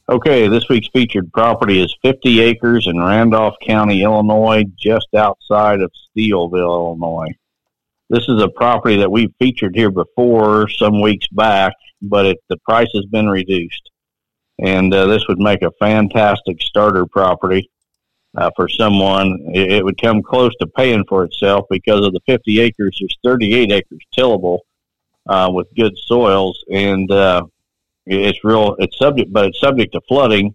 Okay, 0.08 0.48
this 0.48 0.68
week's 0.68 0.88
featured 0.88 1.32
property 1.32 1.80
is 1.80 1.94
50 2.02 2.40
acres 2.40 2.88
in 2.88 3.00
Randolph 3.00 3.54
County, 3.62 4.02
Illinois, 4.02 4.64
just 4.76 5.08
outside 5.14 5.80
of 5.80 5.92
Steelville, 5.92 6.58
Illinois. 6.58 7.32
This 8.10 8.28
is 8.28 8.42
a 8.42 8.48
property 8.48 8.96
that 8.96 9.10
we've 9.10 9.32
featured 9.38 9.76
here 9.76 9.90
before 9.90 10.68
some 10.68 11.00
weeks 11.00 11.28
back, 11.28 11.74
but 12.02 12.26
it, 12.26 12.38
the 12.48 12.58
price 12.58 12.90
has 12.94 13.04
been 13.06 13.28
reduced. 13.28 13.90
And 14.58 14.92
uh, 14.94 15.06
this 15.06 15.26
would 15.28 15.38
make 15.38 15.62
a 15.62 15.72
fantastic 15.80 16.62
starter 16.62 17.06
property 17.06 17.70
uh, 18.36 18.50
for 18.56 18.68
someone. 18.68 19.38
It, 19.52 19.72
it 19.72 19.84
would 19.84 20.00
come 20.00 20.22
close 20.22 20.54
to 20.60 20.66
paying 20.66 21.04
for 21.08 21.24
itself 21.24 21.66
because 21.70 22.06
of 22.06 22.12
the 22.12 22.20
50 22.26 22.60
acres. 22.60 22.98
There's 23.00 23.18
38 23.24 23.72
acres 23.72 24.02
tillable 24.12 24.60
uh, 25.26 25.50
with 25.52 25.74
good 25.74 25.96
soils, 25.96 26.62
and 26.70 27.10
uh, 27.10 27.44
it's 28.06 28.44
real. 28.44 28.76
It's 28.78 28.98
subject, 28.98 29.32
but 29.32 29.46
it's 29.46 29.60
subject 29.60 29.92
to 29.94 30.00
flooding. 30.08 30.54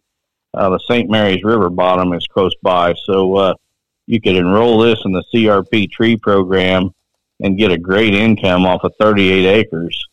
Uh, 0.54 0.70
the 0.70 0.80
St. 0.80 1.10
Mary's 1.10 1.43
River 1.43 1.70
bottom 1.70 2.14
is 2.14 2.26
close 2.28 2.56
by, 2.62 2.93
so 3.06 3.36
uh, 3.36 3.54
you 4.08 4.20
could 4.20 4.36
enroll 4.36 4.80
this 4.80 5.00
in 5.06 5.12
the 5.12 5.24
CRP 5.34 5.91
tree 5.91 6.18
program 6.18 6.89
and 7.41 7.58
get 7.58 7.72
a 7.72 7.78
great 7.78 8.14
income 8.14 8.66
off 8.66 8.84
of 8.84 8.93
38 9.00 9.45
acres, 9.45 10.08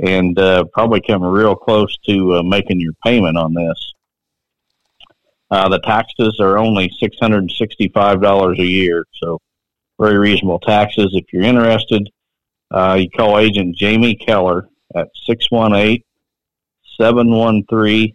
and 0.00 0.38
uh, 0.38 0.64
probably 0.72 1.00
come 1.00 1.22
real 1.22 1.56
close 1.56 1.96
to 2.06 2.36
uh, 2.36 2.42
making 2.42 2.80
your 2.80 2.92
payment 3.04 3.36
on 3.36 3.54
this. 3.54 3.92
Uh, 5.50 5.68
the 5.68 5.80
taxes 5.80 6.38
are 6.40 6.58
only 6.58 6.90
$665 7.02 8.58
a 8.58 8.64
year, 8.64 9.06
so 9.14 9.40
very 9.98 10.18
reasonable 10.18 10.60
taxes. 10.60 11.10
If 11.12 11.32
you're 11.32 11.42
interested, 11.42 12.08
uh, 12.70 12.98
you 13.00 13.10
call 13.10 13.38
agent 13.38 13.76
Jamie 13.76 14.14
Keller 14.14 14.68
at 14.94 15.08
618 15.26 16.02
713 17.00 18.14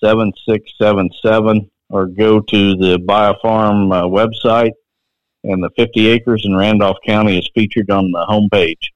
7677 0.00 1.70
or 1.90 2.06
go 2.06 2.40
to 2.40 2.76
the 2.76 2.98
Buyafarm 2.98 3.92
uh, 3.92 4.02
website 4.04 4.72
and 5.44 5.62
the 5.62 5.70
50 5.76 6.08
acres 6.08 6.42
in 6.44 6.56
Randolph 6.56 6.98
County 7.06 7.38
is 7.38 7.48
featured 7.54 7.90
on 7.90 8.10
the 8.10 8.26
homepage. 8.28 8.90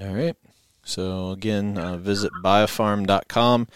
All 0.00 0.14
right. 0.14 0.36
So 0.86 1.30
again, 1.30 1.76
uh, 1.76 1.96
visit 1.96 2.32
buyafarm.com 2.44 3.66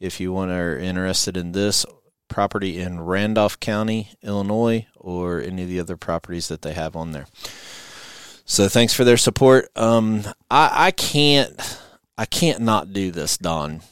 if 0.00 0.18
you 0.18 0.32
want 0.32 0.50
are 0.50 0.76
interested 0.76 1.36
in 1.36 1.52
this 1.52 1.86
property 2.26 2.80
in 2.80 3.00
Randolph 3.00 3.60
County, 3.60 4.10
Illinois, 4.22 4.86
or 4.96 5.40
any 5.40 5.62
of 5.62 5.68
the 5.68 5.78
other 5.78 5.96
properties 5.96 6.48
that 6.48 6.62
they 6.62 6.72
have 6.72 6.96
on 6.96 7.12
there. 7.12 7.26
So 8.44 8.68
thanks 8.68 8.92
for 8.92 9.04
their 9.04 9.16
support. 9.16 9.68
Um, 9.76 10.22
I, 10.50 10.86
I 10.86 10.90
can't 10.90 11.78
I 12.18 12.26
can't 12.26 12.60
not 12.60 12.92
do 12.92 13.12
this, 13.12 13.38
Don. 13.38 13.82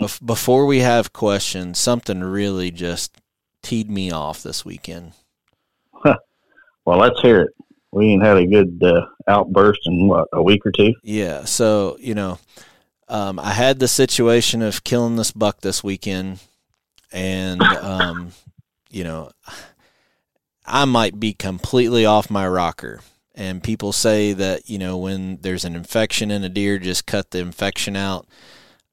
Bef- 0.00 0.24
before 0.24 0.64
we 0.64 0.78
have 0.78 1.12
questions, 1.12 1.78
something 1.78 2.20
really 2.20 2.70
just 2.70 3.20
teed 3.62 3.90
me 3.90 4.10
off 4.10 4.42
this 4.42 4.64
weekend. 4.64 5.12
Well, 6.86 6.98
let's 6.98 7.18
hear 7.22 7.40
it. 7.40 7.50
We 7.94 8.06
ain't 8.06 8.24
had 8.24 8.36
a 8.36 8.46
good 8.46 8.82
uh, 8.82 9.06
outburst 9.28 9.80
in 9.86 10.08
what 10.08 10.28
a 10.32 10.42
week 10.42 10.66
or 10.66 10.72
two. 10.72 10.94
Yeah. 11.02 11.44
So 11.44 11.96
you 12.00 12.14
know, 12.14 12.38
um, 13.08 13.38
I 13.38 13.52
had 13.52 13.78
the 13.78 13.88
situation 13.88 14.62
of 14.62 14.84
killing 14.84 15.16
this 15.16 15.32
buck 15.32 15.60
this 15.60 15.84
weekend, 15.84 16.40
and 17.12 17.62
um, 17.62 18.32
you 18.90 19.04
know, 19.04 19.30
I 20.66 20.84
might 20.84 21.20
be 21.20 21.32
completely 21.32 22.04
off 22.04 22.30
my 22.30 22.46
rocker. 22.46 23.00
And 23.36 23.64
people 23.64 23.92
say 23.92 24.32
that 24.32 24.68
you 24.68 24.78
know 24.78 24.96
when 24.96 25.38
there's 25.42 25.64
an 25.64 25.74
infection 25.74 26.30
in 26.30 26.44
a 26.44 26.48
deer, 26.48 26.78
just 26.78 27.06
cut 27.06 27.30
the 27.30 27.38
infection 27.38 27.96
out. 27.96 28.26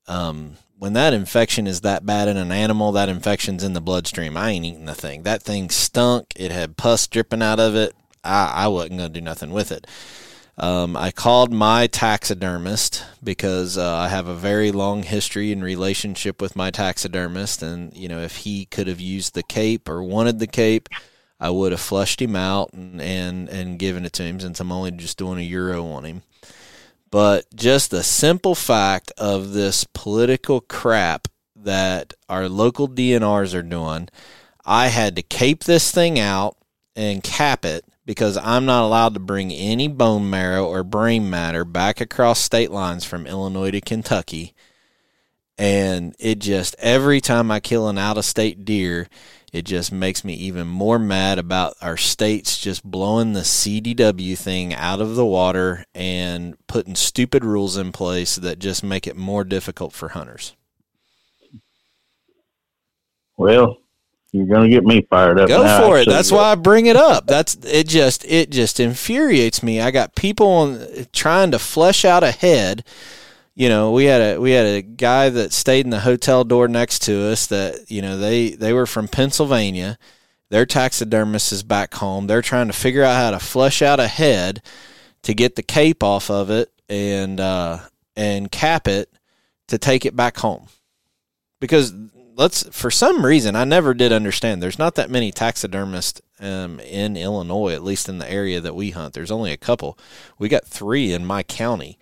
Um, 0.07 0.57
when 0.81 0.93
that 0.93 1.13
infection 1.13 1.67
is 1.67 1.81
that 1.81 2.07
bad 2.07 2.27
in 2.27 2.37
an 2.37 2.51
animal, 2.51 2.91
that 2.93 3.07
infection's 3.07 3.63
in 3.63 3.73
the 3.73 3.81
bloodstream. 3.81 4.35
I 4.35 4.49
ain't 4.49 4.65
eating 4.65 4.85
the 4.85 4.95
thing. 4.95 5.21
That 5.21 5.43
thing 5.43 5.69
stunk. 5.69 6.33
It 6.35 6.51
had 6.51 6.75
pus 6.75 7.05
dripping 7.05 7.43
out 7.43 7.59
of 7.59 7.75
it. 7.75 7.93
I, 8.23 8.63
I 8.63 8.67
wasn't 8.67 8.97
going 8.97 9.13
to 9.13 9.19
do 9.19 9.23
nothing 9.23 9.51
with 9.51 9.71
it. 9.71 9.87
Um, 10.57 10.95
I 10.95 11.11
called 11.11 11.51
my 11.51 11.87
taxidermist 11.87 13.03
because 13.23 13.77
uh, 13.77 13.95
I 13.95 14.09
have 14.09 14.27
a 14.27 14.35
very 14.35 14.71
long 14.71 15.03
history 15.03 15.51
and 15.51 15.63
relationship 15.63 16.41
with 16.41 16.55
my 16.55 16.71
taxidermist. 16.71 17.63
And, 17.63 17.95
you 17.95 18.07
know, 18.07 18.19
if 18.19 18.37
he 18.37 18.65
could 18.65 18.87
have 18.87 18.99
used 18.99 19.33
the 19.33 19.43
cape 19.43 19.89
or 19.89 20.03
wanted 20.03 20.39
the 20.39 20.47
cape, 20.47 20.89
I 21.39 21.49
would 21.49 21.71
have 21.71 21.81
flushed 21.81 22.21
him 22.21 22.35
out 22.35 22.73
and, 22.73 23.01
and, 23.01 23.49
and 23.49 23.79
given 23.79 24.05
it 24.05 24.13
to 24.13 24.23
him 24.23 24.39
since 24.39 24.59
I'm 24.59 24.71
only 24.71 24.91
just 24.91 25.17
doing 25.17 25.39
a 25.39 25.43
euro 25.43 25.85
on 25.87 26.03
him 26.03 26.21
but 27.11 27.53
just 27.53 27.91
the 27.91 28.03
simple 28.03 28.55
fact 28.55 29.11
of 29.17 29.51
this 29.51 29.83
political 29.83 30.61
crap 30.61 31.27
that 31.57 32.13
our 32.29 32.47
local 32.47 32.87
DNRs 32.87 33.53
are 33.53 33.61
doing, 33.61 34.07
I 34.65 34.87
had 34.87 35.17
to 35.17 35.21
cape 35.21 35.65
this 35.65 35.91
thing 35.91 36.17
out 36.17 36.55
and 36.95 37.21
cap 37.21 37.65
it 37.65 37.85
because 38.05 38.37
I'm 38.37 38.65
not 38.65 38.83
allowed 38.83 39.13
to 39.13 39.19
bring 39.19 39.51
any 39.51 39.87
bone 39.87 40.29
marrow 40.29 40.65
or 40.65 40.83
brain 40.83 41.29
matter 41.29 41.63
back 41.63 42.01
across 42.01 42.39
state 42.39 42.71
lines 42.71 43.05
from 43.05 43.27
Illinois 43.27 43.71
to 43.71 43.81
Kentucky. 43.81 44.53
And 45.57 46.15
it 46.17 46.39
just, 46.39 46.75
every 46.79 47.21
time 47.21 47.51
I 47.51 47.59
kill 47.59 47.87
an 47.87 47.97
out 47.97 48.17
of 48.17 48.25
state 48.25 48.65
deer, 48.65 49.07
it 49.53 49.63
just 49.63 49.91
makes 49.91 50.23
me 50.23 50.33
even 50.33 50.65
more 50.65 50.97
mad 50.97 51.37
about 51.37 51.75
our 51.81 51.97
states 51.97 52.57
just 52.57 52.83
blowing 52.83 53.33
the 53.33 53.41
CDW 53.41 54.37
thing 54.37 54.73
out 54.73 55.01
of 55.01 55.15
the 55.15 55.25
water 55.25 55.85
and 55.93 56.55
putting 56.67 56.95
stupid 56.95 57.43
rules 57.43 57.77
in 57.77 57.91
place 57.91 58.37
that 58.37 58.59
just 58.59 58.83
make 58.83 59.05
it 59.05 59.17
more 59.17 59.43
difficult 59.43 59.93
for 59.93 60.09
hunters. 60.09 60.55
Well, 63.37 63.77
you're 64.31 64.47
going 64.47 64.63
to 64.63 64.69
get 64.69 64.83
me 64.83 65.05
fired 65.09 65.39
up. 65.39 65.47
Go 65.47 65.63
now, 65.63 65.85
for 65.85 65.99
it. 65.99 66.07
That's 66.07 66.31
why 66.31 66.51
I 66.51 66.55
bring 66.55 66.85
it 66.85 66.95
up. 66.95 67.27
That's 67.27 67.55
it. 67.63 67.87
Just 67.87 68.25
it 68.25 68.49
just 68.49 68.79
infuriates 68.79 69.61
me. 69.61 69.81
I 69.81 69.91
got 69.91 70.15
people 70.15 70.47
on, 70.47 71.07
trying 71.11 71.51
to 71.51 71.59
flesh 71.59 72.05
out 72.05 72.23
a 72.23 72.31
head 72.31 72.83
you 73.53 73.67
know, 73.69 73.91
we 73.91 74.05
had 74.05 74.21
a 74.21 74.39
we 74.39 74.51
had 74.51 74.65
a 74.65 74.81
guy 74.81 75.29
that 75.29 75.51
stayed 75.51 75.85
in 75.85 75.89
the 75.89 75.99
hotel 75.99 76.43
door 76.43 76.67
next 76.67 76.99
to 77.03 77.27
us 77.27 77.47
that 77.47 77.91
you 77.91 78.01
know 78.01 78.17
they 78.17 78.51
they 78.51 78.73
were 78.73 78.85
from 78.85 79.07
Pennsylvania. 79.07 79.97
Their 80.49 80.65
taxidermist 80.65 81.51
is 81.51 81.63
back 81.63 81.93
home. 81.95 82.27
They're 82.27 82.41
trying 82.41 82.67
to 82.67 82.73
figure 82.73 83.03
out 83.03 83.15
how 83.15 83.31
to 83.31 83.39
flush 83.39 83.81
out 83.81 83.99
a 83.99 84.07
head 84.07 84.61
to 85.23 85.33
get 85.33 85.55
the 85.55 85.63
cape 85.63 86.03
off 86.03 86.29
of 86.29 86.49
it 86.49 86.71
and 86.89 87.39
uh, 87.39 87.79
and 88.15 88.51
cap 88.51 88.87
it 88.87 89.11
to 89.67 89.77
take 89.77 90.05
it 90.05 90.15
back 90.15 90.37
home. 90.37 90.67
Because 91.59 91.93
let's 92.35 92.63
for 92.71 92.91
some 92.91 93.25
reason 93.25 93.55
I 93.55 93.63
never 93.63 93.93
did 93.93 94.11
understand. 94.11 94.61
There's 94.61 94.79
not 94.79 94.95
that 94.95 95.09
many 95.09 95.31
taxidermists 95.31 96.21
um, 96.39 96.79
in 96.79 97.15
Illinois, 97.17 97.73
at 97.73 97.83
least 97.83 98.09
in 98.09 98.17
the 98.17 98.31
area 98.31 98.59
that 98.61 98.75
we 98.75 98.91
hunt. 98.91 99.13
There's 99.13 99.31
only 99.31 99.51
a 99.51 99.57
couple. 99.57 99.97
We 100.37 100.49
got 100.49 100.65
three 100.65 101.13
in 101.13 101.25
my 101.25 101.43
county 101.43 101.97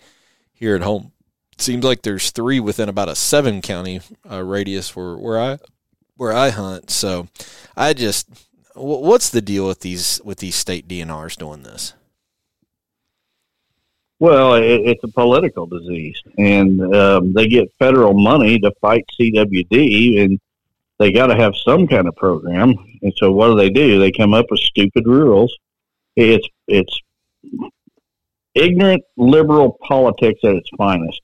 here 0.52 0.76
at 0.76 0.82
home 0.82 1.12
seems 1.60 1.84
like 1.84 2.02
there's 2.02 2.30
three 2.30 2.60
within 2.60 2.88
about 2.88 3.08
a 3.08 3.14
seven 3.14 3.60
county 3.60 4.00
uh, 4.30 4.42
radius 4.42 4.96
where 4.96 5.16
where 5.16 5.40
I 5.40 5.58
where 6.16 6.32
I 6.32 6.50
hunt. 6.50 6.90
So 6.90 7.28
I 7.76 7.92
just 7.92 8.28
what's 8.74 9.30
the 9.30 9.42
deal 9.42 9.66
with 9.66 9.80
these 9.80 10.20
with 10.24 10.38
these 10.38 10.54
state 10.54 10.88
DNRs 10.88 11.36
doing 11.36 11.62
this? 11.62 11.94
Well, 14.20 14.54
it, 14.56 14.82
it's 14.84 15.02
a 15.02 15.08
political 15.08 15.66
disease, 15.66 16.22
and 16.36 16.94
um, 16.94 17.32
they 17.32 17.48
get 17.48 17.72
federal 17.78 18.12
money 18.12 18.58
to 18.58 18.70
fight 18.82 19.06
CWD, 19.18 20.22
and 20.22 20.38
they 20.98 21.10
got 21.10 21.28
to 21.28 21.36
have 21.36 21.54
some 21.56 21.86
kind 21.86 22.06
of 22.06 22.14
program. 22.16 22.74
And 23.00 23.14
so 23.16 23.32
what 23.32 23.48
do 23.48 23.56
they 23.56 23.70
do? 23.70 23.98
They 23.98 24.12
come 24.12 24.34
up 24.34 24.46
with 24.50 24.60
stupid 24.60 25.06
rules. 25.06 25.56
It's 26.16 26.46
it's 26.68 27.00
ignorant 28.54 29.02
liberal 29.16 29.78
politics 29.88 30.40
at 30.44 30.54
its 30.54 30.68
finest. 30.76 31.22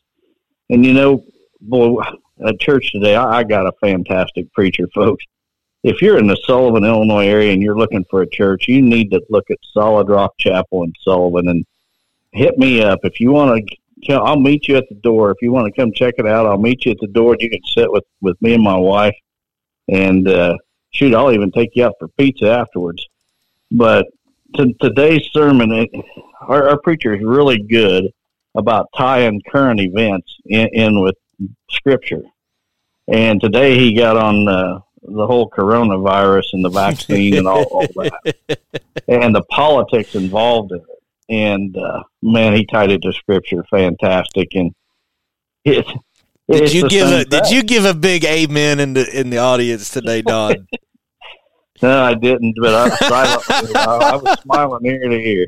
And 0.70 0.84
you 0.84 0.94
know, 0.94 1.22
boy, 1.60 2.00
at 2.46 2.58
church 2.60 2.92
today, 2.92 3.14
I, 3.14 3.40
I 3.40 3.44
got 3.44 3.66
a 3.66 3.72
fantastic 3.78 4.50
preacher, 4.54 4.88
folks. 4.94 5.26
If 5.82 6.00
you're 6.00 6.18
in 6.18 6.28
the 6.28 6.38
Sullivan, 6.46 6.84
Illinois 6.84 7.26
area 7.26 7.52
and 7.52 7.62
you're 7.62 7.76
looking 7.76 8.06
for 8.08 8.22
a 8.22 8.30
church, 8.30 8.68
you 8.68 8.80
need 8.80 9.10
to 9.10 9.20
look 9.28 9.50
at 9.50 9.58
Solid 9.74 10.08
Rock 10.08 10.32
Chapel 10.38 10.84
in 10.84 10.94
Sullivan 11.04 11.48
and 11.48 11.66
hit 12.36 12.58
me 12.58 12.82
up 12.82 13.00
if 13.02 13.18
you 13.20 13.32
want 13.32 13.68
to. 14.04 14.14
I'll 14.14 14.38
meet 14.38 14.68
you 14.68 14.76
at 14.76 14.88
the 14.88 14.94
door. 14.96 15.30
If 15.30 15.38
you 15.42 15.50
want 15.50 15.66
to 15.66 15.80
come 15.80 15.92
check 15.92 16.14
it 16.18 16.26
out, 16.26 16.46
I'll 16.46 16.58
meet 16.58 16.84
you 16.84 16.92
at 16.92 16.98
the 17.00 17.08
door. 17.08 17.36
You 17.40 17.50
can 17.50 17.62
sit 17.64 17.90
with 17.90 18.04
with 18.20 18.40
me 18.40 18.54
and 18.54 18.62
my 18.62 18.76
wife, 18.76 19.16
and 19.88 20.28
uh, 20.28 20.56
shoot, 20.90 21.14
I'll 21.14 21.32
even 21.32 21.50
take 21.50 21.70
you 21.74 21.84
out 21.84 21.94
for 21.98 22.08
pizza 22.08 22.50
afterwards. 22.50 23.06
But 23.70 24.06
to, 24.56 24.72
today's 24.80 25.28
sermon, 25.32 25.72
it, 25.72 25.90
our, 26.40 26.68
our 26.68 26.80
preacher 26.80 27.14
is 27.14 27.22
really 27.24 27.62
good 27.62 28.10
about 28.54 28.88
tying 28.96 29.42
current 29.50 29.80
events 29.80 30.36
in, 30.46 30.68
in 30.72 31.02
with 31.02 31.16
Scripture. 31.70 32.22
And 33.08 33.40
today 33.40 33.78
he 33.78 33.94
got 33.94 34.16
on 34.16 34.48
uh, 34.48 34.80
the 35.02 35.26
whole 35.26 35.48
coronavirus 35.50 36.54
and 36.54 36.64
the 36.64 36.70
vaccine 36.70 37.36
and 37.36 37.46
all, 37.46 37.64
all 37.64 37.86
that, 37.96 38.36
and 39.08 39.34
the 39.34 39.42
politics 39.50 40.14
involved 40.14 40.72
in 40.72 40.78
it. 40.78 40.95
And 41.28 41.76
uh, 41.76 42.02
man, 42.22 42.54
he 42.54 42.64
tied 42.64 42.90
it 42.90 43.02
to 43.02 43.12
Scripture, 43.12 43.64
fantastic. 43.70 44.54
And 44.54 44.74
it, 45.64 45.86
did 46.48 46.72
you 46.72 46.88
give 46.88 47.08
a 47.08 47.24
Did 47.24 47.50
you 47.50 47.62
give 47.62 47.84
a 47.84 47.94
big 47.94 48.24
amen 48.24 48.78
in 48.78 48.94
the 48.94 49.18
in 49.18 49.30
the 49.30 49.38
audience 49.38 49.90
today, 49.90 50.22
Don? 50.22 50.68
no, 51.82 52.02
I 52.02 52.14
didn't, 52.14 52.56
but 52.60 52.74
I, 52.74 52.88
silently, 52.96 53.74
I, 53.74 53.84
I 53.84 54.16
was 54.16 54.40
smiling 54.40 54.86
ear 54.86 55.08
to 55.08 55.16
ear. 55.16 55.46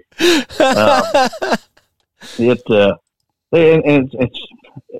Um, 0.58 1.58
it 2.38 2.70
uh, 2.70 2.96
and, 3.52 3.84
and 3.84 4.14
it's 4.14 4.46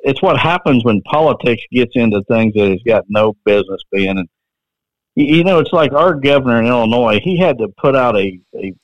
it's 0.04 0.22
what 0.22 0.38
happens 0.38 0.84
when 0.84 1.02
politics 1.02 1.64
gets 1.72 1.96
into 1.96 2.22
things 2.24 2.54
that 2.54 2.70
it's 2.70 2.82
got 2.82 3.04
no 3.08 3.36
business 3.44 3.82
being. 3.90 4.18
And 4.18 4.28
you 5.14 5.42
know, 5.42 5.58
it's 5.58 5.72
like 5.72 5.92
our 5.92 6.14
governor 6.14 6.60
in 6.60 6.66
Illinois. 6.66 7.20
He 7.22 7.36
had 7.36 7.58
to 7.58 7.68
put 7.76 7.96
out 7.96 8.16
a 8.16 8.40
a, 8.54 8.74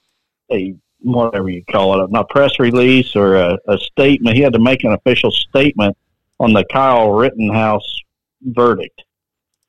a 0.51 0.75
whatever 1.05 1.49
you 1.49 1.65
call 1.71 2.03
it, 2.03 2.11
not 2.11 2.29
press 2.29 2.59
release 2.59 3.15
or 3.15 3.37
a, 3.37 3.59
a 3.69 3.79
statement. 3.79 4.37
He 4.37 4.43
had 4.43 4.55
to 4.55 4.59
make 4.59 4.85
an 4.85 4.93
official 4.93 5.31
statement 5.31 5.97
on 6.41 6.53
the 6.53 6.65
Kyle 6.73 7.11
Rittenhouse 7.11 8.01
verdict. 8.43 9.03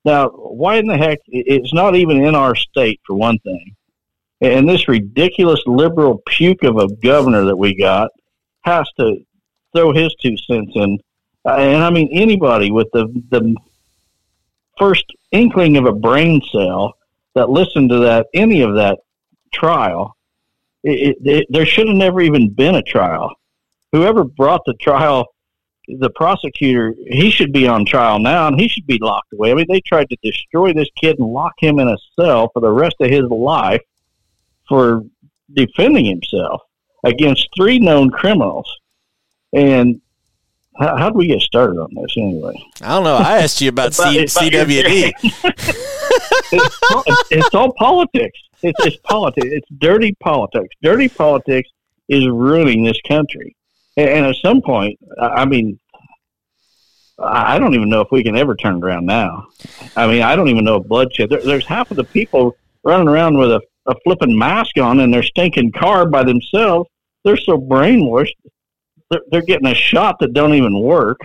Now, 0.04 0.28
why 0.28 0.76
in 0.76 0.86
the 0.86 0.96
heck? 0.96 1.18
It's 1.26 1.74
not 1.74 1.96
even 1.96 2.24
in 2.24 2.34
our 2.34 2.54
state, 2.54 3.00
for 3.06 3.14
one 3.16 3.38
thing. 3.40 3.74
And 4.40 4.68
this 4.68 4.88
ridiculous 4.88 5.60
liberal 5.66 6.22
puke 6.26 6.62
of 6.62 6.76
a 6.76 6.88
governor 6.96 7.44
that 7.46 7.56
we 7.56 7.74
got 7.74 8.10
has 8.62 8.88
to 8.98 9.16
throw 9.74 9.92
his 9.92 10.14
two 10.20 10.36
cents 10.36 10.72
in. 10.74 10.98
Uh, 11.44 11.56
and 11.56 11.82
I 11.82 11.90
mean, 11.90 12.08
anybody 12.12 12.70
with 12.70 12.88
the, 12.92 13.06
the 13.30 13.56
first 14.78 15.04
inkling 15.32 15.76
of 15.76 15.86
a 15.86 15.92
brain 15.92 16.40
cell 16.52 16.94
that 17.34 17.50
listened 17.50 17.90
to 17.90 17.98
that, 18.00 18.26
any 18.34 18.62
of 18.62 18.74
that 18.74 18.98
trial, 19.52 20.15
it, 20.82 21.16
it, 21.24 21.46
there 21.50 21.66
should 21.66 21.88
have 21.88 21.96
never 21.96 22.20
even 22.20 22.48
been 22.50 22.74
a 22.74 22.82
trial. 22.82 23.34
Whoever 23.92 24.24
brought 24.24 24.62
the 24.66 24.74
trial 24.74 25.26
the 25.88 26.10
prosecutor, 26.10 26.94
he 27.06 27.30
should 27.30 27.52
be 27.52 27.68
on 27.68 27.84
trial 27.84 28.18
now 28.18 28.48
and 28.48 28.58
he 28.58 28.68
should 28.68 28.86
be 28.86 28.98
locked 29.00 29.32
away. 29.32 29.52
I 29.52 29.54
mean, 29.54 29.66
they 29.68 29.80
tried 29.80 30.08
to 30.10 30.16
destroy 30.22 30.72
this 30.72 30.88
kid 30.96 31.18
and 31.18 31.32
lock 31.32 31.54
him 31.58 31.78
in 31.78 31.88
a 31.88 31.96
cell 32.18 32.50
for 32.52 32.60
the 32.60 32.70
rest 32.70 32.96
of 33.00 33.10
his 33.10 33.24
life 33.30 33.82
for 34.68 35.04
defending 35.52 36.04
himself 36.04 36.62
against 37.04 37.48
three 37.56 37.78
known 37.78 38.10
criminals. 38.10 38.68
And 39.52 40.00
how, 40.78 40.96
how 40.96 41.10
did 41.10 41.16
we 41.16 41.26
get 41.26 41.40
started 41.40 41.78
on 41.78 41.88
this 41.94 42.14
anyway? 42.16 42.54
I 42.82 42.94
don't 42.94 43.04
know. 43.04 43.16
I 43.16 43.38
asked 43.38 43.60
you 43.60 43.68
about, 43.68 43.94
C- 43.94 44.18
about 44.18 44.28
CWD. 44.28 45.12
it's, 46.52 47.30
it's, 47.30 47.54
all 47.54 47.72
politics. 47.72 48.38
It's, 48.62 48.84
it's 48.84 48.96
politics. 48.98 49.48
It's 49.50 49.68
dirty 49.78 50.14
politics. 50.20 50.74
Dirty 50.82 51.08
politics 51.08 51.70
is 52.08 52.26
ruining 52.26 52.84
this 52.84 53.00
country. 53.06 53.56
And 53.96 54.26
at 54.26 54.36
some 54.36 54.60
point, 54.60 54.98
I 55.18 55.46
mean, 55.46 55.78
I 57.18 57.58
don't 57.58 57.74
even 57.74 57.88
know 57.88 58.02
if 58.02 58.08
we 58.12 58.22
can 58.22 58.36
ever 58.36 58.54
turn 58.54 58.82
around 58.82 59.06
now. 59.06 59.46
I 59.96 60.06
mean, 60.06 60.22
I 60.22 60.36
don't 60.36 60.48
even 60.48 60.64
know 60.64 60.80
bloodshed. 60.80 61.30
There, 61.30 61.40
there's 61.40 61.64
half 61.64 61.90
of 61.90 61.96
the 61.96 62.04
people 62.04 62.56
running 62.84 63.08
around 63.08 63.38
with 63.38 63.50
a, 63.50 63.60
a 63.86 63.94
flipping 64.04 64.38
mask 64.38 64.76
on 64.78 65.00
in 65.00 65.10
their 65.10 65.22
stinking 65.22 65.72
car 65.72 66.06
by 66.06 66.24
themselves. 66.24 66.90
They're 67.24 67.38
so 67.38 67.56
brainwashed. 67.58 68.34
They're, 69.10 69.22
they're 69.30 69.42
getting 69.42 69.66
a 69.66 69.74
shot 69.74 70.18
that 70.20 70.32
don't 70.32 70.54
even 70.54 70.80
work. 70.80 71.18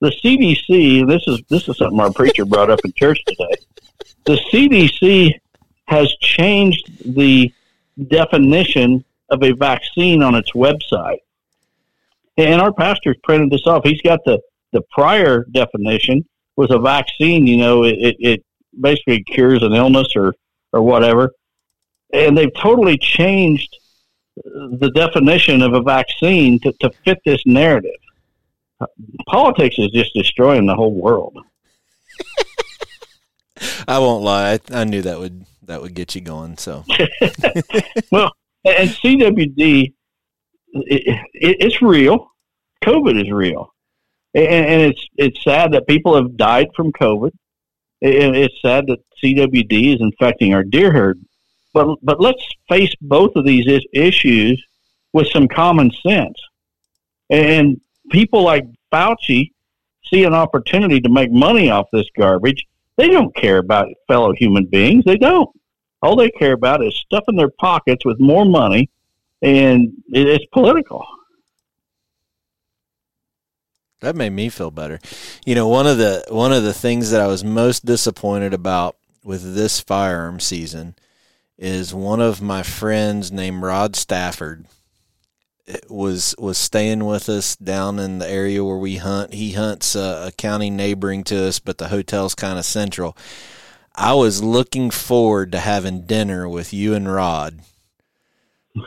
The 0.00 0.10
CDC. 0.10 1.08
This 1.08 1.26
is 1.26 1.42
this 1.48 1.68
is 1.68 1.76
something 1.76 1.98
our 1.98 2.12
preacher 2.12 2.44
brought 2.44 2.70
up 2.70 2.80
in 2.84 2.92
church 2.92 3.20
today. 3.26 3.54
The 4.24 4.38
CDC 4.52 5.32
has 5.86 6.14
changed 6.20 7.14
the 7.16 7.52
definition 8.06 9.04
of 9.30 9.42
a 9.42 9.52
vaccine 9.52 10.22
on 10.22 10.34
its 10.34 10.52
website 10.52 11.18
and 12.38 12.60
our 12.60 12.72
pastor's 12.72 13.16
printed 13.24 13.50
this 13.50 13.66
off. 13.66 13.82
He's 13.84 14.00
got 14.00 14.24
the, 14.24 14.40
the 14.72 14.80
prior 14.92 15.44
definition 15.50 16.24
was 16.56 16.70
a 16.70 16.78
vaccine, 16.78 17.46
you 17.46 17.56
know, 17.56 17.84
it, 17.84 17.96
it, 17.98 18.16
it 18.20 18.44
basically 18.80 19.24
cures 19.24 19.62
an 19.62 19.74
illness 19.74 20.14
or, 20.14 20.34
or 20.72 20.80
whatever. 20.80 21.32
And 22.12 22.38
they've 22.38 22.54
totally 22.54 22.96
changed 22.96 23.76
the 24.44 24.90
definition 24.94 25.62
of 25.62 25.74
a 25.74 25.82
vaccine 25.82 26.58
to, 26.60 26.72
to 26.80 26.90
fit 27.04 27.18
this 27.24 27.42
narrative. 27.46 27.90
Politics 29.26 29.76
is 29.78 29.90
just 29.90 30.14
destroying 30.14 30.66
the 30.66 30.74
whole 30.74 30.94
world. 30.94 31.36
I 33.88 33.98
won't 33.98 34.24
lie. 34.24 34.52
I, 34.52 34.60
I, 34.72 34.84
knew 34.84 35.02
that 35.02 35.18
would 35.18 35.44
that 35.64 35.82
would 35.82 35.94
get 35.94 36.14
you 36.14 36.20
going. 36.20 36.56
So, 36.58 36.84
well, 38.12 38.32
and 38.64 38.88
CWD 38.88 39.92
it, 40.72 41.02
it, 41.34 41.56
it's 41.60 41.82
real. 41.82 42.30
COVID 42.84 43.20
is 43.20 43.32
real, 43.32 43.74
and, 44.34 44.46
and, 44.46 44.82
it's 44.82 45.04
it's 45.16 45.42
sad 45.42 45.72
that 45.72 45.88
people 45.88 46.14
have 46.14 46.36
died 46.36 46.68
from 46.76 46.92
COVID. 46.92 47.32
And 48.00 48.36
it's 48.36 48.54
sad 48.62 48.86
that 48.86 49.00
CWD 49.22 49.94
is 49.94 50.00
infecting 50.00 50.54
our 50.54 50.62
deer 50.62 50.92
herd. 50.92 51.20
But 51.78 51.96
but 52.02 52.20
let's 52.20 52.44
face 52.68 52.92
both 53.00 53.36
of 53.36 53.44
these 53.44 53.64
is, 53.68 53.86
issues 53.92 54.60
with 55.12 55.28
some 55.28 55.46
common 55.46 55.92
sense. 56.04 56.36
And 57.30 57.80
people 58.10 58.42
like 58.42 58.64
Fauci 58.92 59.52
see 60.10 60.24
an 60.24 60.34
opportunity 60.34 61.00
to 61.00 61.08
make 61.08 61.30
money 61.30 61.70
off 61.70 61.86
this 61.92 62.08
garbage. 62.16 62.66
They 62.96 63.08
don't 63.08 63.32
care 63.36 63.58
about 63.58 63.86
fellow 64.08 64.32
human 64.32 64.64
beings. 64.64 65.04
They 65.04 65.18
don't. 65.18 65.48
All 66.02 66.16
they 66.16 66.30
care 66.30 66.54
about 66.54 66.82
is 66.82 66.96
stuffing 66.96 67.36
their 67.36 67.50
pockets 67.60 68.04
with 68.04 68.18
more 68.18 68.44
money 68.44 68.90
and 69.40 69.92
it's 70.08 70.46
political. 70.46 71.06
That 74.00 74.16
made 74.16 74.30
me 74.30 74.48
feel 74.48 74.72
better. 74.72 74.98
You 75.46 75.54
know, 75.54 75.68
one 75.68 75.86
of 75.86 75.98
the 75.98 76.24
one 76.28 76.52
of 76.52 76.64
the 76.64 76.74
things 76.74 77.12
that 77.12 77.20
I 77.20 77.28
was 77.28 77.44
most 77.44 77.84
disappointed 77.84 78.52
about 78.52 78.96
with 79.22 79.54
this 79.54 79.78
firearm 79.78 80.40
season 80.40 80.96
is 81.58 81.92
one 81.92 82.20
of 82.20 82.40
my 82.40 82.62
friends 82.62 83.32
named 83.32 83.62
Rod 83.62 83.96
Stafford 83.96 84.66
was 85.88 86.34
was 86.38 86.56
staying 86.56 87.04
with 87.04 87.28
us 87.28 87.56
down 87.56 87.98
in 87.98 88.18
the 88.18 88.28
area 88.28 88.64
where 88.64 88.78
we 88.78 88.96
hunt. 88.96 89.34
He 89.34 89.52
hunts 89.52 89.94
uh, 89.94 90.24
a 90.28 90.32
county 90.32 90.70
neighboring 90.70 91.24
to 91.24 91.48
us, 91.48 91.58
but 91.58 91.78
the 91.78 91.88
hotel's 91.88 92.34
kind 92.34 92.58
of 92.58 92.64
central. 92.64 93.16
I 93.94 94.14
was 94.14 94.42
looking 94.42 94.90
forward 94.90 95.52
to 95.52 95.58
having 95.58 96.06
dinner 96.06 96.48
with 96.48 96.72
you 96.72 96.94
and 96.94 97.12
Rod 97.12 97.60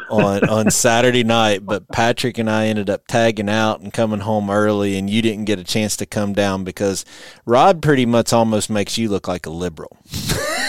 on 0.10 0.48
on 0.48 0.72
Saturday 0.72 1.24
night, 1.24 1.66
but 1.66 1.88
Patrick 1.90 2.38
and 2.38 2.50
I 2.50 2.68
ended 2.68 2.90
up 2.90 3.08
tagging 3.08 3.50
out 3.50 3.82
and 3.82 3.94
coming 3.94 4.22
home 4.22 4.50
early, 4.50 4.98
and 4.98 5.10
you 5.10 5.22
didn't 5.22 5.46
get 5.46 5.60
a 5.60 5.64
chance 5.64 5.98
to 5.98 6.06
come 6.06 6.34
down 6.34 6.64
because 6.64 7.06
Rod 7.46 7.82
pretty 7.82 8.06
much 8.06 8.34
almost 8.34 8.70
makes 8.70 8.98
you 8.98 9.10
look 9.10 9.28
like 9.28 9.46
a 9.46 9.52
liberal. 9.52 9.98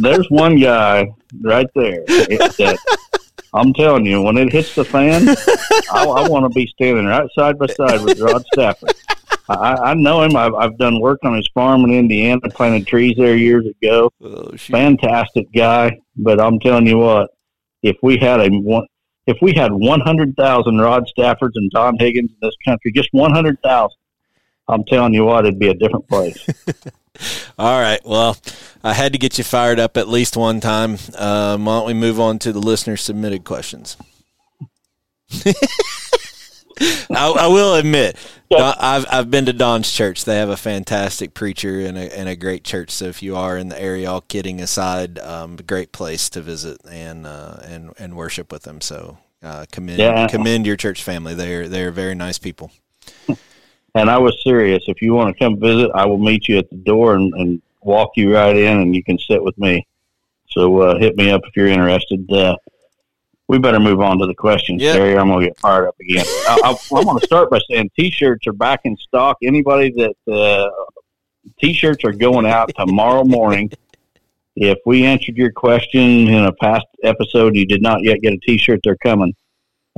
There's 0.00 0.30
one 0.30 0.58
guy 0.58 1.08
right 1.42 1.66
there. 1.74 2.04
That, 2.06 2.78
I'm 3.54 3.72
telling 3.72 4.04
you, 4.04 4.20
when 4.20 4.36
it 4.36 4.52
hits 4.52 4.74
the 4.74 4.84
fan, 4.84 5.28
I, 5.92 6.04
I 6.04 6.28
want 6.28 6.44
to 6.44 6.48
be 6.48 6.66
standing 6.66 7.06
right 7.06 7.30
side 7.34 7.58
by 7.58 7.66
side 7.66 8.02
with 8.02 8.18
Rod 8.18 8.44
Stafford. 8.52 8.94
I, 9.48 9.74
I 9.74 9.94
know 9.94 10.22
him. 10.22 10.36
I've, 10.36 10.54
I've 10.54 10.78
done 10.78 11.00
work 11.00 11.20
on 11.22 11.36
his 11.36 11.48
farm 11.54 11.84
in 11.84 11.92
Indiana, 11.92 12.40
planted 12.50 12.86
trees 12.86 13.14
there 13.16 13.36
years 13.36 13.66
ago. 13.66 14.10
Oh, 14.20 14.50
Fantastic 14.56 15.46
guy. 15.54 15.98
But 16.16 16.40
I'm 16.40 16.58
telling 16.60 16.86
you 16.86 16.98
what, 16.98 17.30
if 17.82 17.96
we 18.02 18.16
had 18.16 18.40
a 18.40 18.48
one, 18.48 18.86
if 19.26 19.38
we 19.40 19.54
had 19.54 19.72
100,000 19.72 20.78
Rod 20.78 21.08
Staffords 21.16 21.52
and 21.54 21.70
Don 21.70 21.96
Higgins 21.98 22.30
in 22.30 22.36
this 22.42 22.56
country, 22.64 22.92
just 22.92 23.08
100,000, 23.12 23.90
I'm 24.68 24.84
telling 24.84 25.14
you 25.14 25.24
what, 25.24 25.46
it'd 25.46 25.58
be 25.58 25.68
a 25.68 25.74
different 25.74 26.08
place. 26.08 26.46
All 27.58 27.80
right. 27.80 28.00
Well, 28.04 28.36
I 28.82 28.92
had 28.92 29.12
to 29.12 29.18
get 29.18 29.38
you 29.38 29.44
fired 29.44 29.78
up 29.78 29.96
at 29.96 30.08
least 30.08 30.36
one 30.36 30.60
time. 30.60 30.98
Um, 31.16 31.64
why 31.64 31.78
don't 31.78 31.86
we 31.86 31.94
move 31.94 32.20
on 32.20 32.38
to 32.40 32.52
the 32.52 32.58
listener 32.58 32.96
submitted 32.96 33.44
questions? 33.44 33.96
I, 37.10 37.30
I, 37.30 37.46
will 37.46 37.74
admit, 37.74 38.16
I've 38.52 39.06
I've 39.10 39.30
been 39.30 39.46
to 39.46 39.52
Don's 39.52 39.90
church. 39.90 40.24
They 40.24 40.36
have 40.36 40.48
a 40.48 40.56
fantastic 40.56 41.32
preacher 41.34 41.80
and 41.80 41.96
a, 41.96 42.18
and 42.18 42.28
a 42.28 42.36
great 42.36 42.64
church. 42.64 42.90
So 42.90 43.06
if 43.06 43.22
you 43.22 43.36
are 43.36 43.56
in 43.56 43.68
the 43.68 43.80
area, 43.80 44.10
all 44.10 44.20
kidding 44.20 44.60
aside, 44.60 45.18
um, 45.20 45.56
great 45.56 45.92
place 45.92 46.28
to 46.30 46.40
visit 46.40 46.80
and 46.88 47.26
uh, 47.26 47.58
and 47.62 47.92
and 47.98 48.16
worship 48.16 48.50
with 48.50 48.62
them. 48.62 48.80
So 48.80 49.18
uh, 49.42 49.66
commend 49.70 49.98
yeah. 49.98 50.26
commend 50.26 50.66
your 50.66 50.76
church 50.76 51.02
family. 51.02 51.34
They're 51.34 51.68
they're 51.68 51.92
very 51.92 52.14
nice 52.14 52.38
people. 52.38 52.72
And 53.94 54.10
I 54.10 54.18
was 54.18 54.42
serious. 54.42 54.84
If 54.88 55.00
you 55.00 55.14
want 55.14 55.36
to 55.36 55.44
come 55.44 55.58
visit, 55.58 55.90
I 55.94 56.04
will 56.06 56.18
meet 56.18 56.48
you 56.48 56.58
at 56.58 56.68
the 56.68 56.76
door 56.76 57.14
and, 57.14 57.32
and 57.34 57.62
walk 57.80 58.12
you 58.16 58.34
right 58.34 58.56
in, 58.56 58.80
and 58.80 58.94
you 58.94 59.04
can 59.04 59.18
sit 59.18 59.42
with 59.42 59.56
me. 59.56 59.86
So 60.48 60.80
uh, 60.80 60.98
hit 60.98 61.16
me 61.16 61.30
up 61.30 61.42
if 61.44 61.56
you're 61.56 61.68
interested. 61.68 62.30
Uh, 62.30 62.56
we 63.46 63.58
better 63.58 63.80
move 63.80 64.00
on 64.00 64.18
to 64.18 64.26
the 64.26 64.34
questions, 64.34 64.80
yep. 64.80 64.96
Terry. 64.96 65.16
I'm 65.16 65.28
gonna 65.28 65.44
get 65.44 65.58
fired 65.58 65.88
up 65.88 65.96
again. 66.00 66.24
I, 66.48 66.76
want 66.90 67.20
to 67.20 67.26
start 67.26 67.50
by 67.50 67.60
saying 67.70 67.90
t-shirts 67.96 68.46
are 68.46 68.52
back 68.52 68.80
in 68.84 68.96
stock. 68.96 69.36
Anybody 69.42 69.90
that 69.90 70.32
uh, 70.32 70.70
t-shirts 71.60 72.04
are 72.04 72.12
going 72.12 72.46
out 72.46 72.72
tomorrow 72.76 73.24
morning. 73.24 73.70
If 74.56 74.78
we 74.86 75.04
answered 75.04 75.36
your 75.36 75.50
question 75.50 76.28
in 76.28 76.44
a 76.44 76.52
past 76.52 76.86
episode, 77.02 77.56
you 77.56 77.66
did 77.66 77.82
not 77.82 78.02
yet 78.02 78.20
get 78.22 78.32
a 78.32 78.38
t-shirt. 78.38 78.80
They're 78.84 78.96
coming. 78.96 79.34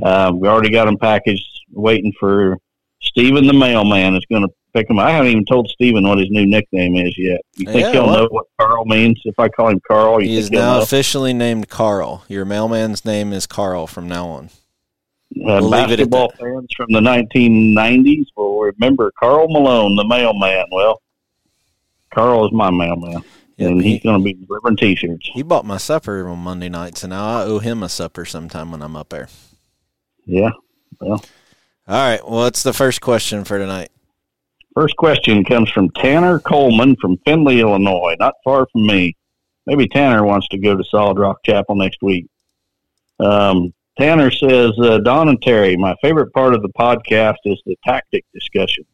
Uh, 0.01 0.31
we 0.35 0.47
already 0.47 0.71
got 0.71 0.85
them 0.85 0.97
packaged, 0.97 1.45
waiting 1.71 2.11
for 2.19 2.57
Stephen 3.01 3.47
the 3.47 3.53
mailman 3.53 4.15
is 4.15 4.25
going 4.29 4.43
to 4.43 4.53
pick 4.73 4.89
him. 4.89 4.99
I 4.99 5.11
haven't 5.11 5.31
even 5.31 5.45
told 5.45 5.69
Stephen 5.69 6.07
what 6.07 6.17
his 6.17 6.29
new 6.29 6.45
nickname 6.45 6.95
is 6.95 7.17
yet. 7.17 7.41
You 7.55 7.65
think 7.65 7.81
yeah, 7.81 7.91
he'll 7.91 8.07
well, 8.07 8.15
know 8.23 8.27
what 8.29 8.45
Carl 8.59 8.85
means 8.85 9.19
if 9.25 9.37
I 9.39 9.49
call 9.49 9.69
him 9.69 9.81
Carl? 9.87 10.19
he 10.19 10.37
is 10.37 10.51
now 10.51 10.75
know? 10.75 10.81
officially 10.81 11.33
named 11.33 11.69
Carl. 11.69 12.23
Your 12.27 12.45
mailman's 12.45 13.05
name 13.05 13.33
is 13.33 13.47
Carl 13.47 13.87
from 13.87 14.07
now 14.07 14.27
on. 14.27 14.49
Uh, 15.35 15.59
we'll 15.59 15.71
basketball 15.71 16.31
fans 16.39 16.69
from 16.75 16.87
the 16.89 17.01
1990s 17.01 18.27
will 18.35 18.61
remember 18.61 19.11
Karl 19.19 19.47
Malone, 19.49 19.95
the 19.95 20.05
mailman. 20.05 20.65
Well, 20.71 21.01
Carl 22.13 22.45
is 22.45 22.53
my 22.53 22.71
mailman. 22.71 23.23
Yep, 23.57 23.71
and 23.71 23.83
he's 23.83 24.03
going 24.03 24.19
to 24.19 24.23
be 24.23 24.33
delivering 24.33 24.77
T-shirts. 24.77 25.29
He 25.33 25.41
bought 25.41 25.65
my 25.65 25.77
supper 25.77 26.27
on 26.29 26.39
Monday 26.39 26.69
night, 26.69 26.97
so 26.97 27.07
now 27.07 27.39
I 27.39 27.43
owe 27.43 27.59
him 27.59 27.81
a 27.81 27.89
supper 27.89 28.23
sometime 28.23 28.71
when 28.71 28.83
I'm 28.83 28.95
up 28.95 29.09
there. 29.09 29.27
Yeah, 30.25 30.51
well, 31.01 31.23
all 31.87 32.09
right. 32.09 32.23
Well, 32.23 32.39
what's 32.39 32.63
the 32.63 32.73
first 32.73 33.01
question 33.01 33.43
for 33.43 33.57
tonight? 33.57 33.89
First 34.73 34.95
question 34.97 35.43
comes 35.43 35.69
from 35.71 35.89
Tanner 35.91 36.39
Coleman 36.39 36.95
from 37.01 37.17
Findlay, 37.25 37.61
Illinois, 37.61 38.15
not 38.19 38.35
far 38.43 38.67
from 38.71 38.85
me. 38.85 39.15
Maybe 39.65 39.87
Tanner 39.87 40.23
wants 40.23 40.47
to 40.49 40.57
go 40.57 40.75
to 40.75 40.83
Solid 40.83 41.17
Rock 41.17 41.39
Chapel 41.43 41.75
next 41.75 42.01
week. 42.01 42.27
Um, 43.19 43.73
Tanner 43.97 44.29
says, 44.29 44.71
uh, 44.79 44.99
Don 44.99 45.29
and 45.29 45.41
Terry, 45.41 45.75
my 45.75 45.95
favorite 46.01 46.31
part 46.33 46.53
of 46.53 46.61
the 46.61 46.69
podcast 46.69 47.37
is 47.45 47.59
the 47.65 47.75
tactic 47.83 48.23
discussions. 48.33 48.87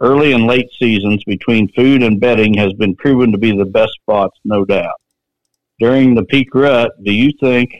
Early 0.00 0.32
and 0.32 0.46
late 0.46 0.70
seasons 0.78 1.22
between 1.24 1.70
food 1.72 2.02
and 2.02 2.18
bedding 2.18 2.54
has 2.54 2.72
been 2.72 2.96
proven 2.96 3.30
to 3.32 3.38
be 3.38 3.54
the 3.54 3.66
best 3.66 3.92
spots, 4.00 4.38
no 4.44 4.64
doubt. 4.64 4.98
During 5.78 6.14
the 6.14 6.24
peak 6.24 6.54
rut, 6.54 6.92
do 7.04 7.12
you 7.12 7.32
think 7.38 7.70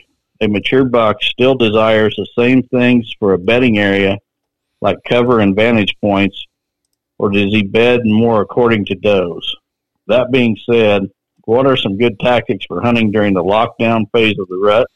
a 0.41 0.47
mature 0.47 0.85
buck 0.85 1.21
still 1.21 1.55
desires 1.55 2.15
the 2.15 2.27
same 2.37 2.63
things 2.63 3.13
for 3.19 3.33
a 3.33 3.37
bedding 3.37 3.77
area, 3.77 4.17
like 4.81 4.97
cover 5.07 5.39
and 5.39 5.55
vantage 5.55 5.95
points, 6.01 6.45
or 7.19 7.29
does 7.29 7.53
he 7.53 7.61
bed 7.61 8.01
more 8.03 8.41
according 8.41 8.85
to 8.85 8.95
does? 8.95 9.55
That 10.07 10.31
being 10.31 10.57
said, 10.69 11.09
what 11.45 11.67
are 11.67 11.77
some 11.77 11.97
good 11.97 12.19
tactics 12.19 12.65
for 12.65 12.81
hunting 12.81 13.11
during 13.11 13.35
the 13.35 13.43
lockdown 13.43 14.05
phase 14.11 14.37
of 14.39 14.47
the 14.47 14.57
rut? 14.57 14.87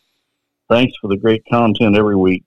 Thanks 0.68 0.96
for 1.00 1.08
the 1.08 1.18
great 1.18 1.44
content 1.50 1.96
every 1.96 2.16
week. 2.16 2.44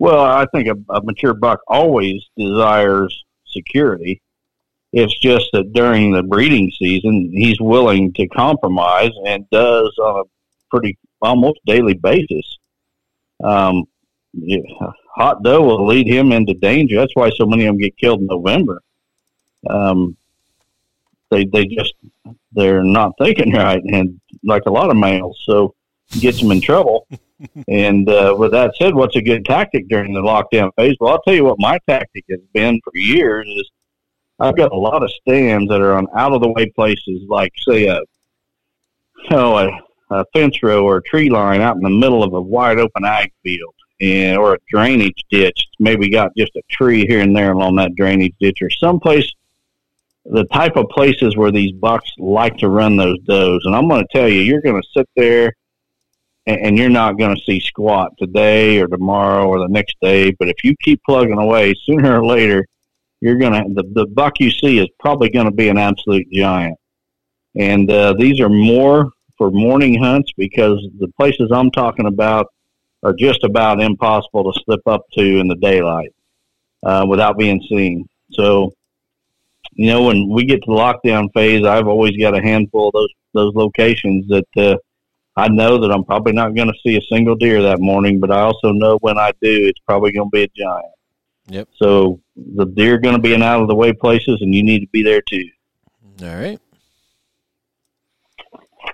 Well, 0.00 0.20
I 0.20 0.46
think 0.46 0.68
a, 0.68 0.76
a 0.92 1.02
mature 1.02 1.34
buck 1.34 1.60
always 1.68 2.24
desires 2.36 3.24
security. 3.46 4.20
It's 4.92 5.16
just 5.18 5.46
that 5.52 5.72
during 5.72 6.12
the 6.12 6.22
breeding 6.22 6.72
season, 6.76 7.30
he's 7.32 7.60
willing 7.60 8.12
to 8.14 8.26
compromise 8.28 9.12
and 9.26 9.48
does 9.50 9.96
on 9.98 10.20
a 10.20 10.24
pretty 10.70 10.98
almost 11.20 11.60
daily 11.66 11.94
basis. 11.94 12.58
Um, 13.42 13.84
yeah, 14.32 14.60
hot 15.14 15.42
doe 15.42 15.62
will 15.62 15.86
lead 15.86 16.06
him 16.06 16.32
into 16.32 16.54
danger. 16.54 16.96
That's 16.96 17.14
why 17.14 17.30
so 17.30 17.46
many 17.46 17.66
of 17.66 17.74
them 17.74 17.78
get 17.78 17.96
killed 17.96 18.20
in 18.20 18.26
November. 18.26 18.82
Um, 19.68 20.16
they 21.30 21.44
they 21.44 21.66
just 21.66 21.94
they're 22.52 22.84
not 22.84 23.12
thinking 23.18 23.52
right, 23.54 23.82
and 23.82 24.20
like 24.44 24.64
a 24.66 24.72
lot 24.72 24.90
of 24.90 24.96
males, 24.96 25.40
so 25.44 25.74
gets 26.20 26.40
them 26.40 26.52
in 26.52 26.60
trouble. 26.60 27.06
and 27.68 28.08
uh, 28.08 28.34
with 28.36 28.50
that 28.52 28.74
said, 28.76 28.94
what's 28.94 29.16
a 29.16 29.22
good 29.22 29.44
tactic 29.44 29.88
during 29.88 30.12
the 30.12 30.20
lockdown 30.20 30.72
phase? 30.74 30.96
Well, 30.98 31.12
I'll 31.12 31.22
tell 31.22 31.34
you 31.34 31.44
what 31.44 31.58
my 31.58 31.78
tactic 31.88 32.24
has 32.30 32.40
been 32.52 32.80
for 32.82 32.92
years 32.96 33.46
is 33.48 33.70
I've 34.40 34.56
got 34.56 34.72
a 34.72 34.76
lot 34.76 35.02
of 35.02 35.10
stands 35.10 35.68
that 35.70 35.80
are 35.80 35.94
on 35.94 36.06
out 36.16 36.32
of 36.32 36.42
the 36.42 36.48
way 36.48 36.66
places, 36.66 37.22
like 37.28 37.52
say 37.68 37.86
a 37.86 38.00
you 39.24 39.36
know, 39.36 39.58
a 39.58 39.70
a 40.10 40.24
fence 40.32 40.62
row 40.62 40.84
or 40.84 40.98
a 40.98 41.02
tree 41.02 41.30
line 41.30 41.60
out 41.60 41.76
in 41.76 41.82
the 41.82 41.90
middle 41.90 42.22
of 42.22 42.32
a 42.32 42.40
wide 42.40 42.78
open 42.78 43.04
ag 43.04 43.32
field 43.42 43.74
and 44.00 44.38
or 44.38 44.54
a 44.54 44.58
drainage 44.70 45.24
ditch. 45.30 45.68
Maybe 45.78 46.08
got 46.08 46.36
just 46.36 46.56
a 46.56 46.62
tree 46.70 47.06
here 47.06 47.20
and 47.20 47.36
there 47.36 47.52
along 47.52 47.76
that 47.76 47.94
drainage 47.96 48.34
ditch 48.40 48.58
or 48.62 48.70
someplace 48.70 49.32
the 50.30 50.44
type 50.52 50.76
of 50.76 50.88
places 50.90 51.36
where 51.36 51.50
these 51.50 51.72
bucks 51.72 52.10
like 52.18 52.56
to 52.58 52.68
run 52.68 52.96
those 52.96 53.18
does. 53.20 53.62
And 53.64 53.74
I'm 53.74 53.88
going 53.88 54.02
to 54.02 54.18
tell 54.18 54.28
you, 54.28 54.40
you're 54.40 54.60
going 54.60 54.80
to 54.80 54.88
sit 54.94 55.08
there 55.16 55.54
and, 56.46 56.60
and 56.60 56.78
you're 56.78 56.90
not 56.90 57.18
going 57.18 57.34
to 57.34 57.42
see 57.44 57.60
squat 57.60 58.12
today 58.18 58.78
or 58.78 58.88
tomorrow 58.88 59.46
or 59.46 59.58
the 59.58 59.68
next 59.68 59.96
day. 60.02 60.32
But 60.32 60.48
if 60.48 60.62
you 60.62 60.74
keep 60.82 61.00
plugging 61.04 61.38
away, 61.38 61.74
sooner 61.84 62.20
or 62.20 62.26
later, 62.26 62.66
you're 63.20 63.38
going 63.38 63.52
to, 63.52 63.82
the, 63.82 63.88
the 63.94 64.06
buck 64.06 64.38
you 64.38 64.50
see 64.50 64.78
is 64.78 64.88
probably 65.00 65.30
going 65.30 65.46
to 65.46 65.52
be 65.52 65.68
an 65.68 65.78
absolute 65.78 66.30
giant. 66.30 66.76
And 67.56 67.90
uh, 67.90 68.14
these 68.18 68.38
are 68.40 68.50
more 68.50 69.10
for 69.38 69.50
morning 69.50 70.02
hunts 70.02 70.32
because 70.36 70.84
the 70.98 71.08
places 71.16 71.50
I'm 71.52 71.70
talking 71.70 72.06
about 72.06 72.52
are 73.02 73.14
just 73.14 73.44
about 73.44 73.80
impossible 73.80 74.52
to 74.52 74.60
slip 74.64 74.86
up 74.86 75.04
to 75.12 75.38
in 75.38 75.48
the 75.48 75.54
daylight 75.56 76.12
uh, 76.82 77.06
without 77.08 77.38
being 77.38 77.62
seen. 77.68 78.08
So, 78.32 78.72
you 79.72 79.86
know, 79.86 80.02
when 80.02 80.28
we 80.28 80.44
get 80.44 80.62
to 80.64 80.66
the 80.66 80.76
lockdown 80.76 81.32
phase, 81.32 81.64
I've 81.64 81.86
always 81.86 82.16
got 82.16 82.36
a 82.36 82.42
handful 82.42 82.88
of 82.88 82.92
those 82.92 83.08
those 83.34 83.54
locations 83.54 84.26
that 84.28 84.48
uh, 84.56 84.76
I 85.36 85.48
know 85.48 85.78
that 85.78 85.92
I'm 85.92 86.04
probably 86.04 86.32
not 86.32 86.54
going 86.54 86.66
to 86.68 86.78
see 86.84 86.96
a 86.96 87.02
single 87.02 87.36
deer 87.36 87.62
that 87.62 87.78
morning, 87.78 88.18
but 88.18 88.32
I 88.32 88.40
also 88.40 88.72
know 88.72 88.98
when 89.00 89.18
I 89.18 89.30
do, 89.40 89.66
it's 89.66 89.78
probably 89.80 90.10
going 90.10 90.28
to 90.28 90.34
be 90.34 90.42
a 90.42 90.48
giant. 90.48 90.92
Yep. 91.46 91.68
So 91.76 92.20
the 92.36 92.66
deer 92.66 92.94
are 92.94 92.98
going 92.98 93.14
to 93.14 93.22
be 93.22 93.34
in 93.34 93.42
out 93.42 93.62
of 93.62 93.68
the 93.68 93.74
way 93.74 93.92
places, 93.92 94.38
and 94.40 94.54
you 94.54 94.62
need 94.62 94.80
to 94.80 94.88
be 94.88 95.02
there 95.02 95.22
too. 95.22 95.48
All 96.22 96.34
right. 96.34 96.60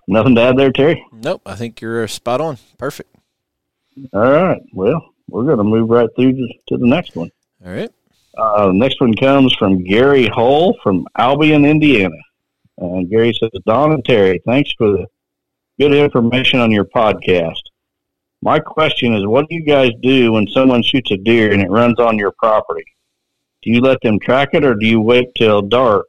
Nothing 0.06 0.34
to 0.34 0.42
add 0.42 0.56
there, 0.56 0.72
Terry? 0.72 1.04
Nope. 1.12 1.42
I 1.46 1.54
think 1.54 1.80
you're 1.80 2.06
spot 2.08 2.40
on. 2.40 2.58
Perfect. 2.78 3.14
All 4.12 4.30
right. 4.30 4.60
Well, 4.72 5.14
we're 5.28 5.44
going 5.44 5.58
to 5.58 5.64
move 5.64 5.88
right 5.88 6.08
through 6.16 6.32
to 6.34 6.76
the 6.76 6.86
next 6.86 7.16
one. 7.16 7.30
All 7.64 7.72
right. 7.72 7.90
Uh, 8.36 8.66
the 8.66 8.72
next 8.74 9.00
one 9.00 9.14
comes 9.14 9.54
from 9.54 9.84
Gary 9.84 10.26
Hull 10.26 10.76
from 10.82 11.06
Albion, 11.16 11.64
Indiana. 11.64 12.16
And 12.78 13.08
Gary 13.08 13.32
says, 13.32 13.50
Don 13.66 13.92
and 13.92 14.04
Terry, 14.04 14.42
thanks 14.44 14.72
for 14.76 14.90
the 14.90 15.06
good 15.78 15.94
information 15.94 16.60
on 16.60 16.70
your 16.70 16.84
podcast. 16.84 17.60
My 18.42 18.58
question 18.58 19.14
is, 19.14 19.26
what 19.26 19.48
do 19.48 19.54
you 19.54 19.64
guys 19.64 19.90
do 20.02 20.32
when 20.32 20.46
someone 20.48 20.82
shoots 20.82 21.10
a 21.12 21.16
deer 21.16 21.52
and 21.52 21.62
it 21.62 21.70
runs 21.70 21.98
on 21.98 22.18
your 22.18 22.32
property? 22.32 22.84
Do 23.62 23.70
you 23.70 23.80
let 23.80 24.00
them 24.02 24.18
track 24.18 24.50
it 24.52 24.64
or 24.64 24.74
do 24.74 24.86
you 24.86 25.00
wait 25.00 25.28
till 25.36 25.62
dark 25.62 26.06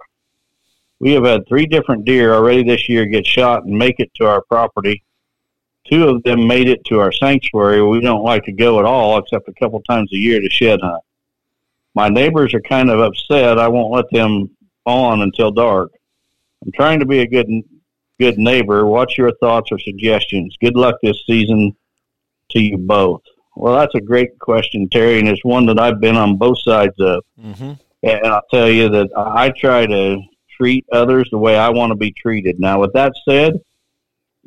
we 1.00 1.12
have 1.14 1.26
had 1.26 1.48
three 1.48 1.66
different 1.66 2.06
deer 2.06 2.34
already 2.34 2.64
this 2.64 2.88
year 2.88 3.06
get 3.06 3.26
shot 3.26 3.66
and 3.66 3.78
make 3.78 4.00
it 4.00 4.14
to 4.16 4.26
our 4.26 4.42
property. 4.44 5.04
Two 5.90 6.08
of 6.08 6.24
them 6.24 6.48
made 6.48 6.68
it 6.68 6.84
to 6.86 7.00
our 7.00 7.12
sanctuary. 7.12 7.84
We 7.84 8.02
don't 8.02 8.24
like 8.24 8.44
to 8.46 8.52
go 8.52 8.80
at 8.80 8.86
all, 8.86 9.18
except 9.18 9.48
a 9.48 9.54
couple 9.54 9.82
times 9.82 10.12
a 10.14 10.18
year 10.18 10.40
to 10.40 10.50
shed 10.50 10.80
hunt. 10.82 11.04
My 11.94 12.10
neighbors 12.10 12.54
are 12.54 12.62
kind 12.62 12.90
of 12.90 13.00
upset. 13.00 13.60
I 13.60 13.68
won't 13.68 13.94
let 13.94 14.10
them 14.12 14.50
on 14.86 15.22
until 15.22 15.52
dark. 15.52 15.92
I'm 16.64 16.72
trying 16.72 17.00
to 17.00 17.06
be 17.06 17.20
a 17.20 17.28
good 17.28 17.48
good 18.20 18.38
neighbor. 18.38 18.86
What's 18.86 19.18
your 19.18 19.34
thoughts 19.36 19.72
or 19.72 19.80
suggestions? 19.80 20.58
Good 20.60 20.76
luck 20.76 20.96
this 21.04 21.22
season 21.28 21.76
to 22.52 22.60
you 22.60 22.78
both. 22.78 23.22
Well, 23.56 23.76
that's 23.76 23.96
a 23.96 24.02
great 24.02 24.38
question, 24.40 24.90
Terry, 24.90 25.20
and 25.20 25.28
it's 25.28 25.44
one 25.44 25.66
that 25.68 25.80
I've 25.80 26.02
been 26.02 26.16
on 26.16 26.38
both 26.38 26.60
sides 26.60 26.96
of. 27.00 27.24
Mm-hmm. 27.42 27.74
And 28.04 28.28
I'll 28.28 28.46
tell 28.52 28.70
you 28.70 28.90
that 28.90 29.10
I 29.16 29.50
try 29.50 29.86
to 29.86 30.22
treat 30.58 30.86
others 30.92 31.30
the 31.32 31.38
way 31.38 31.58
I 31.58 31.70
want 31.70 31.92
to 31.92 31.96
be 31.96 32.12
treated. 32.12 32.60
Now, 32.60 32.82
with 32.82 32.94
that 32.94 33.14
said, 33.28 33.60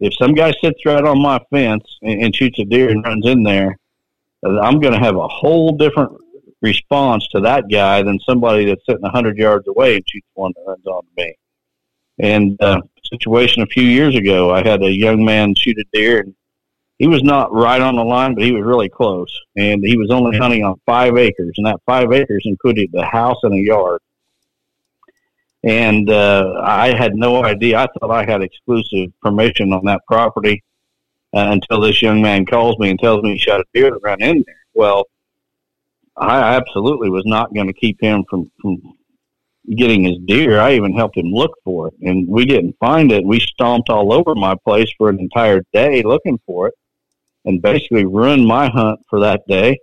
if 0.00 0.14
some 0.14 0.34
guy 0.34 0.52
sits 0.62 0.84
right 0.84 1.04
on 1.04 1.20
my 1.20 1.40
fence 1.50 1.84
and, 2.02 2.22
and 2.22 2.34
shoots 2.34 2.58
a 2.58 2.64
deer 2.64 2.90
and 2.90 3.04
runs 3.04 3.26
in 3.26 3.42
there, 3.42 3.76
I'm 4.44 4.80
going 4.80 4.94
to 4.94 5.00
have 5.00 5.16
a 5.16 5.28
whole 5.28 5.76
different 5.76 6.12
response 6.60 7.26
to 7.28 7.40
that 7.40 7.64
guy 7.70 8.02
than 8.02 8.18
somebody 8.20 8.64
that's 8.64 8.84
sitting 8.86 9.02
100 9.02 9.36
yards 9.36 9.66
away 9.68 9.96
and 9.96 10.04
shoots 10.08 10.26
one 10.34 10.52
that 10.56 10.64
runs 10.66 10.86
on 10.86 11.02
me. 11.16 11.36
And 12.20 12.60
uh, 12.62 12.80
situation 13.04 13.62
a 13.62 13.66
few 13.66 13.82
years 13.82 14.16
ago, 14.16 14.52
I 14.52 14.66
had 14.66 14.82
a 14.82 14.90
young 14.90 15.24
man 15.24 15.54
shoot 15.54 15.78
a 15.78 15.84
deer, 15.92 16.20
and 16.20 16.34
he 16.98 17.06
was 17.06 17.22
not 17.22 17.52
right 17.52 17.80
on 17.80 17.96
the 17.96 18.04
line, 18.04 18.34
but 18.34 18.44
he 18.44 18.52
was 18.52 18.64
really 18.64 18.88
close. 18.88 19.40
And 19.56 19.84
he 19.84 19.96
was 19.96 20.10
only 20.10 20.36
hunting 20.36 20.64
on 20.64 20.80
five 20.84 21.16
acres, 21.16 21.54
and 21.56 21.66
that 21.66 21.80
five 21.86 22.12
acres 22.12 22.42
included 22.44 22.90
the 22.92 23.04
house 23.04 23.38
and 23.42 23.54
a 23.54 23.58
yard. 23.58 24.00
And 25.64 26.08
uh, 26.08 26.60
I 26.62 26.96
had 26.96 27.14
no 27.14 27.44
idea. 27.44 27.78
I 27.78 27.86
thought 27.86 28.10
I 28.10 28.24
had 28.24 28.42
exclusive 28.42 29.10
permission 29.20 29.72
on 29.72 29.84
that 29.86 30.02
property 30.06 30.62
uh, 31.34 31.48
until 31.50 31.80
this 31.80 32.00
young 32.00 32.22
man 32.22 32.46
calls 32.46 32.78
me 32.78 32.90
and 32.90 32.98
tells 32.98 33.22
me 33.22 33.32
he 33.32 33.38
shot 33.38 33.60
a 33.60 33.64
deer 33.74 33.90
to 33.90 33.98
run 34.02 34.22
in 34.22 34.44
there. 34.46 34.60
Well, 34.74 35.08
I 36.16 36.54
absolutely 36.54 37.10
was 37.10 37.24
not 37.26 37.54
going 37.54 37.66
to 37.66 37.72
keep 37.72 38.00
him 38.00 38.24
from, 38.28 38.50
from 38.60 38.80
getting 39.76 40.04
his 40.04 40.18
deer. 40.26 40.60
I 40.60 40.74
even 40.74 40.94
helped 40.94 41.16
him 41.16 41.32
look 41.32 41.52
for 41.64 41.88
it, 41.88 41.94
and 42.02 42.26
we 42.26 42.44
didn't 42.44 42.76
find 42.80 43.12
it. 43.12 43.24
We 43.24 43.40
stomped 43.40 43.90
all 43.90 44.12
over 44.12 44.34
my 44.34 44.54
place 44.64 44.90
for 44.96 45.10
an 45.10 45.20
entire 45.20 45.62
day 45.72 46.02
looking 46.02 46.40
for 46.46 46.68
it, 46.68 46.74
and 47.44 47.62
basically 47.62 48.04
ruined 48.04 48.46
my 48.46 48.68
hunt 48.68 49.00
for 49.08 49.20
that 49.20 49.46
day, 49.46 49.78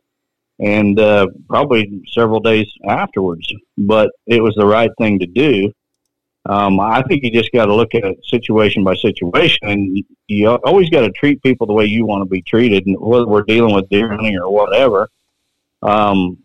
and 0.60 1.00
uh, 1.00 1.28
probably 1.50 2.04
several 2.12 2.40
days 2.40 2.72
afterwards. 2.88 3.52
But 3.78 4.12
it 4.26 4.42
was 4.42 4.56
the 4.56 4.66
right 4.66 4.92
thing 4.98 5.20
to 5.20 5.26
do. 5.26 5.72
Um, 6.48 6.80
I 6.80 7.02
think 7.02 7.24
you 7.24 7.32
just 7.32 7.52
got 7.52 7.66
to 7.66 7.76
look 7.76 7.96
at 7.96 8.04
it 8.04 8.24
situation 8.26 8.84
by 8.84 8.94
situation, 8.96 9.68
and 9.68 10.04
you 10.28 10.50
always 10.50 10.90
got 10.90 11.02
to 11.02 11.12
treat 11.12 11.42
people 11.42 11.66
the 11.66 11.74
way 11.74 11.86
you 11.86 12.06
want 12.06 12.22
to 12.22 12.30
be 12.30 12.44
treated, 12.44 12.86
and 12.86 12.96
whether 13.00 13.26
we're 13.26 13.42
dealing 13.42 13.74
with 13.74 13.90
deer 13.90 14.10
hunting 14.10 14.38
or 14.38 14.52
whatever. 14.52 15.10
Um, 15.82 16.38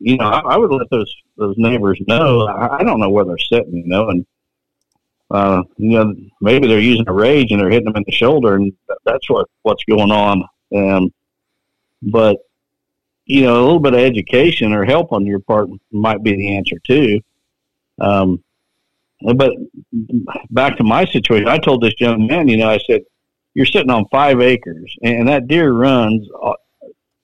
you 0.00 0.16
know, 0.16 0.26
I, 0.26 0.54
I 0.54 0.56
would 0.56 0.72
let 0.72 0.90
those 0.90 1.14
those 1.36 1.54
neighbors 1.56 2.00
know. 2.08 2.48
I, 2.48 2.78
I 2.78 2.82
don't 2.82 2.98
know 2.98 3.10
where 3.10 3.24
they're 3.24 3.38
sitting, 3.38 3.76
you 3.76 3.86
know, 3.86 4.08
and 4.08 4.26
uh, 5.30 5.62
you 5.76 5.90
know 5.90 6.14
maybe 6.40 6.66
they're 6.66 6.80
using 6.80 7.08
a 7.08 7.12
Rage 7.12 7.52
and 7.52 7.60
they're 7.60 7.70
hitting 7.70 7.86
them 7.86 7.96
in 7.96 8.04
the 8.04 8.12
shoulder, 8.12 8.56
and 8.56 8.72
that's 9.04 9.30
what 9.30 9.48
what's 9.62 9.84
going 9.84 10.10
on. 10.10 10.44
Um, 10.74 11.14
but 12.02 12.38
you 13.26 13.42
know, 13.42 13.60
a 13.60 13.62
little 13.62 13.80
bit 13.80 13.94
of 13.94 14.00
education 14.00 14.72
or 14.72 14.84
help 14.84 15.12
on 15.12 15.26
your 15.26 15.40
part 15.40 15.68
might 15.90 16.22
be 16.22 16.36
the 16.36 16.56
answer 16.56 16.76
too. 16.84 17.20
Um, 18.00 18.42
but 19.34 19.52
back 20.50 20.76
to 20.78 20.84
my 20.84 21.04
situation, 21.04 21.48
I 21.48 21.58
told 21.58 21.82
this 21.82 22.00
young 22.00 22.26
man, 22.26 22.48
you 22.48 22.56
know, 22.56 22.68
I 22.68 22.78
said, 22.86 23.02
"You're 23.54 23.66
sitting 23.66 23.90
on 23.90 24.06
five 24.10 24.40
acres, 24.40 24.96
and 25.02 25.28
that 25.28 25.46
deer 25.46 25.72
runs 25.72 26.26
uh, 26.42 26.54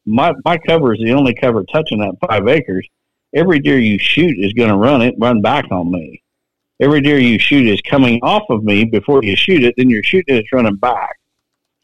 my 0.09 0.33
my 0.45 0.57
cover 0.57 0.95
is 0.95 1.01
the 1.01 1.13
only 1.13 1.35
cover 1.35 1.65
touching 1.65 1.99
that 1.99 2.17
five 2.27 2.49
acres. 2.49 2.89
Every 3.35 3.59
deer 3.61 3.79
you 3.79 3.99
shoot 3.99 4.37
is 4.39 4.55
going 4.55 4.71
to 4.71 4.77
run 4.77 5.03
it, 5.03 5.15
run 5.19 5.43
back 5.43 5.71
on 5.71 5.93
me. 5.93 6.23
Every 6.81 7.03
deer 7.03 7.19
you 7.19 7.39
shoot 7.39 7.67
is 7.67 7.81
coming 7.83 8.19
off 8.23 8.45
of 8.49 8.65
me 8.65 8.85
before 8.85 9.23
you 9.23 9.37
shoot 9.37 9.63
it. 9.63 9.75
Then 9.77 9.91
you're 9.91 10.03
shooting 10.03 10.37
it, 10.37 10.39
it's 10.39 10.53
running 10.53 10.77
back. 10.77 11.19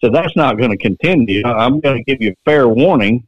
So 0.01 0.09
that's 0.11 0.35
not 0.37 0.57
going 0.57 0.71
to 0.71 0.77
continue. 0.77 1.45
I'm 1.45 1.81
going 1.81 1.99
to 1.99 2.05
give 2.05 2.23
you 2.23 2.31
a 2.31 2.51
fair 2.51 2.67
warning 2.67 3.27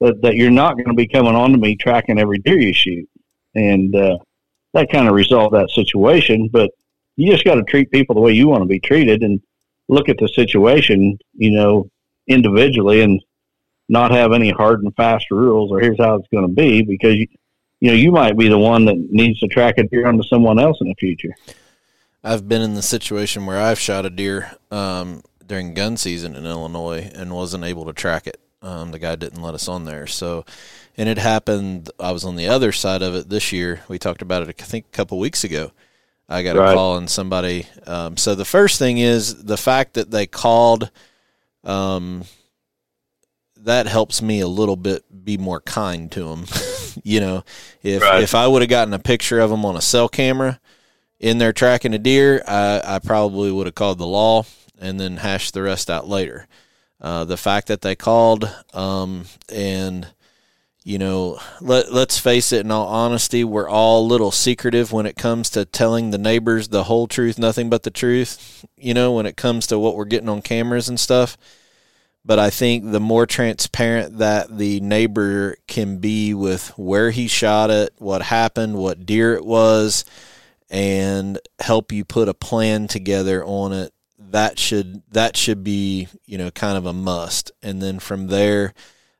that, 0.00 0.20
that 0.22 0.36
you're 0.36 0.50
not 0.50 0.74
going 0.74 0.88
to 0.88 0.94
be 0.94 1.08
coming 1.08 1.34
on 1.34 1.52
to 1.52 1.58
me 1.58 1.76
tracking 1.76 2.18
every 2.18 2.38
deer 2.38 2.58
you 2.58 2.72
shoot. 2.72 3.08
And 3.54 3.94
uh, 3.94 4.18
that 4.74 4.90
kind 4.90 5.08
of 5.08 5.14
resolved 5.14 5.54
that 5.54 5.70
situation. 5.70 6.48
But 6.48 6.70
you 7.16 7.30
just 7.30 7.44
got 7.44 7.56
to 7.56 7.62
treat 7.64 7.90
people 7.90 8.14
the 8.14 8.20
way 8.20 8.32
you 8.32 8.48
want 8.48 8.62
to 8.62 8.68
be 8.68 8.80
treated 8.80 9.22
and 9.22 9.40
look 9.88 10.08
at 10.08 10.18
the 10.18 10.28
situation, 10.28 11.18
you 11.34 11.50
know, 11.50 11.90
individually 12.26 13.02
and 13.02 13.20
not 13.88 14.12
have 14.12 14.32
any 14.32 14.50
hard 14.50 14.82
and 14.82 14.94
fast 14.94 15.26
rules 15.30 15.72
or 15.72 15.80
here's 15.80 15.98
how 15.98 16.14
it's 16.14 16.28
going 16.28 16.46
to 16.46 16.54
be 16.54 16.80
because 16.82 17.16
you, 17.16 17.26
you 17.80 17.90
know 17.90 17.96
you 17.96 18.12
might 18.12 18.38
be 18.38 18.48
the 18.48 18.56
one 18.56 18.84
that 18.84 18.96
needs 18.96 19.40
to 19.40 19.48
track 19.48 19.78
a 19.78 19.82
deer 19.82 20.06
onto 20.06 20.22
someone 20.22 20.60
else 20.60 20.78
in 20.80 20.88
the 20.88 20.94
future. 20.94 21.34
I've 22.22 22.48
been 22.48 22.62
in 22.62 22.74
the 22.74 22.82
situation 22.82 23.46
where 23.46 23.58
I've 23.58 23.80
shot 23.80 24.06
a 24.06 24.10
deer 24.10 24.52
um, 24.70 25.22
during 25.44 25.74
gun 25.74 25.96
season 25.96 26.36
in 26.36 26.46
Illinois 26.46 27.10
and 27.14 27.34
wasn't 27.34 27.64
able 27.64 27.84
to 27.86 27.92
track 27.92 28.26
it. 28.26 28.40
Um, 28.62 28.90
the 28.90 28.98
guy 28.98 29.16
didn't 29.16 29.42
let 29.42 29.54
us 29.54 29.68
on 29.68 29.84
there. 29.84 30.06
So, 30.06 30.44
and 30.96 31.08
it 31.08 31.18
happened. 31.18 31.90
I 31.98 32.12
was 32.12 32.24
on 32.24 32.36
the 32.36 32.48
other 32.48 32.72
side 32.72 33.02
of 33.02 33.14
it 33.14 33.28
this 33.28 33.52
year. 33.52 33.80
We 33.88 33.98
talked 33.98 34.22
about 34.22 34.42
it, 34.42 34.48
I 34.60 34.64
think, 34.64 34.86
a 34.86 34.96
couple 34.96 35.18
weeks 35.18 35.44
ago. 35.44 35.72
I 36.28 36.42
got 36.42 36.56
right. 36.56 36.72
a 36.72 36.74
call 36.74 36.96
and 36.96 37.10
somebody. 37.10 37.66
Um, 37.86 38.16
so 38.16 38.34
the 38.34 38.44
first 38.44 38.78
thing 38.78 38.98
is 38.98 39.44
the 39.44 39.56
fact 39.56 39.94
that 39.94 40.10
they 40.10 40.26
called. 40.26 40.90
Um, 41.64 42.24
that 43.64 43.86
helps 43.86 44.22
me 44.22 44.40
a 44.40 44.48
little 44.48 44.76
bit 44.76 45.04
be 45.24 45.36
more 45.36 45.60
kind 45.60 46.10
to 46.12 46.28
them. 46.28 46.46
you 47.04 47.20
know, 47.20 47.44
if 47.82 48.02
right. 48.02 48.22
if 48.22 48.34
I 48.34 48.46
would 48.46 48.62
have 48.62 48.70
gotten 48.70 48.94
a 48.94 48.98
picture 48.98 49.40
of 49.40 49.50
them 49.50 49.64
on 49.64 49.76
a 49.76 49.82
cell 49.82 50.08
camera 50.08 50.60
in 51.18 51.38
there 51.38 51.52
tracking 51.52 51.94
a 51.94 51.98
deer, 51.98 52.42
I, 52.46 52.80
I 52.84 52.98
probably 52.98 53.52
would 53.52 53.66
have 53.66 53.74
called 53.74 53.98
the 53.98 54.06
law 54.06 54.44
and 54.78 54.98
then 54.98 55.18
hashed 55.18 55.52
the 55.52 55.62
rest 55.62 55.90
out 55.90 56.08
later. 56.08 56.46
Uh, 57.00 57.24
the 57.24 57.36
fact 57.36 57.68
that 57.68 57.80
they 57.80 57.96
called 57.96 58.52
um, 58.74 59.24
and 59.52 60.06
you 60.82 60.98
know 60.98 61.38
let 61.60 61.92
let's 61.92 62.18
face 62.18 62.52
it 62.52 62.64
in 62.64 62.70
all 62.70 62.86
honesty 62.86 63.44
we're 63.44 63.68
all 63.68 64.00
a 64.00 64.06
little 64.06 64.30
secretive 64.30 64.92
when 64.92 65.04
it 65.04 65.16
comes 65.16 65.50
to 65.50 65.64
telling 65.64 66.10
the 66.10 66.18
neighbors 66.18 66.68
the 66.68 66.84
whole 66.84 67.06
truth 67.06 67.38
nothing 67.38 67.68
but 67.68 67.82
the 67.82 67.90
truth 67.90 68.64
you 68.78 68.94
know 68.94 69.12
when 69.12 69.26
it 69.26 69.36
comes 69.36 69.66
to 69.66 69.78
what 69.78 69.94
we're 69.94 70.04
getting 70.04 70.28
on 70.28 70.42
cameras 70.42 70.88
and 70.88 70.98
stuff. 70.98 71.36
But 72.24 72.38
I 72.38 72.50
think 72.50 72.90
the 72.90 73.00
more 73.00 73.26
transparent 73.26 74.18
that 74.18 74.56
the 74.56 74.80
neighbor 74.80 75.56
can 75.66 75.98
be 75.98 76.34
with 76.34 76.68
where 76.76 77.10
he 77.10 77.28
shot 77.28 77.70
it, 77.70 77.94
what 77.96 78.22
happened, 78.22 78.76
what 78.76 79.06
deer 79.06 79.34
it 79.34 79.44
was, 79.44 80.04
and 80.68 81.38
help 81.60 81.92
you 81.92 82.04
put 82.04 82.28
a 82.28 82.34
plan 82.34 82.88
together 82.88 83.42
on 83.44 83.72
it, 83.72 83.92
that 84.32 84.58
should 84.58 85.02
that 85.12 85.36
should 85.36 85.62
be 85.64 86.08
you 86.26 86.38
know 86.38 86.50
kind 86.50 86.76
of 86.76 86.86
a 86.86 86.92
must. 86.92 87.52
And 87.62 87.80
then 87.82 87.98
from 87.98 88.28
there, 88.28 88.74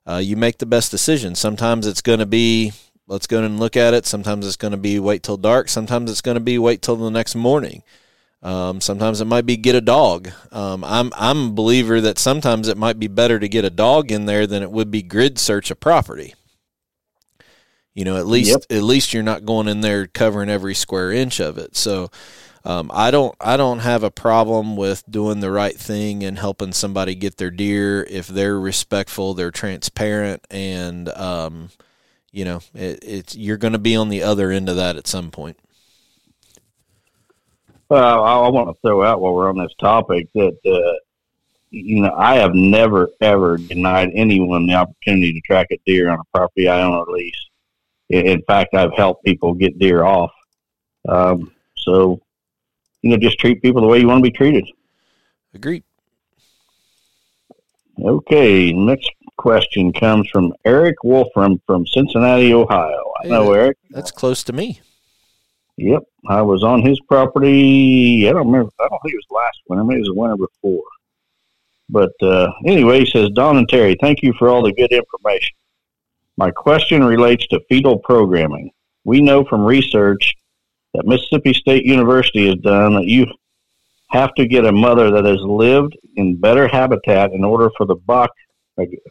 uh, 0.07 0.17
you 0.17 0.37
make 0.37 0.59
the 0.59 0.67
best 0.67 0.91
decision. 0.91 1.35
Sometimes 1.35 1.87
it's 1.87 2.03
going 2.03 2.19
to 2.19 2.27
be 2.27 2.73
let's 3.07 3.27
go 3.27 3.39
in 3.39 3.45
and 3.45 3.61
look 3.61 3.77
at 3.77 3.95
it. 3.95 4.07
Sometimes 4.07 4.47
it's 4.47 4.57
going 4.57 4.73
to 4.73 4.79
be 4.79 4.99
wait 4.99 5.23
till 5.23 5.37
dark. 5.37 5.69
Sometimes 5.69 6.11
it's 6.11 6.23
going 6.23 6.37
to 6.37 6.41
be 6.41 6.59
wait 6.59 6.83
till 6.83 6.97
the 6.97 7.11
next 7.11 7.35
morning. 7.35 7.83
Um, 8.43 8.81
sometimes 8.81 9.21
it 9.21 9.27
might 9.27 9.45
be 9.45 9.59
get 9.59 9.75
a 9.75 9.83
dog. 9.83 10.31
Um, 10.51 10.83
I'm 10.85 11.13
I'm 11.15 11.49
a 11.49 11.53
believer 11.53 12.01
that 12.01 12.19
sometimes 12.19 12.69
it 12.69 12.79
might 12.79 12.99
be 12.99 13.09
better 13.09 13.39
to 13.39 13.49
get 13.49 13.67
a 13.67 13.71
dog 13.71 14.11
in 14.11 14.25
there 14.25 14.47
than 14.47 14.63
it 14.63 14.71
would 14.71 14.91
be 14.91 15.03
grid 15.03 15.39
search 15.39 15.71
a 15.71 15.77
property. 15.77 16.35
You 17.93 18.05
know, 18.05 18.17
at 18.17 18.27
least 18.27 18.51
yep. 18.51 18.63
at 18.71 18.83
least 18.83 19.13
you're 19.13 19.23
not 19.23 19.45
going 19.45 19.69
in 19.69 19.83
there 19.83 20.07
covering 20.07 20.49
every 20.49 20.75
square 20.75 21.13
inch 21.13 21.39
of 21.39 21.59
it. 21.59 21.77
So 21.77 22.11
um, 22.65 22.91
I 22.93 23.11
don't 23.11 23.35
I 23.41 23.57
don't 23.57 23.79
have 23.79 24.03
a 24.03 24.11
problem 24.11 24.77
with 24.77 25.03
doing 25.11 25.41
the 25.41 25.51
right 25.51 25.77
thing 25.77 26.23
and 26.23 26.39
helping 26.39 26.73
somebody 26.73 27.15
get 27.15 27.39
their 27.39 27.51
deer 27.51 28.05
if 28.11 28.29
they're 28.29 28.61
respectful, 28.61 29.35
they're 29.35 29.51
transparent, 29.51 30.47
and 30.51 31.09
um, 31.11 31.71
you 32.33 32.45
know, 32.45 32.61
it, 32.75 33.01
it's 33.03 33.37
you're 33.37 33.57
going 33.57 33.73
to 33.73 33.79
be 33.79 33.97
on 33.97 34.09
the 34.09 34.23
other 34.23 34.51
end 34.51 34.69
of 34.69 34.77
that 34.77 34.97
at 34.97 35.07
some 35.07 35.31
point. 35.31 35.59
Well, 37.89 38.23
I, 38.23 38.39
I 38.39 38.49
want 38.51 38.69
to 38.69 38.81
throw 38.83 39.03
out 39.03 39.21
while 39.21 39.35
we're 39.35 39.49
on 39.49 39.59
this 39.59 39.75
topic 39.81 40.29
that 40.35 40.57
uh, 40.65 40.99
you 41.71 42.03
know 42.03 42.15
I 42.17 42.37
have 42.37 42.55
never 42.55 43.09
ever 43.21 43.57
denied 43.57 44.11
anyone 44.15 44.67
the 44.67 44.75
opportunity 44.75 45.33
to 45.33 45.41
track 45.41 45.69
a 45.73 45.79
deer 45.87 46.11
on 46.11 46.21
a 46.21 46.37
property 46.39 46.69
I 46.69 46.83
own 46.83 46.95
or 46.95 47.07
lease. 47.07 47.35
In 48.11 48.43
fact, 48.43 48.75
I've 48.75 48.95
helped 48.95 49.25
people 49.25 49.55
get 49.55 49.79
deer 49.79 50.03
off. 50.03 50.33
Um, 51.09 51.53
so, 51.77 52.21
you 53.03 53.11
know, 53.11 53.17
just 53.17 53.39
treat 53.39 53.63
people 53.63 53.81
the 53.81 53.89
way 53.89 54.01
you 54.01 54.09
want 54.09 54.25
to 54.25 54.31
be 54.31 54.37
treated. 54.37 54.67
Agreed. 55.55 55.83
Okay, 58.03 58.73
next 58.73 59.11
question 59.37 59.93
comes 59.93 60.29
from 60.31 60.53
Eric 60.65 61.03
Wolfram 61.05 61.61
from 61.67 61.87
Cincinnati, 61.87 62.55
Ohio. 62.55 63.13
I 63.23 63.29
know 63.29 63.53
Eric. 63.53 63.77
That's 63.91 64.11
close 64.11 64.43
to 64.45 64.53
me. 64.53 64.81
Yep, 65.77 66.03
I 66.29 66.43
was 66.43 66.63
on 66.63 66.83
his 66.83 67.01
property. 67.09 68.29
I 68.29 68.33
don't 68.33 68.47
remember. 68.47 68.71
I 68.81 68.89
don't 68.89 69.01
think 69.03 69.15
it 69.15 69.17
was 69.17 69.27
last 69.31 69.59
winter. 69.69 69.85
Maybe 69.85 69.99
it 69.99 70.01
was 70.01 70.09
the 70.09 70.15
winter 70.15 70.37
before. 70.37 70.85
But 71.89 72.13
uh, 72.23 72.53
anyway, 72.67 73.01
he 73.01 73.11
says, 73.11 73.31
Don 73.35 73.57
and 73.57 73.69
Terry, 73.69 73.97
thank 74.01 74.23
you 74.23 74.33
for 74.39 74.49
all 74.49 74.63
the 74.63 74.73
good 74.73 74.93
information. 74.93 75.57
My 76.37 76.51
question 76.51 77.03
relates 77.03 77.47
to 77.49 77.61
fetal 77.69 77.99
programming. 77.99 78.71
We 79.05 79.21
know 79.21 79.45
from 79.45 79.65
research 79.65 80.35
that 80.95 81.07
Mississippi 81.07 81.53
State 81.53 81.85
University 81.85 82.47
has 82.49 82.57
done 82.57 82.95
that 82.95 83.07
you 83.07 83.27
have 84.11 84.35
to 84.35 84.47
get 84.47 84.65
a 84.65 84.73
mother 84.73 85.11
that 85.11 85.25
has 85.25 85.41
lived 85.41 85.97
in 86.17 86.37
better 86.37 86.67
habitat 86.67 87.33
in 87.33 87.45
order 87.45 87.71
for 87.77 87.87
the 87.87 87.95
buck, 87.95 88.31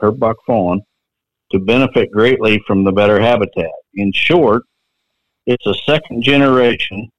her 0.01 0.11
buck 0.11 0.37
fawn, 0.45 0.81
to 1.51 1.59
benefit 1.59 2.11
greatly 2.11 2.61
from 2.67 2.83
the 2.83 2.91
better 2.91 3.19
habitat. 3.19 3.71
In 3.95 4.11
short, 4.11 4.63
it's 5.45 5.65
a 5.65 5.73
second 5.85 6.21
generation 6.21 7.09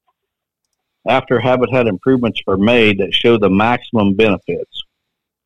after 1.08 1.40
habitat 1.40 1.86
improvements 1.86 2.40
are 2.46 2.56
made 2.56 2.98
that 2.98 3.14
show 3.14 3.38
the 3.38 3.48
maximum 3.48 4.14
benefits. 4.14 4.84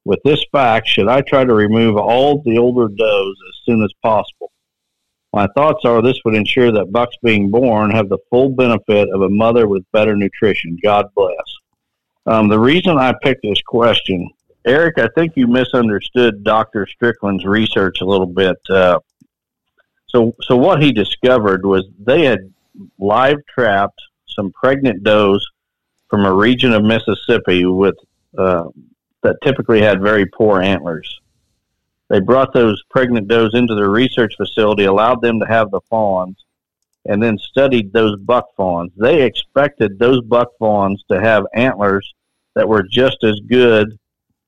With 0.05 0.19
this 0.25 0.45
fact, 0.53 0.89
should 0.89 1.09
I 1.09 1.23
try 1.23 1.45
to 1.45 1.55
remove 1.55 1.97
all 1.97 2.43
the 2.43 2.59
older 2.59 2.89
does 2.89 3.37
as 3.49 3.61
soon 3.65 3.83
as 3.83 3.93
possible? 4.03 4.51
My 5.35 5.49
thoughts 5.49 5.85
are 5.85 6.01
this 6.01 6.21
would 6.25 6.37
ensure 6.37 6.71
that 6.71 6.93
bucks 6.93 7.17
being 7.21 7.51
born 7.51 7.91
have 7.91 8.09
the 8.09 8.19
full 8.31 8.51
benefit 8.51 9.09
of 9.13 9.23
a 9.23 9.29
mother 9.29 9.67
with 9.67 9.83
better 9.91 10.15
nutrition. 10.15 10.79
God 10.81 11.07
bless. 11.17 11.35
Um, 12.25 12.49
the 12.49 12.61
reason 12.61 12.99
I 12.99 13.13
picked 13.21 13.43
this 13.43 13.61
question, 13.63 14.31
Eric, 14.65 14.97
I 14.99 15.09
think 15.17 15.33
you 15.35 15.49
misunderstood 15.49 16.45
Dr. 16.45 16.87
Strickland's 16.87 17.45
research 17.45 18.01
a 18.01 18.05
little 18.05 18.29
bit. 18.29 18.57
Uh, 18.71 19.01
so, 20.07 20.37
so 20.43 20.57
what 20.57 20.81
he 20.81 20.93
discovered 20.93 21.67
was 21.67 21.85
they 21.99 22.25
had 22.25 22.53
live 23.01 23.39
trapped 23.53 24.01
some 24.29 24.53
pregnant 24.53 25.03
does 25.03 25.45
from 26.11 26.27
a 26.27 26.33
region 26.33 26.73
of 26.73 26.85
Mississippi 26.85 27.65
with 27.65 27.97
uh, 28.39 28.67
that 29.25 29.39
typically 29.43 29.83
had 29.83 30.01
very 30.01 30.27
poor 30.27 30.63
antlers. 30.63 31.21
They 32.11 32.21
brought 32.21 32.53
those 32.53 32.83
pregnant 32.91 33.29
does 33.29 33.55
into 33.55 33.75
their 33.75 33.91
research 33.91 34.37
facility, 34.37 34.85
allowed 34.85 35.23
them 35.23 35.41
to 35.41 35.47
have 35.47 35.71
the 35.71 35.81
fawns, 35.89 36.45
and 37.07 37.23
then 37.23 37.39
studied 37.39 37.93
those 37.93 38.19
buck 38.21 38.55
fawns. 38.57 38.93
They 38.97 39.23
expected 39.23 39.99
those 39.99 40.21
buck 40.23 40.49
fawns 40.59 41.03
to 41.11 41.21
have 41.21 41.47
antlers 41.55 42.15
that 42.55 42.69
were 42.69 42.83
just 42.83 43.25
as 43.25 43.41
good 43.47 43.99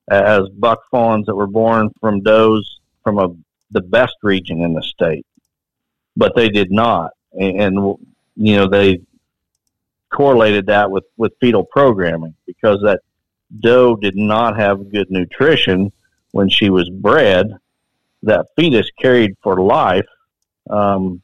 as 0.09 0.48
buck 0.50 0.80
fawns 0.90 1.26
that 1.26 1.34
were 1.34 1.46
born 1.46 1.90
from 2.00 2.22
does 2.22 2.80
from 3.02 3.18
a, 3.18 3.28
the 3.70 3.80
best 3.80 4.16
region 4.22 4.62
in 4.62 4.72
the 4.72 4.82
state, 4.82 5.26
but 6.16 6.34
they 6.36 6.48
did 6.48 6.70
not. 6.70 7.12
And, 7.32 7.61
and 7.61 7.96
you 8.36 8.57
know 8.57 8.68
they 8.68 9.00
correlated 10.11 10.66
that 10.66 10.90
with 10.90 11.04
with 11.16 11.32
fetal 11.40 11.64
programming 11.64 12.34
because 12.46 12.80
that 12.82 13.00
doe 13.61 13.96
did 13.96 14.16
not 14.16 14.57
have 14.57 14.90
good 14.90 15.11
nutrition 15.11 15.92
when 16.37 16.51
she 16.51 16.68
was 16.68 16.91
bred, 16.91 17.51
that 18.22 18.49
fetus 18.57 18.91
carried 19.01 19.34
for 19.43 19.59
life, 19.59 20.05
um, 20.68 21.22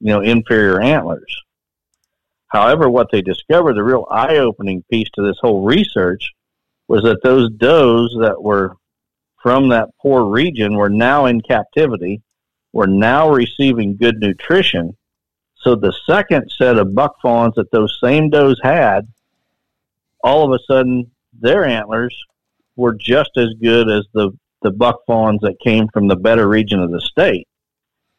you 0.00 0.08
know, 0.08 0.22
inferior 0.22 0.80
antlers. 0.80 1.40
However, 2.48 2.90
what 2.90 3.12
they 3.12 3.22
discovered, 3.22 3.74
the 3.74 3.84
real 3.84 4.08
eye 4.10 4.38
opening 4.38 4.82
piece 4.90 5.08
to 5.14 5.22
this 5.22 5.38
whole 5.40 5.62
research, 5.62 6.32
was 6.88 7.04
that 7.04 7.22
those 7.22 7.48
does 7.52 8.16
that 8.22 8.42
were 8.42 8.74
from 9.40 9.68
that 9.68 9.90
poor 10.02 10.24
region 10.24 10.74
were 10.74 10.90
now 10.90 11.26
in 11.26 11.40
captivity, 11.40 12.20
were 12.72 12.88
now 12.88 13.30
receiving 13.30 13.96
good 13.96 14.18
nutrition. 14.18 14.96
So 15.58 15.76
the 15.76 15.94
second 16.08 16.50
set 16.50 16.76
of 16.76 16.92
buck 16.92 17.20
fawns 17.22 17.54
that 17.54 17.70
those 17.70 17.96
same 18.02 18.30
does 18.30 18.58
had, 18.64 19.06
all 20.24 20.44
of 20.44 20.60
a 20.60 20.64
sudden 20.64 21.12
their 21.40 21.64
antlers 21.64 22.16
were 22.80 22.94
just 22.94 23.30
as 23.36 23.50
good 23.60 23.88
as 23.90 24.06
the, 24.14 24.30
the 24.62 24.70
buck 24.70 25.00
fawns 25.06 25.40
that 25.42 25.60
came 25.60 25.86
from 25.92 26.08
the 26.08 26.16
better 26.16 26.48
region 26.48 26.80
of 26.80 26.90
the 26.90 27.00
state. 27.00 27.46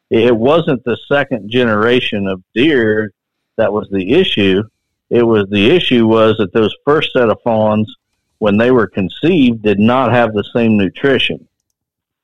It 0.08 0.36
wasn't 0.36 0.84
the 0.84 0.96
second 1.08 1.50
generation 1.50 2.28
of 2.28 2.42
deer 2.54 3.12
that 3.56 3.72
was 3.72 3.88
the 3.90 4.12
issue. 4.12 4.62
It 5.10 5.24
was 5.24 5.46
the 5.50 5.70
issue 5.70 6.06
was 6.06 6.36
that 6.38 6.52
those 6.52 6.74
first 6.84 7.12
set 7.12 7.28
of 7.28 7.38
fawns, 7.42 7.92
when 8.38 8.56
they 8.56 8.70
were 8.70 8.86
conceived, 8.86 9.62
did 9.62 9.80
not 9.80 10.12
have 10.12 10.32
the 10.32 10.48
same 10.54 10.76
nutrition. 10.76 11.48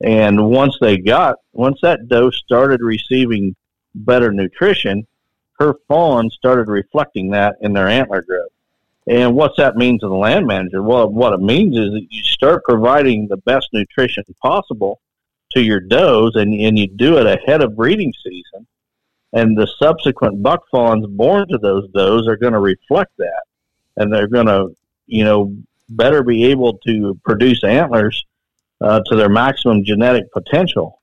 And 0.00 0.48
once 0.48 0.76
they 0.80 0.96
got, 0.96 1.36
once 1.52 1.80
that 1.82 2.08
doe 2.08 2.30
started 2.30 2.80
receiving 2.82 3.56
better 3.94 4.32
nutrition, 4.32 5.06
her 5.58 5.74
fawns 5.88 6.34
started 6.34 6.68
reflecting 6.68 7.30
that 7.30 7.56
in 7.62 7.72
their 7.72 7.88
antler 7.88 8.22
growth. 8.22 8.52
And 9.08 9.34
what's 9.34 9.56
that 9.56 9.76
mean 9.76 9.98
to 10.00 10.08
the 10.08 10.14
land 10.14 10.46
manager? 10.46 10.82
Well, 10.82 11.08
what 11.08 11.32
it 11.32 11.40
means 11.40 11.76
is 11.76 11.92
that 11.92 12.06
you 12.10 12.22
start 12.22 12.64
providing 12.64 13.26
the 13.26 13.38
best 13.38 13.68
nutrition 13.72 14.22
possible 14.42 15.00
to 15.52 15.62
your 15.62 15.80
does, 15.80 16.32
and, 16.34 16.52
and 16.52 16.78
you 16.78 16.88
do 16.88 17.16
it 17.16 17.26
ahead 17.26 17.62
of 17.62 17.74
breeding 17.74 18.12
season. 18.22 18.66
And 19.32 19.56
the 19.56 19.66
subsequent 19.78 20.42
buck 20.42 20.64
fawns 20.70 21.06
born 21.06 21.48
to 21.48 21.58
those 21.58 21.88
does 21.90 22.26
are 22.28 22.36
going 22.36 22.52
to 22.52 22.60
reflect 22.60 23.12
that, 23.16 23.42
and 23.96 24.12
they're 24.12 24.28
going 24.28 24.46
to, 24.46 24.76
you 25.06 25.24
know, 25.24 25.56
better 25.88 26.22
be 26.22 26.44
able 26.46 26.76
to 26.86 27.18
produce 27.24 27.64
antlers 27.64 28.26
uh, 28.82 29.00
to 29.06 29.16
their 29.16 29.30
maximum 29.30 29.84
genetic 29.84 30.30
potential 30.32 31.00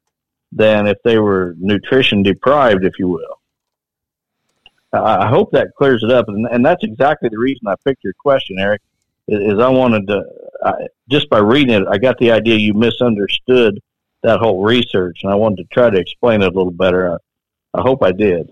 than 0.51 0.86
if 0.86 0.97
they 1.03 1.18
were 1.18 1.56
nutrition 1.58 2.22
deprived, 2.22 2.86
if 2.86 2.99
you 2.99 3.08
will. 3.08 3.39
I 5.02 5.28
hope 5.28 5.52
that 5.52 5.74
clears 5.78 6.04
it 6.04 6.12
up, 6.12 6.28
and, 6.28 6.48
and 6.48 6.66
that's 6.66 6.84
exactly 6.84 7.30
the 7.30 7.38
reason 7.38 7.68
I 7.68 7.76
picked 7.84 8.04
your 8.04 8.14
question, 8.14 8.58
Eric. 8.60 8.82
Is, 9.28 9.54
is 9.54 9.60
I 9.60 9.70
wanted 9.70 10.08
to 10.08 10.24
I, 10.64 10.74
just 11.10 11.30
by 11.30 11.39
reading 11.39 11.82
it, 11.82 11.88
I 11.88 11.98
got 11.98 12.18
the 12.18 12.32
idea 12.32 12.56
you 12.56 12.74
misunderstood 12.74 13.80
that 14.24 14.39
whole 14.39 14.64
research, 14.64 15.20
and 15.24 15.32
I 15.32 15.36
wanted 15.36 15.58
to 15.58 15.74
try 15.74 15.89
to 15.89 15.98
explain 15.98 16.41
it 16.41 16.46
a 16.48 16.58
little 16.58 16.72
better. 16.72 17.14
I, 17.14 17.80
I 17.80 17.82
hope 17.82 18.04
I 18.04 18.12
did. 18.12 18.52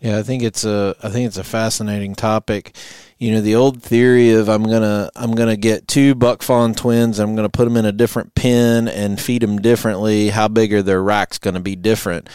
Yeah, 0.00 0.18
I 0.18 0.22
think 0.22 0.42
it's 0.42 0.64
a 0.64 0.96
I 1.02 1.10
think 1.10 1.26
it's 1.26 1.36
a 1.36 1.44
fascinating 1.44 2.14
topic. 2.14 2.74
You 3.18 3.32
know, 3.32 3.42
the 3.42 3.54
old 3.54 3.82
theory 3.82 4.30
of 4.30 4.48
I'm 4.48 4.62
gonna 4.62 5.10
I'm 5.14 5.34
gonna 5.34 5.56
get 5.56 5.86
two 5.86 6.14
buck 6.14 6.42
fawn 6.42 6.74
twins, 6.74 7.18
I'm 7.18 7.36
gonna 7.36 7.50
put 7.50 7.64
them 7.64 7.76
in 7.76 7.84
a 7.84 7.92
different 7.92 8.34
pen 8.34 8.88
and 8.88 9.20
feed 9.20 9.42
them 9.42 9.60
differently. 9.60 10.30
How 10.30 10.48
big 10.48 10.72
are 10.72 10.82
their 10.82 11.02
racks 11.02 11.38
going 11.38 11.54
to 11.54 11.60
be 11.60 11.76
different? 11.76 12.28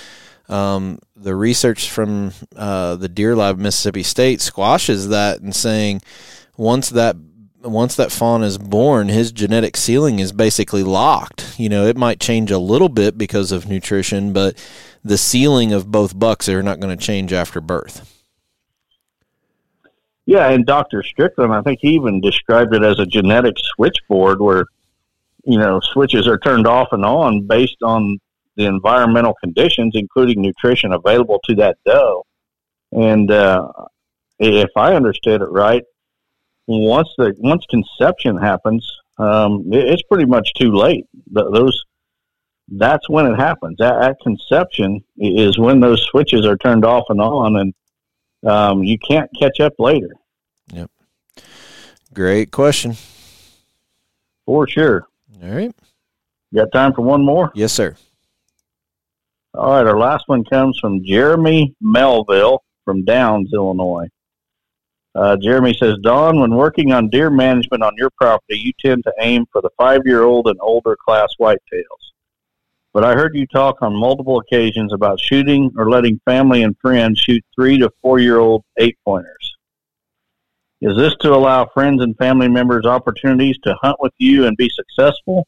Um, 0.47 0.99
the 1.15 1.35
research 1.35 1.89
from 1.89 2.31
uh, 2.55 2.95
the 2.95 3.09
Deer 3.09 3.35
Lab 3.35 3.57
Mississippi 3.57 4.03
State 4.03 4.41
squashes 4.41 5.09
that 5.09 5.41
and 5.41 5.55
saying 5.55 6.01
once 6.57 6.89
that 6.89 7.15
once 7.63 7.95
that 7.95 8.11
fawn 8.11 8.43
is 8.43 8.57
born, 8.57 9.09
his 9.09 9.31
genetic 9.31 9.75
ceiling 9.75 10.19
is 10.19 10.31
basically 10.31 10.83
locked. 10.83 11.59
You 11.59 11.69
know, 11.69 11.85
it 11.85 11.97
might 11.97 12.19
change 12.19 12.51
a 12.51 12.59
little 12.59 12.89
bit 12.89 13.17
because 13.17 13.51
of 13.51 13.67
nutrition, 13.67 14.33
but 14.33 14.55
the 15.03 15.17
ceiling 15.17 15.73
of 15.73 15.91
both 15.91 16.17
bucks 16.17 16.47
are 16.47 16.63
not 16.63 16.79
going 16.79 16.95
to 16.95 17.03
change 17.03 17.33
after 17.33 17.61
birth. 17.61 18.11
Yeah, 20.25 20.49
and 20.49 20.65
Dr. 20.65 21.03
Strickland, 21.03 21.53
I 21.53 21.61
think 21.61 21.79
he 21.81 21.89
even 21.89 22.19
described 22.19 22.73
it 22.73 22.83
as 22.83 22.99
a 22.99 23.05
genetic 23.05 23.55
switchboard 23.57 24.41
where, 24.41 24.65
you 25.43 25.59
know, 25.59 25.79
switches 25.79 26.27
are 26.27 26.39
turned 26.39 26.65
off 26.65 26.89
and 26.91 27.05
on 27.05 27.45
based 27.45 27.83
on 27.83 28.19
the 28.55 28.65
environmental 28.65 29.33
conditions, 29.35 29.93
including 29.95 30.41
nutrition 30.41 30.93
available 30.93 31.39
to 31.45 31.55
that 31.55 31.77
doe. 31.85 32.25
And 32.91 33.29
uh, 33.29 33.67
if 34.39 34.69
I 34.75 34.95
understood 34.95 35.41
it 35.41 35.49
right, 35.49 35.83
once 36.67 37.09
the 37.17 37.33
once 37.37 37.65
conception 37.69 38.37
happens, 38.37 38.89
um, 39.17 39.65
it, 39.71 39.87
it's 39.87 40.03
pretty 40.03 40.25
much 40.25 40.53
too 40.53 40.71
late. 40.71 41.05
Those 41.31 41.83
that's 42.67 43.07
when 43.09 43.27
it 43.27 43.35
happens. 43.35 43.79
At, 43.79 44.01
at, 44.01 44.19
conception 44.21 45.03
is 45.17 45.57
when 45.59 45.79
those 45.79 46.01
switches 46.03 46.45
are 46.45 46.57
turned 46.57 46.85
off 46.85 47.05
and 47.09 47.21
on, 47.21 47.57
and 47.57 47.73
um, 48.49 48.83
you 48.83 48.97
can't 48.97 49.29
catch 49.37 49.59
up 49.59 49.73
later. 49.77 50.09
Yep. 50.73 50.89
Great 52.13 52.51
question. 52.51 52.95
For 54.45 54.67
sure. 54.67 55.07
All 55.43 55.49
right. 55.49 55.73
You 56.51 56.61
got 56.61 56.71
time 56.71 56.93
for 56.93 57.01
one 57.01 57.23
more? 57.23 57.51
Yes, 57.53 57.73
sir. 57.73 57.95
All 59.57 59.71
right, 59.71 59.87
our 59.87 59.97
last 59.97 60.25
one 60.27 60.43
comes 60.43 60.77
from 60.79 61.05
Jeremy 61.05 61.73
Melville 61.79 62.61
from 62.83 63.05
Downs, 63.05 63.51
Illinois. 63.53 64.09
Uh, 65.15 65.37
Jeremy 65.37 65.73
says, 65.73 65.95
Don, 66.01 66.41
when 66.41 66.55
working 66.55 66.91
on 66.91 67.07
deer 67.07 67.29
management 67.29 67.81
on 67.81 67.93
your 67.95 68.09
property, 68.17 68.57
you 68.57 68.73
tend 68.83 69.05
to 69.05 69.13
aim 69.21 69.45
for 69.53 69.61
the 69.61 69.69
five 69.77 70.01
year 70.03 70.23
old 70.23 70.47
and 70.47 70.57
older 70.59 70.97
class 70.97 71.29
whitetails. 71.39 71.85
But 72.93 73.05
I 73.05 73.13
heard 73.13 73.33
you 73.33 73.47
talk 73.47 73.81
on 73.81 73.95
multiple 73.95 74.39
occasions 74.39 74.91
about 74.91 75.21
shooting 75.21 75.71
or 75.77 75.89
letting 75.89 76.19
family 76.25 76.63
and 76.63 76.75
friends 76.81 77.19
shoot 77.19 77.43
three 77.55 77.77
to 77.77 77.89
four 78.01 78.19
year 78.19 78.39
old 78.39 78.65
eight 78.77 78.97
pointers. 79.05 79.55
Is 80.81 80.97
this 80.97 81.15
to 81.21 81.33
allow 81.33 81.65
friends 81.73 82.03
and 82.03 82.17
family 82.17 82.49
members 82.49 82.85
opportunities 82.85 83.57
to 83.63 83.73
hunt 83.81 83.95
with 84.01 84.13
you 84.17 84.47
and 84.47 84.57
be 84.57 84.69
successful? 84.69 85.47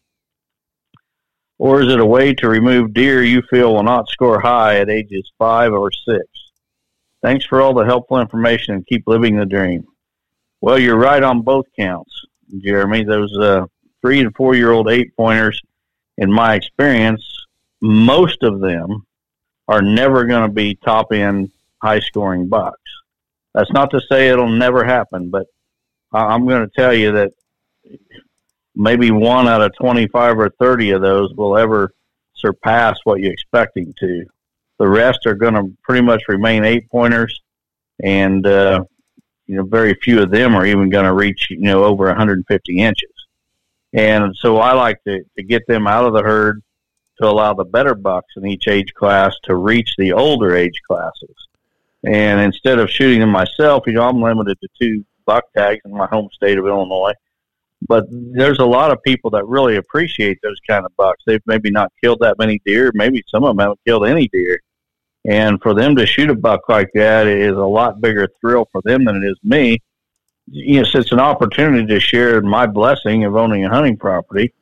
Or 1.59 1.81
is 1.81 1.91
it 1.91 1.99
a 1.99 2.05
way 2.05 2.33
to 2.35 2.49
remove 2.49 2.93
deer 2.93 3.23
you 3.23 3.41
feel 3.49 3.73
will 3.73 3.83
not 3.83 4.09
score 4.09 4.39
high 4.39 4.77
at 4.79 4.89
ages 4.89 5.31
five 5.37 5.73
or 5.73 5.91
six? 5.91 6.23
Thanks 7.23 7.45
for 7.45 7.61
all 7.61 7.73
the 7.73 7.85
helpful 7.85 8.19
information 8.19 8.75
and 8.75 8.85
keep 8.85 9.03
living 9.07 9.37
the 9.37 9.45
dream. 9.45 9.83
Well, 10.61 10.77
you're 10.77 10.97
right 10.97 11.23
on 11.23 11.41
both 11.41 11.65
counts, 11.77 12.25
Jeremy. 12.59 13.03
Those 13.03 13.35
uh, 13.37 13.65
three 14.01 14.19
and 14.19 14.35
four 14.35 14.55
year 14.55 14.71
old 14.71 14.89
eight 14.89 15.15
pointers, 15.15 15.59
in 16.17 16.31
my 16.31 16.55
experience, 16.55 17.23
most 17.81 18.43
of 18.43 18.59
them 18.59 19.05
are 19.67 19.81
never 19.81 20.25
going 20.25 20.47
to 20.47 20.53
be 20.53 20.75
top 20.75 21.11
end 21.11 21.51
high 21.81 21.99
scoring 21.99 22.47
bucks. 22.47 22.79
That's 23.53 23.71
not 23.71 23.91
to 23.91 24.01
say 24.09 24.29
it'll 24.29 24.49
never 24.49 24.83
happen, 24.83 25.29
but 25.29 25.47
I'm 26.13 26.47
going 26.47 26.67
to 26.67 26.71
tell 26.75 26.93
you 26.93 27.11
that 27.13 27.31
maybe 28.77 29.11
one 29.11 29.47
out 29.47 29.61
of 29.61 29.75
25 29.75 30.37
or 30.37 30.49
30 30.59 30.91
of 30.91 31.01
those 31.01 31.33
will 31.33 31.57
ever 31.57 31.93
surpass 32.35 32.97
what 33.03 33.19
you're 33.19 33.33
expecting 33.33 33.93
to. 33.99 34.25
The 34.77 34.87
rest 34.87 35.25
are 35.25 35.33
going 35.33 35.55
to 35.55 35.75
pretty 35.83 36.05
much 36.05 36.21
remain 36.27 36.63
eight 36.63 36.89
pointers, 36.89 37.41
and 38.03 38.45
uh, 38.45 38.83
you 39.47 39.55
know 39.55 39.63
very 39.63 39.95
few 39.95 40.21
of 40.21 40.29
them 40.29 40.55
are 40.55 40.65
even 40.65 40.89
going 40.89 41.05
to 41.05 41.13
reach 41.13 41.47
you 41.49 41.57
know 41.57 41.83
over 41.83 42.05
150 42.05 42.79
inches. 42.79 43.09
And 43.93 44.35
so 44.35 44.57
I 44.57 44.73
like 44.73 45.03
to, 45.05 45.23
to 45.37 45.43
get 45.43 45.65
them 45.67 45.87
out 45.87 46.05
of 46.05 46.13
the 46.13 46.21
herd 46.21 46.61
to 47.19 47.27
allow 47.27 47.53
the 47.55 47.65
better 47.65 47.95
bucks 47.95 48.33
in 48.35 48.45
each 48.45 48.67
age 48.67 48.93
class 48.93 49.33
to 49.43 49.55
reach 49.55 49.95
the 49.97 50.13
older 50.13 50.55
age 50.55 50.79
classes. 50.87 51.35
And 52.05 52.39
instead 52.39 52.77
of 52.77 52.91
shooting 52.91 53.21
them 53.21 53.31
myself, 53.31 53.85
you 53.87 53.93
know, 53.93 54.03
I'm 54.07 54.21
limited 54.21 54.59
to 54.61 54.67
two 54.79 55.03
buck 55.25 55.45
tags 55.55 55.81
in 55.83 55.91
my 55.91 56.05
home 56.05 56.29
state 56.31 56.59
of 56.59 56.67
Illinois. 56.67 57.13
But 57.87 58.05
there's 58.09 58.59
a 58.59 58.65
lot 58.65 58.91
of 58.91 59.03
people 59.03 59.29
that 59.31 59.45
really 59.45 59.75
appreciate 59.75 60.39
those 60.41 60.59
kind 60.67 60.85
of 60.85 60.95
bucks. 60.95 61.23
They've 61.25 61.41
maybe 61.45 61.69
not 61.69 61.91
killed 62.01 62.19
that 62.21 62.37
many 62.39 62.59
deer. 62.65 62.91
Maybe 62.95 63.23
some 63.27 63.43
of 63.43 63.49
them 63.49 63.59
haven't 63.59 63.79
killed 63.85 64.07
any 64.07 64.27
deer. 64.29 64.59
And 65.25 65.61
for 65.61 65.73
them 65.73 65.95
to 65.97 66.05
shoot 66.05 66.29
a 66.29 66.35
buck 66.35 66.69
like 66.69 66.89
that 66.93 67.27
is 67.27 67.55
a 67.55 67.59
lot 67.59 68.01
bigger 68.01 68.29
thrill 68.39 68.67
for 68.71 68.81
them 68.83 69.03
than 69.05 69.17
it 69.17 69.27
is 69.27 69.37
me. 69.43 69.81
Know, 70.49 70.83
it's 70.93 71.11
an 71.11 71.19
opportunity 71.19 71.85
to 71.85 71.99
share 71.99 72.41
my 72.41 72.65
blessing 72.65 73.25
of 73.25 73.35
owning 73.35 73.65
a 73.65 73.69
hunting 73.69 73.97
property, 73.97 74.53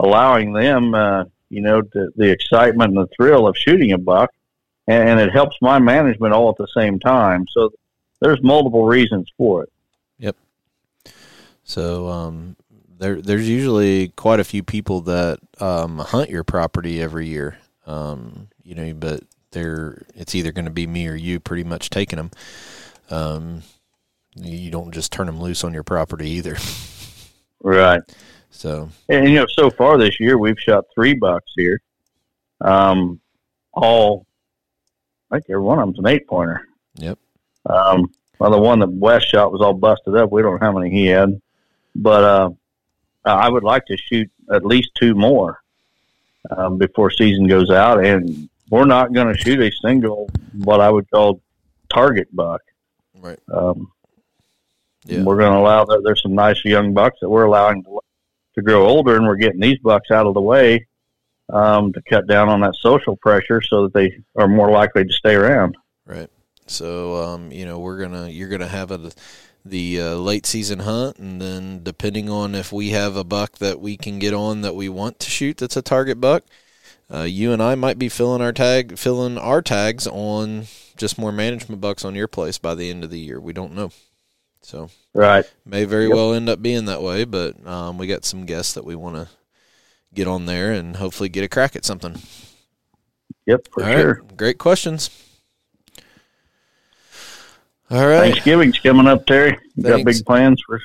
allowing 0.00 0.52
them, 0.52 0.94
uh, 0.94 1.24
you 1.48 1.62
know, 1.62 1.82
the, 1.92 2.10
the 2.16 2.28
excitement 2.28 2.96
and 2.96 2.98
the 2.98 3.14
thrill 3.16 3.46
of 3.46 3.56
shooting 3.56 3.92
a 3.92 3.98
buck, 3.98 4.30
and 4.88 5.20
it 5.20 5.32
helps 5.32 5.56
my 5.62 5.78
management 5.78 6.34
all 6.34 6.50
at 6.50 6.56
the 6.56 6.66
same 6.76 6.98
time. 6.98 7.46
So 7.52 7.70
there's 8.20 8.42
multiple 8.42 8.84
reasons 8.84 9.30
for 9.36 9.62
it. 9.62 9.72
So 11.68 12.08
um, 12.08 12.56
there, 12.98 13.20
there's 13.20 13.46
usually 13.46 14.08
quite 14.08 14.40
a 14.40 14.44
few 14.44 14.62
people 14.62 15.02
that 15.02 15.38
um, 15.60 15.98
hunt 15.98 16.30
your 16.30 16.42
property 16.42 17.02
every 17.02 17.28
year. 17.28 17.58
Um, 17.86 18.48
you 18.62 18.74
know, 18.74 18.94
but 18.94 19.22
they're 19.52 20.02
it's 20.14 20.34
either 20.34 20.50
going 20.50 20.64
to 20.64 20.70
be 20.70 20.86
me 20.86 21.06
or 21.08 21.14
you 21.14 21.40
pretty 21.40 21.64
much 21.64 21.90
taking 21.90 22.16
them. 22.16 22.30
Um, 23.10 23.62
you 24.34 24.70
don't 24.70 24.92
just 24.92 25.12
turn 25.12 25.26
them 25.26 25.40
loose 25.40 25.62
on 25.62 25.74
your 25.74 25.84
property 25.84 26.30
either. 26.30 26.56
Right. 27.62 28.00
So 28.50 28.88
And 29.10 29.28
you 29.28 29.34
know, 29.34 29.46
so 29.48 29.68
far 29.68 29.98
this 29.98 30.18
year 30.20 30.38
we've 30.38 30.58
shot 30.58 30.84
three 30.94 31.14
bucks 31.14 31.52
here. 31.54 31.82
Um, 32.62 33.20
all, 33.74 34.26
I 35.30 35.36
think 35.36 35.50
every 35.50 35.62
one 35.62 35.78
of 35.78 35.86
them's 35.86 35.98
an 35.98 36.06
eight 36.06 36.26
pointer. 36.26 36.62
Yep. 36.94 37.18
Um, 37.66 38.10
well, 38.38 38.52
the 38.52 38.58
one 38.58 38.78
that 38.78 38.90
Wes 38.90 39.22
shot 39.22 39.52
was 39.52 39.60
all 39.60 39.74
busted 39.74 40.16
up. 40.16 40.32
We 40.32 40.40
don't 40.40 40.60
know 40.60 40.66
how 40.66 40.72
many 40.72 40.90
he 40.90 41.06
had, 41.06 41.40
but 41.98 42.24
uh, 42.24 42.50
I 43.24 43.48
would 43.48 43.64
like 43.64 43.84
to 43.86 43.96
shoot 43.96 44.30
at 44.50 44.64
least 44.64 44.90
two 44.94 45.14
more 45.14 45.60
um, 46.50 46.78
before 46.78 47.10
season 47.10 47.46
goes 47.46 47.70
out, 47.70 48.04
and 48.04 48.48
we're 48.70 48.86
not 48.86 49.12
going 49.12 49.34
to 49.34 49.38
shoot 49.38 49.60
a 49.60 49.70
single 49.82 50.30
what 50.54 50.80
I 50.80 50.90
would 50.90 51.10
call 51.10 51.40
target 51.90 52.28
buck. 52.34 52.62
Right. 53.14 53.38
Um, 53.52 53.90
Yeah. 55.04 55.22
We're 55.22 55.38
going 55.38 55.52
to 55.52 55.58
allow 55.58 55.84
that. 55.84 56.02
There's 56.04 56.22
some 56.22 56.34
nice 56.34 56.64
young 56.64 56.92
bucks 56.92 57.18
that 57.20 57.28
we're 57.30 57.44
allowing 57.44 57.82
to, 57.84 58.00
to 58.54 58.62
grow 58.62 58.86
older, 58.86 59.16
and 59.16 59.26
we're 59.26 59.36
getting 59.36 59.60
these 59.60 59.78
bucks 59.78 60.10
out 60.10 60.26
of 60.26 60.34
the 60.34 60.40
way 60.40 60.86
um, 61.50 61.92
to 61.94 62.02
cut 62.02 62.26
down 62.26 62.48
on 62.48 62.60
that 62.60 62.74
social 62.76 63.16
pressure, 63.16 63.60
so 63.62 63.84
that 63.84 63.94
they 63.94 64.18
are 64.36 64.48
more 64.48 64.70
likely 64.70 65.04
to 65.04 65.12
stay 65.12 65.34
around. 65.34 65.76
Right. 66.06 66.30
So 66.66 67.16
um, 67.24 67.50
you 67.50 67.64
know 67.64 67.78
we're 67.78 67.98
gonna 67.98 68.28
you're 68.28 68.50
gonna 68.50 68.68
have 68.68 68.90
a 68.90 69.10
the 69.70 70.00
uh, 70.00 70.14
late 70.16 70.46
season 70.46 70.80
hunt, 70.80 71.18
and 71.18 71.40
then 71.40 71.82
depending 71.82 72.28
on 72.30 72.54
if 72.54 72.72
we 72.72 72.90
have 72.90 73.16
a 73.16 73.24
buck 73.24 73.58
that 73.58 73.80
we 73.80 73.96
can 73.96 74.18
get 74.18 74.34
on 74.34 74.62
that 74.62 74.74
we 74.74 74.88
want 74.88 75.18
to 75.20 75.30
shoot, 75.30 75.56
that's 75.58 75.76
a 75.76 75.82
target 75.82 76.20
buck. 76.20 76.44
Uh, 77.12 77.22
you 77.22 77.52
and 77.52 77.62
I 77.62 77.74
might 77.74 77.98
be 77.98 78.08
filling 78.08 78.42
our 78.42 78.52
tag 78.52 78.98
filling 78.98 79.38
our 79.38 79.62
tags 79.62 80.06
on 80.06 80.66
just 80.96 81.18
more 81.18 81.32
management 81.32 81.80
bucks 81.80 82.04
on 82.04 82.14
your 82.14 82.28
place 82.28 82.58
by 82.58 82.74
the 82.74 82.90
end 82.90 83.04
of 83.04 83.10
the 83.10 83.18
year. 83.20 83.40
We 83.40 83.52
don't 83.52 83.74
know. 83.74 83.90
So 84.62 84.90
Right. 85.14 85.44
may 85.64 85.84
very 85.84 86.08
Yep. 86.08 86.14
well 86.14 86.34
end 86.34 86.48
up 86.48 86.60
being 86.62 86.84
that 86.86 87.02
way, 87.02 87.24
but 87.24 87.66
um, 87.66 87.98
we 87.98 88.06
got 88.06 88.24
some 88.24 88.44
guests 88.46 88.74
that 88.74 88.84
we 88.84 88.94
want 88.96 89.16
to 89.16 89.28
get 90.14 90.26
on 90.26 90.46
there 90.46 90.72
and 90.72 90.96
hopefully 90.96 91.28
get 91.28 91.44
a 91.44 91.48
crack 91.48 91.76
at 91.76 91.84
something. 91.84 92.16
Yep, 93.46 93.68
for 93.72 93.82
All 93.82 93.88
right. 93.88 93.94
sure. 94.02 94.22
Great 94.36 94.58
questions. 94.58 95.10
All 97.90 98.06
right. 98.06 98.32
Thanksgiving's 98.32 98.78
coming 98.78 99.06
up, 99.06 99.26
Terry. 99.26 99.58
You 99.76 99.82
got 99.82 100.04
big 100.04 100.24
plans 100.24 100.62
for? 100.66 100.80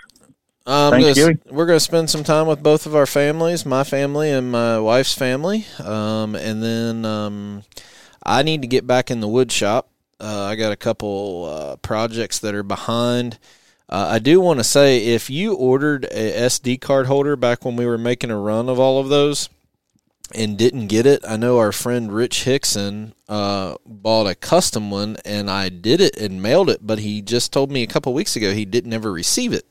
Um, 0.65 0.91
gonna 0.91 1.03
Thanksgiving? 1.03 1.41
we're 1.49 1.65
going 1.65 1.77
to 1.77 1.83
spend 1.83 2.09
some 2.09 2.23
time 2.23 2.47
with 2.47 2.63
both 2.63 2.85
of 2.85 2.95
our 2.95 3.05
families, 3.05 3.65
my 3.65 3.83
family 3.83 4.29
and 4.29 4.51
my 4.51 4.79
wife's 4.79 5.13
family. 5.13 5.65
Um, 5.83 6.35
and 6.35 6.63
then 6.63 7.03
um, 7.03 7.63
I 8.25 8.43
need 8.43 8.61
to 8.61 8.67
get 8.67 8.87
back 8.87 9.11
in 9.11 9.19
the 9.19 9.27
wood 9.27 9.51
shop. 9.51 9.89
Uh, 10.21 10.43
I 10.43 10.55
got 10.55 10.71
a 10.71 10.77
couple 10.77 11.45
uh, 11.45 11.75
projects 11.77 12.39
that 12.39 12.55
are 12.55 12.63
behind. 12.63 13.37
Uh, 13.89 14.07
I 14.11 14.19
do 14.19 14.39
want 14.39 14.61
to 14.61 14.63
say 14.63 15.07
if 15.07 15.29
you 15.29 15.53
ordered 15.55 16.05
a 16.05 16.45
SD 16.47 16.79
card 16.79 17.07
holder 17.07 17.35
back 17.35 17.65
when 17.65 17.75
we 17.75 17.85
were 17.85 17.97
making 17.97 18.31
a 18.31 18.37
run 18.37 18.69
of 18.69 18.79
all 18.79 18.99
of 18.99 19.09
those 19.09 19.49
and 20.33 20.57
didn't 20.57 20.87
get 20.87 21.05
it, 21.05 21.23
I 21.27 21.37
know 21.37 21.59
our 21.59 21.71
friend 21.71 22.11
Rich 22.11 22.43
Hickson 22.45 23.13
uh, 23.27 23.75
bought 23.85 24.27
a 24.27 24.35
custom 24.35 24.89
one 24.89 25.17
and 25.25 25.49
I 25.49 25.69
did 25.69 26.01
it 26.01 26.17
and 26.17 26.41
mailed 26.41 26.69
it, 26.69 26.79
but 26.81 26.99
he 26.99 27.21
just 27.21 27.51
told 27.51 27.71
me 27.71 27.83
a 27.83 27.87
couple 27.87 28.13
weeks 28.13 28.35
ago 28.35 28.53
he 28.53 28.65
didn't 28.65 28.93
ever 28.93 29.11
receive 29.11 29.53
it. 29.53 29.65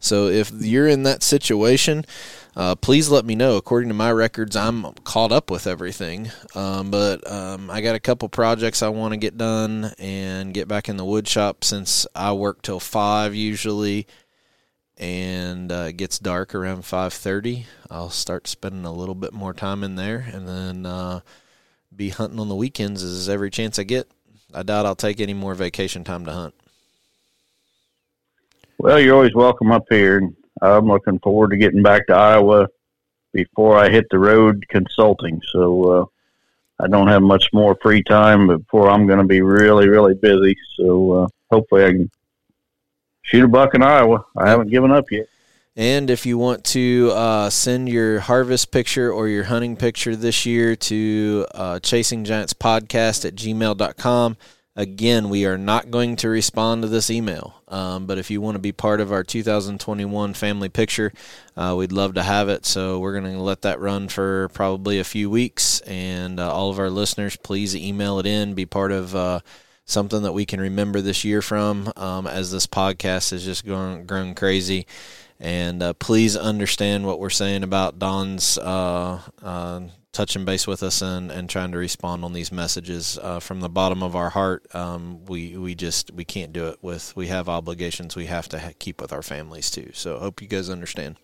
So 0.00 0.28
if 0.28 0.52
you're 0.52 0.86
in 0.86 1.02
that 1.04 1.22
situation, 1.22 2.04
uh, 2.54 2.74
please 2.76 3.08
let 3.08 3.24
me 3.24 3.34
know. 3.34 3.56
According 3.56 3.88
to 3.88 3.94
my 3.94 4.12
records, 4.12 4.56
I'm 4.56 4.92
caught 5.04 5.32
up 5.32 5.50
with 5.50 5.66
everything. 5.66 6.30
Um, 6.54 6.90
but 6.90 7.28
um, 7.30 7.70
I 7.70 7.80
got 7.80 7.96
a 7.96 8.00
couple 8.00 8.28
projects 8.28 8.82
I 8.82 8.88
want 8.88 9.12
to 9.12 9.16
get 9.16 9.36
done 9.36 9.92
and 9.98 10.54
get 10.54 10.68
back 10.68 10.88
in 10.88 10.96
the 10.96 11.04
wood 11.04 11.26
shop 11.26 11.64
since 11.64 12.06
I 12.14 12.32
work 12.32 12.62
till 12.62 12.80
five 12.80 13.34
usually, 13.34 14.06
and 14.98 15.72
uh, 15.72 15.86
it 15.88 15.96
gets 15.96 16.18
dark 16.18 16.54
around 16.54 16.84
five 16.84 17.12
thirty. 17.12 17.66
I'll 17.90 18.10
start 18.10 18.46
spending 18.46 18.84
a 18.84 18.92
little 18.92 19.14
bit 19.14 19.32
more 19.32 19.54
time 19.54 19.84
in 19.84 19.94
there, 19.94 20.28
and 20.32 20.46
then 20.46 20.84
uh, 20.84 21.20
be 21.94 22.10
hunting 22.10 22.40
on 22.40 22.48
the 22.48 22.54
weekends 22.54 23.02
as 23.02 23.28
every 23.28 23.50
chance 23.50 23.78
I 23.78 23.84
get. 23.84 24.10
I 24.52 24.62
doubt 24.62 24.86
I'll 24.86 24.94
take 24.94 25.20
any 25.20 25.34
more 25.34 25.54
vacation 25.54 26.04
time 26.04 26.24
to 26.24 26.32
hunt. 26.32 26.54
Well, 28.78 28.98
you're 29.00 29.14
always 29.14 29.34
welcome 29.34 29.70
up 29.70 29.84
here. 29.90 30.28
I'm 30.60 30.86
looking 30.86 31.18
forward 31.18 31.50
to 31.50 31.56
getting 31.56 31.82
back 31.82 32.06
to 32.06 32.14
Iowa 32.14 32.68
before 33.32 33.78
I 33.78 33.90
hit 33.90 34.06
the 34.10 34.18
road 34.18 34.64
consulting. 34.68 35.40
So 35.52 35.84
uh, 35.90 36.04
I 36.80 36.88
don't 36.88 37.08
have 37.08 37.22
much 37.22 37.52
more 37.52 37.76
free 37.82 38.02
time 38.02 38.46
before 38.46 38.88
I'm 38.88 39.06
going 39.06 39.18
to 39.18 39.24
be 39.26 39.42
really, 39.42 39.88
really 39.88 40.14
busy. 40.14 40.56
So 40.76 41.12
uh, 41.12 41.28
hopefully 41.50 41.84
I 41.84 41.90
can 41.90 42.10
shoot 43.28 43.44
a 43.44 43.48
buck 43.48 43.74
in 43.74 43.82
Iowa. 43.82 44.24
I 44.36 44.48
haven't 44.48 44.70
given 44.70 44.90
up 44.90 45.10
yet. 45.10 45.26
And 45.76 46.10
if 46.10 46.26
you 46.26 46.38
want 46.38 46.64
to 46.64 47.12
uh, 47.14 47.50
send 47.50 47.88
your 47.88 48.18
harvest 48.18 48.72
picture 48.72 49.12
or 49.12 49.28
your 49.28 49.44
hunting 49.44 49.76
picture 49.76 50.16
this 50.16 50.44
year 50.44 50.74
to 50.74 51.46
uh, 51.54 51.78
Chasing 51.78 52.24
Giants 52.24 52.52
Podcast 52.52 53.24
at 53.24 53.36
gmail.com, 53.36 54.36
again, 54.74 55.28
we 55.28 55.46
are 55.46 55.58
not 55.58 55.92
going 55.92 56.16
to 56.16 56.28
respond 56.28 56.82
to 56.82 56.88
this 56.88 57.10
email. 57.10 57.62
Um, 57.68 58.06
but 58.06 58.18
if 58.18 58.28
you 58.28 58.40
want 58.40 58.56
to 58.56 58.60
be 58.60 58.72
part 58.72 59.00
of 59.00 59.12
our 59.12 59.22
2021 59.22 60.34
family 60.34 60.68
picture, 60.68 61.12
uh, 61.56 61.76
we'd 61.78 61.92
love 61.92 62.14
to 62.14 62.24
have 62.24 62.48
it. 62.48 62.66
So 62.66 62.98
we're 62.98 63.20
going 63.20 63.32
to 63.32 63.40
let 63.40 63.62
that 63.62 63.78
run 63.78 64.08
for 64.08 64.48
probably 64.48 64.98
a 64.98 65.04
few 65.04 65.30
weeks. 65.30 65.80
And 65.82 66.40
uh, 66.40 66.52
all 66.52 66.70
of 66.70 66.80
our 66.80 66.90
listeners, 66.90 67.36
please 67.36 67.76
email 67.76 68.18
it 68.18 68.26
in, 68.26 68.54
be 68.54 68.66
part 68.66 68.90
of. 68.90 69.42
Something 69.88 70.22
that 70.22 70.32
we 70.32 70.46
can 70.46 70.60
remember 70.60 71.00
this 71.00 71.24
year 71.24 71.42
from, 71.42 71.92
um, 71.96 72.26
as 72.26 72.52
this 72.52 72.66
podcast 72.66 73.32
has 73.32 73.44
just 73.44 73.64
grown, 73.64 74.06
grown 74.06 74.34
crazy 74.34 74.86
and 75.40 75.82
uh, 75.82 75.92
please 75.94 76.36
understand 76.36 77.06
what 77.06 77.20
we're 77.20 77.30
saying 77.30 77.62
about 77.62 77.98
Don's 77.98 78.58
uh, 78.58 79.20
uh, 79.42 79.80
touching 80.12 80.44
base 80.44 80.66
with 80.66 80.82
us 80.82 81.00
and, 81.00 81.30
and 81.30 81.48
trying 81.48 81.70
to 81.72 81.78
respond 81.78 82.24
on 82.24 82.32
these 82.32 82.50
messages 82.50 83.18
uh, 83.22 83.38
from 83.38 83.60
the 83.60 83.68
bottom 83.68 84.02
of 84.02 84.16
our 84.16 84.30
heart. 84.30 84.66
Um, 84.74 85.24
we 85.26 85.56
we 85.56 85.74
just 85.74 86.10
we 86.10 86.24
can't 86.24 86.52
do 86.52 86.66
it 86.66 86.78
with 86.82 87.14
we 87.14 87.28
have 87.28 87.48
obligations 87.48 88.16
we 88.16 88.26
have 88.26 88.48
to 88.48 88.58
ha- 88.58 88.72
keep 88.78 89.00
with 89.00 89.12
our 89.12 89.22
families 89.22 89.70
too. 89.70 89.90
So 89.94 90.18
hope 90.18 90.42
you 90.42 90.48
guys 90.48 90.68
understand. 90.68 91.16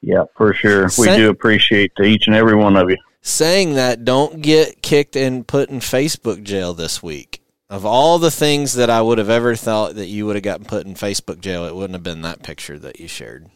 Yeah, 0.00 0.24
for 0.34 0.54
sure. 0.54 0.88
We 0.98 1.06
do 1.08 1.28
appreciate 1.28 1.92
each 2.02 2.26
and 2.26 2.34
every 2.34 2.56
one 2.56 2.76
of 2.76 2.90
you. 2.90 2.96
Saying 3.24 3.74
that, 3.74 4.04
don't 4.04 4.42
get 4.42 4.82
kicked 4.82 5.14
and 5.14 5.46
put 5.46 5.70
in 5.70 5.78
Facebook 5.78 6.42
jail 6.42 6.74
this 6.74 7.02
week. 7.02 7.40
Of 7.70 7.86
all 7.86 8.18
the 8.18 8.32
things 8.32 8.74
that 8.74 8.90
I 8.90 9.00
would 9.00 9.18
have 9.18 9.30
ever 9.30 9.54
thought 9.54 9.94
that 9.94 10.08
you 10.08 10.26
would 10.26 10.34
have 10.34 10.42
gotten 10.42 10.66
put 10.66 10.86
in 10.86 10.94
Facebook 10.94 11.40
jail, 11.40 11.64
it 11.64 11.74
wouldn't 11.74 11.94
have 11.94 12.02
been 12.02 12.22
that 12.22 12.42
picture 12.42 12.78
that 12.80 12.98
you 12.98 13.06
shared. 13.06 13.48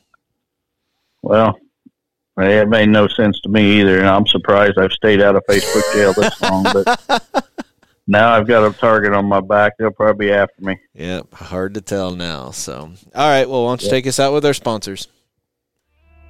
Well, 1.21 1.59
it 2.39 2.69
made 2.69 2.91
no 2.91 3.09
sense 3.09 3.41
to 3.41 3.49
me 3.49 3.81
either, 3.81 3.99
and 3.99 4.09
I'm 4.09 4.27
surprised 4.27 4.79
I've 4.79 4.93
stayed 4.93 5.21
out 5.21 5.35
of 5.35 5.43
Facebook 5.51 5.93
jail 5.95 6.12
this 6.12 6.41
long. 6.43 6.62
But 6.62 7.49
now 8.07 8.33
I've 8.33 8.47
got 8.47 8.64
a 8.64 8.73
target 8.73 9.12
on 9.12 9.27
my 9.27 9.41
back; 9.41 9.73
they'll 9.79 9.91
probably 9.91 10.29
be 10.29 10.33
after 10.33 10.62
me. 10.62 10.79
Yep, 10.95 11.35
hard 11.35 11.75
to 11.75 11.81
tell 11.81 12.14
now. 12.14 12.53
So, 12.53 12.93
all 13.14 13.29
right. 13.29 13.49
Well, 13.49 13.64
why 13.64 13.71
don't 13.71 13.83
you 13.83 13.91
take 13.91 14.07
us 14.07 14.21
out 14.21 14.33
with 14.33 14.47
our 14.47 14.55
sponsors? 14.55 15.09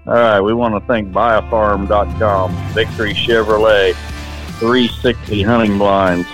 All 0.07 0.15
right, 0.15 0.41
we 0.41 0.55
want 0.55 0.75
to 0.75 0.81
thank 0.87 1.11
Buyafarm.com, 1.11 2.73
Victory 2.73 3.13
Chevrolet, 3.13 3.93
360 4.61 5.43
Hunting 5.43 5.79
Blinds, 5.79 6.29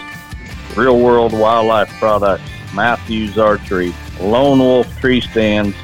Real 0.76 0.98
World 1.00 1.32
Wildlife 1.32 1.88
Products, 1.98 2.42
Mathews 2.74 3.38
Archery, 3.38 3.94
Lone 4.20 4.58
Wolf 4.58 5.00
Tree 5.00 5.22
Stands, 5.22 5.74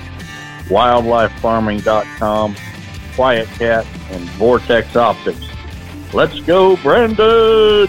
WildlifeFarming.com, 0.66 2.54
QuietKat, 3.14 3.86
and 4.10 4.24
Vortex 4.32 4.94
Optics. 4.94 5.46
Let's 6.12 6.40
go, 6.40 6.76
Brandon! 6.76 7.88